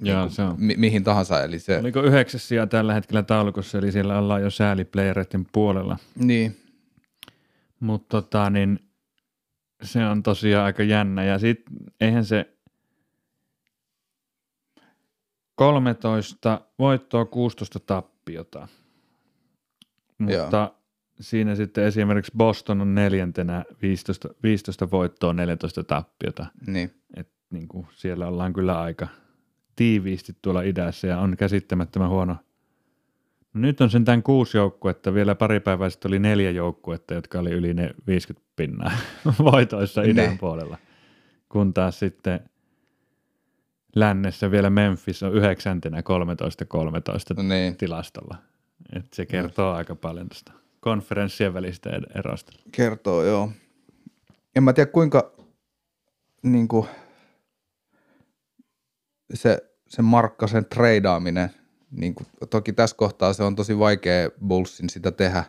Joo, 0.01 0.21
niin 0.21 0.31
se 0.35 0.41
on. 0.41 0.55
mi- 0.57 0.75
mihin 0.77 1.03
tahansa. 1.03 1.43
Eli 1.43 1.59
se, 1.59 1.77
Oliko 1.77 2.01
yhdeksäs 2.01 2.47
sija 2.47 2.67
tällä 2.67 2.93
hetkellä 2.93 3.23
taulukossa, 3.23 3.77
eli 3.77 3.91
siellä 3.91 4.19
ollaan 4.19 4.41
jo 4.41 4.49
sääliplayereiden 4.49 5.45
puolella. 5.53 5.97
niin, 6.15 6.57
Mutta 7.79 8.07
tota, 8.21 8.49
niin 8.49 8.79
se 9.83 10.05
on 10.05 10.23
tosiaan 10.23 10.65
aika 10.65 10.83
jännä. 10.83 11.23
Ja 11.23 11.39
sitten 11.39 11.73
eihän 12.01 12.25
se 12.25 12.57
13 15.55 16.61
voittoa, 16.79 17.25
16 17.25 17.79
tappiota. 17.79 18.67
Mutta 20.17 20.73
siinä 21.19 21.55
sitten 21.55 21.83
esimerkiksi 21.83 22.31
Boston 22.37 22.81
on 22.81 22.95
neljäntenä 22.95 23.65
15, 23.81 24.29
15 24.43 24.91
voittoa, 24.91 25.33
14 25.33 25.83
tappiota. 25.83 26.45
niin, 26.67 26.91
Et 27.15 27.29
niin 27.49 27.67
kuin 27.67 27.87
siellä 27.95 28.27
ollaan 28.27 28.53
kyllä 28.53 28.81
aika 28.81 29.07
tiiviisti 29.75 30.35
tuolla 30.41 30.61
idässä 30.61 31.07
ja 31.07 31.19
on 31.19 31.37
käsittämättömän 31.37 32.09
huono. 32.09 32.35
No 33.53 33.61
nyt 33.61 33.81
on 33.81 33.89
sentään 33.89 34.23
kuusi 34.23 34.57
joukkuetta, 34.57 35.13
vielä 35.13 35.35
pari 35.35 35.59
päivää 35.59 35.89
sitten 35.89 36.09
oli 36.09 36.19
neljä 36.19 36.51
joukkuetta, 36.51 37.13
jotka 37.13 37.39
oli 37.39 37.51
yli 37.51 37.73
ne 37.73 37.93
50 38.07 38.50
pinnaa 38.61 38.91
voitoissa 39.51 40.01
idän 40.01 40.29
Ne. 40.29 40.37
puolella. 40.39 40.77
Kun 41.49 41.73
taas 41.73 41.99
sitten 41.99 42.39
lännessä 43.95 44.51
vielä 44.51 44.69
Memphis 44.69 45.23
on 45.23 45.33
yhdeksäntenä 45.33 46.01
13-13 47.39 47.43
niin. 47.43 47.77
tilastolla. 47.77 48.37
Et 48.95 49.13
se 49.13 49.25
kertoo 49.25 49.73
aika 49.73 49.95
paljon 49.95 50.29
tästä 50.29 50.51
konferenssien 50.79 51.53
välistä 51.53 51.89
erosta. 52.15 52.51
Kertoo, 52.71 53.23
joo. 53.23 53.51
En 54.55 54.63
mä 54.63 54.73
tiedä 54.73 54.91
kuinka 54.91 55.31
niin 56.43 56.67
kuin, 56.67 56.87
se, 59.33 59.57
se 59.89 60.01
Markkasen 60.01 60.65
treidaaminen, 60.65 61.49
niin 61.91 62.15
kuin, 62.15 62.27
toki 62.49 62.73
tässä 62.73 62.95
kohtaa 62.95 63.33
se 63.33 63.43
on 63.43 63.55
tosi 63.55 63.79
vaikea 63.79 64.29
Bullsin 64.47 64.89
sitä 64.89 65.11
tehdä, 65.11 65.43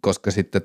koska 0.00 0.30
sitten 0.30 0.62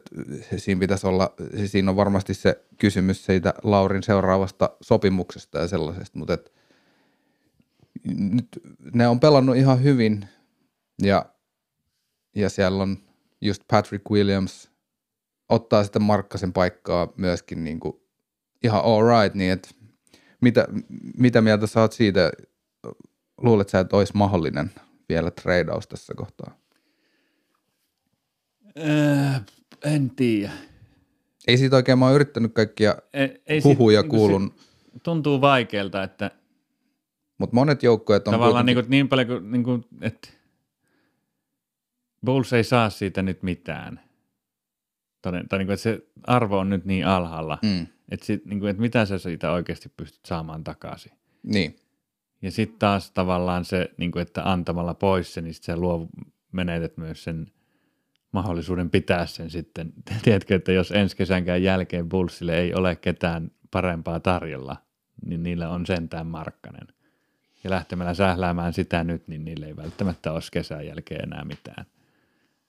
siinä 0.58 0.80
pitäisi 0.80 1.08
olla, 1.08 1.34
siinä 1.66 1.92
on 1.92 1.96
varmasti 1.96 2.34
se 2.34 2.66
kysymys 2.78 3.26
siitä 3.26 3.54
Laurin 3.64 4.04
seuraavasta 4.04 4.70
sopimuksesta 4.82 5.60
ja 5.60 5.68
sellaisesta, 5.68 6.20
mutta 6.20 6.34
et, 6.34 6.54
nyt 8.08 8.48
ne 8.94 9.08
on 9.08 9.20
pelannut 9.20 9.56
ihan 9.56 9.84
hyvin 9.84 10.26
ja, 11.02 11.26
ja 12.36 12.50
siellä 12.50 12.84
on 12.84 12.98
just 13.42 13.64
Patrick 13.72 14.12
Williams 14.12 14.72
ottaa 15.50 15.84
sitten 15.84 16.02
Markkasen 16.02 16.54
paikkaa 16.54 17.14
myöskin 17.18 17.64
niin 17.64 17.80
kuin 17.80 17.94
ihan 18.64 18.82
all 18.84 19.22
right, 19.22 19.36
niin 19.36 19.52
että 19.52 19.70
mitä, 20.42 20.68
mitä 21.18 21.42
mieltä 21.42 21.68
sä 21.68 21.82
oot 21.82 21.94
siitä, 21.94 22.32
luulet 23.38 23.70
sä, 23.70 23.80
että 23.80 23.98
olisi 23.98 24.14
mahdollinen 24.16 24.72
vielä 25.10 25.32
tradeaus 25.32 25.88
tässä 25.88 26.14
kohtaa? 26.18 26.65
Äh, 28.80 29.42
en 29.84 30.10
tiedä. 30.10 30.52
Ei 31.48 31.58
siitä 31.58 31.76
oikein, 31.76 32.00
mä 32.00 32.06
oon 32.06 32.16
yrittänyt 32.16 32.54
kaikkia 32.54 32.96
Ei, 33.14 33.42
ei 33.46 33.60
huhuja 33.64 34.02
sit- 34.02 34.04
niinku 34.12 34.18
kuulun, 34.18 34.54
se 34.58 35.00
tuntuu 35.04 35.42
vaikealta, 35.42 36.04
että 36.04 36.32
mutta 37.38 37.56
monet 37.56 37.84
joukkueet 37.84 38.28
on 38.28 38.32
tavallaan 38.32 38.66
kuitenkin, 38.66 38.76
niin, 38.76 38.86
kuin, 38.86 38.92
niin 38.92 39.10
paljon 39.10 39.28
kuin, 39.28 39.52
niin 39.52 39.64
kuin, 39.64 39.86
että 40.02 40.30
Bulls 42.26 42.54
ei 42.54 42.64
saa 42.64 42.90
siitä 42.90 43.22
nyt 43.22 43.44
mitään. 43.44 44.00
Toden, 45.22 45.48
tai 45.48 45.60
niin 45.60 45.68
kuin, 45.68 45.74
että 45.74 45.84
se 45.84 46.00
arvo 46.24 46.60
on 46.60 46.70
nyt 46.70 46.86
niin 46.86 47.08
alhaalla, 47.08 47.58
mm, 47.64 47.88
että, 48.12 48.26
sit, 48.26 48.46
niin 48.46 48.60
kuin, 48.60 48.70
että 48.70 48.82
mitä 48.82 49.06
sä 49.06 49.18
siitä 49.18 49.52
oikeasti 49.52 49.90
pystyt 49.98 50.26
saamaan 50.26 50.64
takaisin. 50.64 51.12
niin, 51.44 51.76
Ja 52.42 52.52
sitten 52.52 52.80
taas 52.80 53.12
tavallaan 53.12 53.66
se, 53.66 53.90
niin 53.98 54.12
kuin, 54.12 54.22
että 54.22 54.52
antamalla 54.52 54.94
pois 54.94 55.34
sen, 55.34 55.44
niin 55.44 55.54
sit 55.54 55.64
sä 55.64 55.78
luov, 55.78 56.08
menetät 56.52 56.98
myös 56.98 57.24
sen 57.24 57.52
mahdollisuuden 58.36 58.90
pitää 58.90 59.26
sen 59.26 59.50
sitten. 59.50 59.94
Tiedätkö, 60.24 60.56
että 60.56 60.72
jos 60.72 60.92
ensi 60.92 61.18
kesänkään 61.18 61.64
jälkeen 61.64 62.10
Bullsille 62.10 62.58
ei 62.58 62.74
ole 62.74 62.96
ketään 62.96 63.52
parempaa 63.72 64.20
tarjolla, 64.20 64.78
niin 65.26 65.44
niillä 65.44 65.70
on 65.70 65.86
sentään 65.86 66.28
Markkanen. 66.28 66.88
Ja 67.64 67.70
lähtemällä 67.70 68.14
sähläämään 68.14 68.74
sitä 68.74 69.04
nyt, 69.04 69.28
niin 69.28 69.46
niille 69.46 69.66
ei 69.66 69.76
välttämättä 69.76 70.32
ole 70.32 70.40
kesän 70.52 70.86
jälkeen 70.88 71.24
enää 71.24 71.46
mitään. 71.46 71.86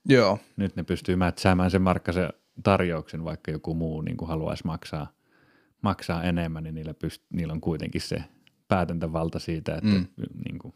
joo, 0.08 0.38
Nyt 0.56 0.76
ne 0.76 0.82
pystyy 0.82 1.16
mätsäämään 1.16 1.70
sen 1.70 1.82
Markkasen 1.82 2.28
tarjouksen, 2.62 3.24
vaikka 3.24 3.50
joku 3.50 3.74
muu 3.74 4.00
niin 4.02 4.16
kuin 4.16 4.28
haluaisi 4.28 4.66
maksaa, 4.66 5.12
maksaa 5.82 6.22
enemmän, 6.22 6.64
niin 6.64 6.74
niillä, 6.74 6.92
pyst- 7.04 7.26
niillä 7.32 7.52
on 7.52 7.60
kuitenkin 7.60 8.00
se 8.00 8.24
päätäntävalta 8.68 9.38
siitä, 9.38 9.74
että 9.74 9.88
Mm. 9.88 10.06
mm. 10.16 10.42
niin 10.44 10.58
kuin, 10.58 10.74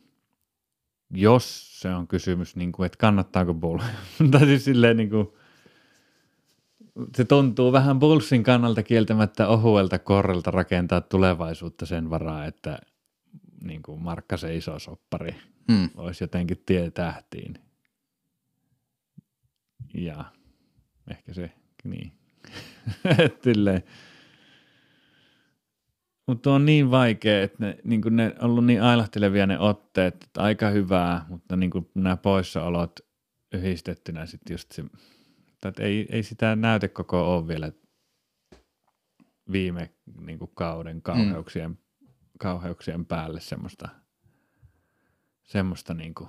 jos 1.10 1.80
se 1.80 1.94
on 1.94 2.08
kysymys, 2.08 2.56
niin 2.56 2.72
kuin, 2.72 2.86
että 2.86 2.98
kannattaako 2.98 3.54
Bull, 3.54 3.78
tai 4.30 4.40
siis 4.40 4.64
silleen 4.64 4.96
niin 4.96 5.10
kuin, 5.10 5.28
se 7.16 7.24
tuntuu 7.24 7.72
vähän 7.72 7.98
Bullsin 7.98 8.42
kannalta 8.42 8.82
kieltämättä 8.82 9.48
ohuelta 9.48 9.98
korrelta 9.98 10.50
rakentaa 10.50 11.00
tulevaisuutta 11.00 11.86
sen 11.86 12.10
varaa, 12.10 12.44
että 12.46 12.78
niin 13.62 13.82
kuin 13.82 14.02
Markkasen 14.02 14.54
iso 14.54 14.78
soppari 14.78 15.34
mm, 15.68 15.90
olisi 15.96 16.24
jotenkin 16.24 16.62
tie 16.66 16.90
tähtiin. 16.90 17.54
Ja 19.94 20.24
ehkä 21.10 21.34
se, 21.34 21.50
niin. 21.84 22.12
Silleen. 23.44 23.82
Mutta 26.30 26.52
on 26.52 26.66
niin 26.66 26.90
vaikea, 26.90 27.42
että 27.42 27.56
ne, 27.60 27.78
niin 27.84 28.00
ne 28.10 28.34
on 28.40 28.50
ollut 28.50 28.66
niin 28.66 28.82
ailahtelevia 28.82 29.46
ne 29.46 29.58
otteet, 29.58 30.14
että 30.24 30.42
aika 30.42 30.68
hyvää, 30.68 31.26
mutta 31.28 31.56
niin 31.56 31.70
nämä 31.94 32.16
poissaolot 32.16 33.00
yhdistettynä 33.52 34.26
sitten 34.26 34.54
just 34.54 34.72
se, 34.72 34.84
että 35.66 35.82
ei, 35.82 36.06
ei 36.10 36.22
sitä 36.22 36.56
näytekoko 36.56 37.34
ole 37.36 37.48
vielä 37.48 37.72
viime 39.52 39.90
niin 40.20 40.38
kauden 40.54 41.02
kauheuksien, 41.02 41.70
mm. 41.70 41.76
kauheuksien 42.38 43.06
päälle 43.06 43.40
semmoista, 43.40 43.88
semmoista 45.42 45.94
niin 45.94 46.14
kuin 46.14 46.28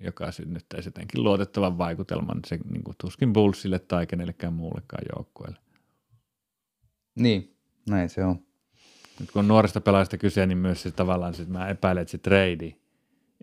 joka 0.00 0.32
synnyttäisi 0.32 0.88
jotenkin 0.88 1.24
luotettavan 1.24 1.78
vaikutelman 1.78 2.40
se 2.46 2.58
niin 2.70 2.84
kuin, 2.84 2.94
tuskin 3.00 3.32
Bullsille 3.32 3.78
tai 3.78 4.06
kenellekään 4.06 4.52
muullekaan 4.52 5.04
joukkueelle. 5.16 5.58
Niin, 7.14 7.56
näin 7.88 8.08
se 8.08 8.24
on. 8.24 8.47
Nyt 9.20 9.30
kun 9.30 9.40
on 9.40 9.48
nuorista 9.48 9.80
pelaajista 9.80 10.18
kyse, 10.18 10.46
niin 10.46 10.58
myös 10.58 10.82
se 10.82 10.90
tavallaan, 10.90 11.34
että 11.40 11.52
mä 11.52 11.68
epäilen, 11.68 12.02
että 12.02 12.12
se 12.12 12.18
trade, 12.18 12.74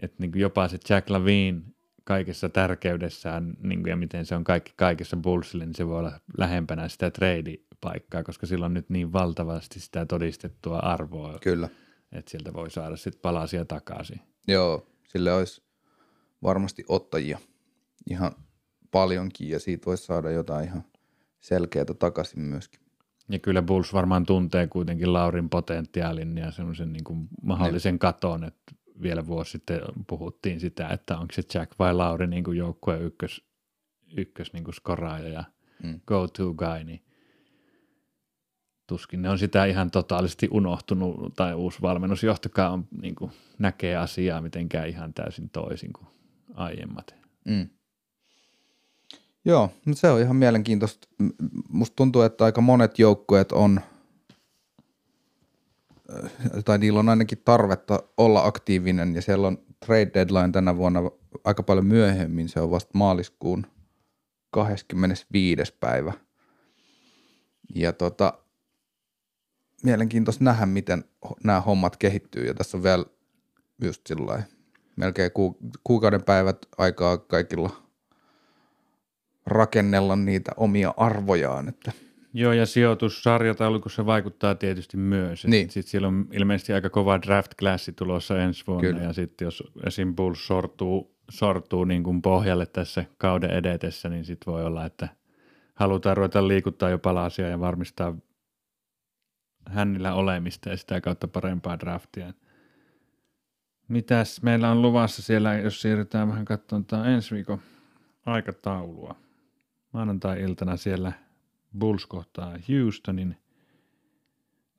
että 0.01 0.15
niin 0.19 0.31
kuin 0.31 0.41
jopa 0.41 0.67
se 0.67 0.77
Jack 0.89 1.09
Lavine 1.09 1.61
kaikessa 2.03 2.49
tärkeydessään 2.49 3.53
niin 3.63 3.83
kuin, 3.83 3.89
ja 3.89 3.95
miten 3.95 4.25
se 4.25 4.35
on 4.35 4.43
kaikki 4.43 4.73
kaikessa 4.75 5.17
Bullsille, 5.17 5.65
niin 5.65 5.75
se 5.75 5.87
voi 5.87 5.99
olla 5.99 6.19
lähempänä 6.37 6.89
sitä 6.89 7.11
trade-paikkaa, 7.11 8.23
koska 8.23 8.45
sillä 8.45 8.65
on 8.65 8.73
nyt 8.73 8.89
niin 8.89 9.13
valtavasti 9.13 9.79
sitä 9.79 10.05
todistettua 10.05 10.79
arvoa, 10.79 11.39
Kyllä. 11.41 11.69
että 12.11 12.31
sieltä 12.31 12.53
voi 12.53 12.71
saada 12.71 12.95
sitten 12.95 13.21
palasia 13.21 13.65
takaisin. 13.65 14.21
Joo, 14.47 14.87
sille 15.07 15.33
olisi 15.33 15.63
varmasti 16.43 16.83
ottajia 16.87 17.39
ihan 18.09 18.31
paljonkin 18.91 19.49
ja 19.49 19.59
siitä 19.59 19.85
voisi 19.85 20.05
saada 20.05 20.31
jotain 20.31 20.65
ihan 20.65 20.83
selkeää 21.39 21.85
takaisin 21.99 22.41
myöskin. 22.41 22.84
Ja 23.29 23.39
kyllä 23.39 23.61
Bulls 23.61 23.93
varmaan 23.93 24.25
tuntee 24.25 24.67
kuitenkin 24.67 25.13
Laurin 25.13 25.49
potentiaalin 25.49 26.37
ja 26.37 26.51
semmoisen 26.51 26.93
niin 26.93 27.03
kuin 27.03 27.27
mahdollisen 27.41 27.99
katon, 27.99 28.43
että 28.43 28.73
vielä 29.01 29.27
vuosi 29.27 29.51
sitten 29.51 29.81
puhuttiin 30.07 30.59
sitä, 30.59 30.87
että 30.87 31.17
onko 31.17 31.33
se 31.33 31.41
Jack 31.53 31.71
vai 31.79 31.93
Lauri 31.93 32.27
niin 32.27 32.43
kuin 32.43 32.57
joukkueen 32.57 33.01
ykkös, 33.01 33.41
ykkös 34.17 34.53
niin 34.53 34.63
kuin 34.63 34.75
skoraaja 34.75 35.27
ja 35.27 35.43
Mm. 35.83 36.01
go-to 36.07 36.53
guy, 36.53 36.83
niin 36.83 37.03
tuskin 38.87 39.21
ne 39.21 39.29
on 39.29 39.39
sitä 39.39 39.65
ihan 39.65 39.91
totaalisesti 39.91 40.47
unohtunut, 40.51 41.33
tai 41.35 41.53
uusi 41.53 41.81
valmennusjohtokaan 41.81 42.73
on, 42.73 42.87
niin 43.01 43.15
kuin, 43.15 43.31
näkee 43.59 43.95
asiaa 43.95 44.41
mitenkään 44.41 44.89
ihan 44.89 45.13
täysin 45.13 45.49
toisin 45.49 45.93
kuin 45.93 46.07
aiemmat. 46.53 47.15
Mm. 47.45 47.69
Joo, 49.45 49.69
no 49.85 49.93
se 49.93 50.09
on 50.09 50.21
ihan 50.21 50.35
mielenkiintoista. 50.35 51.07
Musta 51.69 51.95
tuntuu, 51.95 52.21
että 52.21 52.45
aika 52.45 52.61
monet 52.61 52.99
joukkueet 52.99 53.51
on, 53.51 53.81
äh, 56.23 56.31
tai 56.65 56.77
niillä 56.77 56.99
on 56.99 57.09
ainakin 57.09 57.41
tarvetta 57.45 58.03
olla 58.17 58.45
aktiivinen, 58.45 59.15
ja 59.15 59.21
siellä 59.21 59.47
on 59.47 59.57
trade 59.85 60.11
deadline 60.13 60.51
tänä 60.51 60.77
vuonna 60.77 60.99
aika 61.43 61.63
paljon 61.63 61.85
myöhemmin, 61.85 62.49
se 62.49 62.59
on 62.59 62.71
vasta 62.71 62.91
maaliskuun 62.93 63.67
25. 64.51 65.73
päivä. 65.79 66.13
Ja 67.75 67.93
tota, 67.93 68.33
mielenkiintoista 69.83 70.43
nähdä, 70.43 70.65
miten 70.65 71.03
nämä 71.43 71.61
hommat 71.61 71.97
kehittyy, 71.97 72.45
ja 72.45 72.53
tässä 72.53 72.77
on 72.77 72.83
vielä 72.83 73.05
just 73.81 74.07
sillä 74.07 74.43
melkein 74.95 75.31
ku, 75.31 75.57
kuukauden 75.83 76.23
päivät 76.23 76.57
aikaa 76.77 77.17
kaikilla 77.17 77.84
rakennella 79.45 80.15
niitä 80.15 80.51
omia 80.57 80.93
arvojaan. 80.97 81.69
Että, 81.69 81.91
Joo, 82.37 82.53
ja 82.53 82.65
sijoitussarjataulukossa 82.65 83.95
se 83.95 84.05
vaikuttaa 84.05 84.55
tietysti 84.55 84.97
myös. 84.97 85.47
Niin. 85.47 85.69
Sitten 85.69 85.91
siellä 85.91 86.07
on 86.07 86.27
ilmeisesti 86.31 86.73
aika 86.73 86.89
kova 86.89 87.19
draft-klassi 87.21 87.91
tulossa 87.91 88.41
ensi 88.41 88.63
vuonna, 88.67 88.89
Kyllä. 88.89 89.03
ja 89.03 89.13
sitten 89.13 89.45
jos 89.45 89.63
esim. 89.85 90.15
Bulls 90.15 90.47
sortuu, 90.47 91.15
sortuu 91.29 91.83
niin 91.83 92.03
kuin 92.03 92.21
pohjalle 92.21 92.65
tässä 92.65 93.05
kauden 93.17 93.49
edetessä, 93.49 94.09
niin 94.09 94.25
sitten 94.25 94.53
voi 94.53 94.63
olla, 94.63 94.85
että 94.85 95.07
halutaan 95.75 96.17
ruveta 96.17 96.47
liikuttaa 96.47 96.89
jo 96.89 96.99
palasia 96.99 97.47
ja 97.47 97.59
varmistaa 97.59 98.15
hännillä 99.69 100.13
olemista 100.13 100.69
ja 100.69 100.77
sitä 100.77 101.01
kautta 101.01 101.27
parempaa 101.27 101.79
draftia. 101.79 102.33
Mitäs 103.87 104.41
meillä 104.41 104.71
on 104.71 104.81
luvassa 104.81 105.21
siellä, 105.21 105.55
jos 105.55 105.81
siirrytään 105.81 106.27
vähän 106.27 106.45
katsomaan 106.45 107.09
ensi 107.09 107.35
viikon 107.35 107.59
aikataulua. 108.25 109.24
Maanantai-iltana 109.95 110.77
siellä 110.77 111.11
Bulls 111.79 112.05
kohtaa 112.05 112.57
Houstonin. 112.69 113.37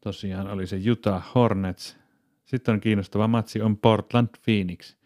Tosiaan 0.01 0.49
oli 0.49 0.67
se 0.67 0.81
Utah 0.91 1.35
Hornets. 1.35 1.97
Sitten 2.45 2.75
on 2.75 2.81
kiinnostava 2.81 3.29
matsi 3.29 3.63
on 3.63 3.77
Portland 3.77 4.29
Phoenix. 4.45 4.97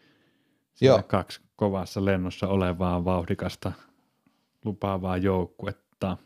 Siellä 0.73 0.97
Joo. 0.99 1.03
kaksi 1.03 1.41
kovassa 1.55 2.05
lennossa 2.05 2.47
olevaa 2.47 3.05
vauhdikasta 3.05 3.71
lupaavaa 4.65 5.17
joukkuetta. 5.17 6.17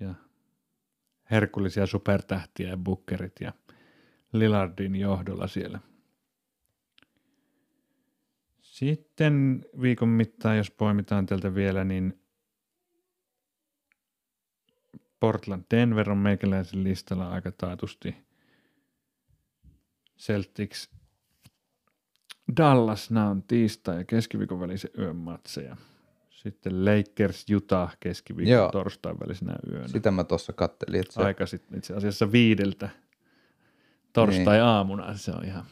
Ja 0.00 0.14
herkullisia 1.30 1.86
supertähtiä 1.86 2.68
ja 2.68 2.76
bukkerit 2.76 3.40
ja 3.40 3.52
Lillardin 4.32 4.96
johdolla 4.96 5.46
siellä. 5.46 5.78
Sitten 8.60 9.64
viikon 9.80 10.08
mittaan, 10.08 10.56
jos 10.56 10.70
poimitaan 10.70 11.26
täältä 11.26 11.54
vielä, 11.54 11.84
niin 11.84 12.21
Portland 15.22 15.64
Denver 15.70 16.10
on 16.10 16.18
meikäläisen 16.18 16.84
listalla 16.84 17.28
aika 17.28 17.52
taatusti. 17.52 18.16
Celtics 20.18 20.90
Dallas, 22.56 23.10
nämä 23.10 23.28
on 23.30 23.42
tiistai- 23.42 23.96
ja 23.96 24.04
keskiviikon 24.04 24.60
välisen 24.60 24.90
yön 24.98 25.16
matseja. 25.16 25.76
Sitten 26.30 26.84
Lakers 26.84 27.46
Utah 27.56 27.96
keskiviikon 28.00 28.52
Joo. 28.52 28.70
torstain 28.70 29.20
välisenä 29.20 29.56
yönä. 29.70 29.88
sitä 29.88 30.10
mä 30.10 30.24
tuossa 30.24 30.52
kattelin, 30.52 31.00
että 31.00 31.12
se, 31.12 31.22
Aika 31.22 31.46
sitten 31.46 31.78
itse 31.78 31.94
asiassa 31.94 32.32
viideltä 32.32 32.88
torstai-aamuna. 34.12 35.16
Se 35.16 35.30
on 35.30 35.44
ihan 35.44 35.64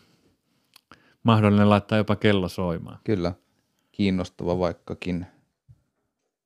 mahdollinen 1.22 1.70
laittaa 1.70 1.98
jopa 1.98 2.16
kello 2.16 2.48
soimaan. 2.48 2.98
kyllä 3.04 3.32
kiinnostava 3.92 4.58
vaikkakin 4.58 5.26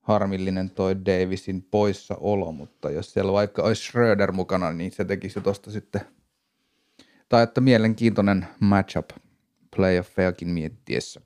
harmillinen 0.05 0.71
toi 0.71 0.97
Davisin 0.97 1.63
poissaolo, 1.63 2.53
mutta 2.53 2.91
jos 2.91 3.13
siellä 3.13 3.33
vaikka 3.33 3.63
olisi 3.63 3.83
Schröder 3.83 4.33
mukana, 4.33 4.73
niin 4.73 4.93
se 4.93 5.05
tekisi 5.05 5.39
jo 5.39 5.43
tosta 5.43 5.71
sitten, 5.71 6.01
tai 7.29 7.43
että 7.43 7.61
mielenkiintoinen 7.61 8.47
matchup 8.61 9.11
playoffejakin 9.77 10.49
miettiessä. 10.49 11.21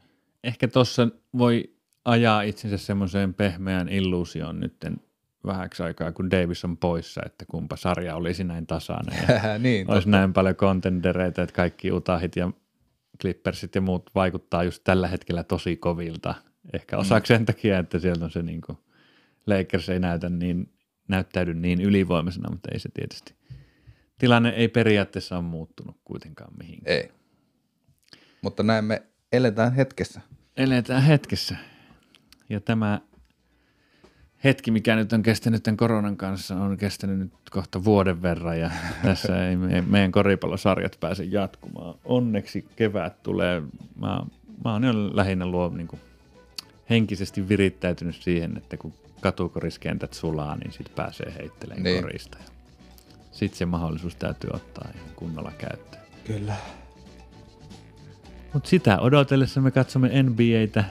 Ehkä 0.44 0.68
tuossa 0.68 1.09
voi 1.38 1.74
ajaa 2.05 2.42
itsensä 2.42 2.76
semmoiseen 2.76 3.34
pehmeään 3.34 3.88
illuusioon 3.88 4.60
nytten 4.60 4.96
vähäksi 5.46 5.82
aikaa, 5.82 6.12
kun 6.12 6.30
Davis 6.30 6.64
on 6.64 6.76
poissa, 6.76 7.20
että 7.26 7.44
kumpa 7.50 7.76
sarja 7.76 8.16
olisi 8.16 8.44
näin 8.44 8.66
tasainen. 8.66 9.18
Ja 9.28 9.59
niin, 9.59 9.90
olisi 9.90 10.09
näin 10.09 10.32
paljon 10.32 10.56
kontendereita, 10.56 11.42
että 11.42 11.55
kaikki 11.55 11.92
Utahit 11.92 12.36
ja 12.36 12.50
Clippersit 13.20 13.74
ja 13.74 13.80
muut 13.80 14.10
vaikuttaa 14.14 14.64
just 14.64 14.84
tällä 14.84 15.09
hetkellä 15.09 15.44
tosi 15.44 15.76
kovilta. 15.76 16.34
Ehkä 16.72 16.98
osaksi 16.98 17.34
sen 17.34 17.46
takia, 17.46 17.78
että 17.78 17.98
sieltä 17.98 18.24
on 18.24 18.30
se 18.30 18.42
niin 18.42 18.60
kuin, 18.60 18.78
Lakers 19.46 19.88
ei 19.88 20.00
näytä 20.00 20.28
niin, 20.28 20.72
näyttäydy 21.08 21.54
niin 21.54 21.80
ylivoimaisena, 21.80 22.50
mutta 22.50 22.68
ei 22.72 22.78
se 22.78 22.88
tietysti. 22.94 23.34
Tilanne 24.18 24.48
ei 24.48 24.68
periaatteessa 24.68 25.36
ole 25.36 25.44
muuttunut 25.44 25.96
kuitenkaan 26.04 26.50
mihinkään. 26.58 26.96
Ei. 26.96 27.10
Mutta 28.42 28.62
näin 28.62 28.84
me 28.84 29.02
eletään 29.32 29.72
hetkessä. 29.72 30.20
Eletään 30.56 31.02
hetkessä. 31.02 31.56
Ja 32.48 32.60
tämä 32.60 33.00
hetki, 34.44 34.70
mikä 34.70 34.96
nyt 34.96 35.12
on 35.12 35.22
kestänyt 35.22 35.62
tämän 35.62 35.76
koronan 35.76 36.16
kanssa, 36.16 36.56
on 36.56 36.76
kestänyt 36.76 37.18
nyt 37.18 37.32
kohta 37.50 37.84
vuoden 37.84 38.22
verran 38.22 38.60
ja 38.60 38.70
tässä 39.02 39.48
ei 39.48 39.56
me, 39.56 39.80
meidän 39.80 40.12
koripallosarjat 40.12 40.96
pääse 41.00 41.24
jatkumaan. 41.24 41.94
Onneksi 42.04 42.68
kevät 42.76 43.22
tulee. 43.22 43.62
Mä, 44.00 44.20
mä 44.64 44.72
oon 44.72 44.84
jo 44.84 44.92
lähinnä 45.16 45.46
luo 45.46 45.68
niin 45.68 45.88
kuin, 45.88 46.00
henkisesti 46.90 47.48
virittäytynyt 47.48 48.16
siihen, 48.16 48.56
että 48.56 48.77
kun 48.77 48.94
katukoriskentät 49.20 50.12
sulaa, 50.15 50.56
niin 50.56 50.73
sitten 50.73 50.94
pääsee 50.97 51.35
heittelemään 51.39 51.82
Niin. 51.85 52.02
korista. 52.02 52.39
Sitten 53.32 53.59
se 53.59 53.66
mahdollisuus 53.66 54.15
täytyy 54.16 54.51
ottaa 54.52 54.89
ihan 54.94 55.09
kunnolla 55.16 55.52
käyttöön. 55.59 56.02
Kyllä. 56.24 56.56
Mutta 58.52 58.69
sitä 58.69 58.98
odotellessa 59.01 59.60
me 59.60 59.70
katsomme 59.70 60.23
NBAtä 60.23 60.85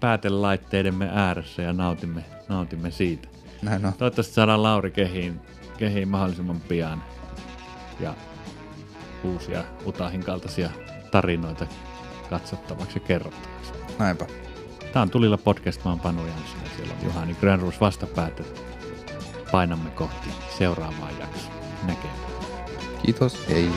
päätelaitteidemme 0.00 1.08
ääressä 1.12 1.62
ja 1.62 1.72
nautimme, 1.72 2.24
nautimme 2.48 2.90
siitä. 2.90 3.28
Näin 3.62 3.86
on. 3.86 3.92
Toivottavasti 3.92 4.34
saadaan 4.34 4.62
Lauri 4.62 4.90
kehiin, 4.90 5.40
kehiin 5.78 6.08
mahdollisimman 6.08 6.60
pian 6.60 7.02
ja 8.00 8.14
uusia 9.24 9.64
Utahin 9.86 10.20
kaltaisia 10.24 10.70
tarinoita 11.10 11.66
katsottavaksi 12.30 12.96
ja 12.96 13.00
kerrottavaksi. 13.00 13.72
Näinpä. 13.98 14.26
Tämä 14.92 15.02
on 15.02 15.10
Tulilla 15.10 15.38
podcast, 15.38 15.84
mä 15.84 15.90
oon 15.90 16.00
Panu 16.00 16.26
Jansson 16.26 16.60
ja 16.64 16.70
siellä 16.76 16.94
on 16.94 17.04
Juhani 17.04 17.34
Grönruus 17.34 17.80
vastapäätä. 17.80 18.42
Painamme 19.52 19.90
kohti 19.90 20.28
seuraavaa 20.58 21.10
jaksoa. 21.20 21.52
Näkemiin. 21.86 22.20
Kiitos. 23.02 23.48
Hei. 23.48 23.70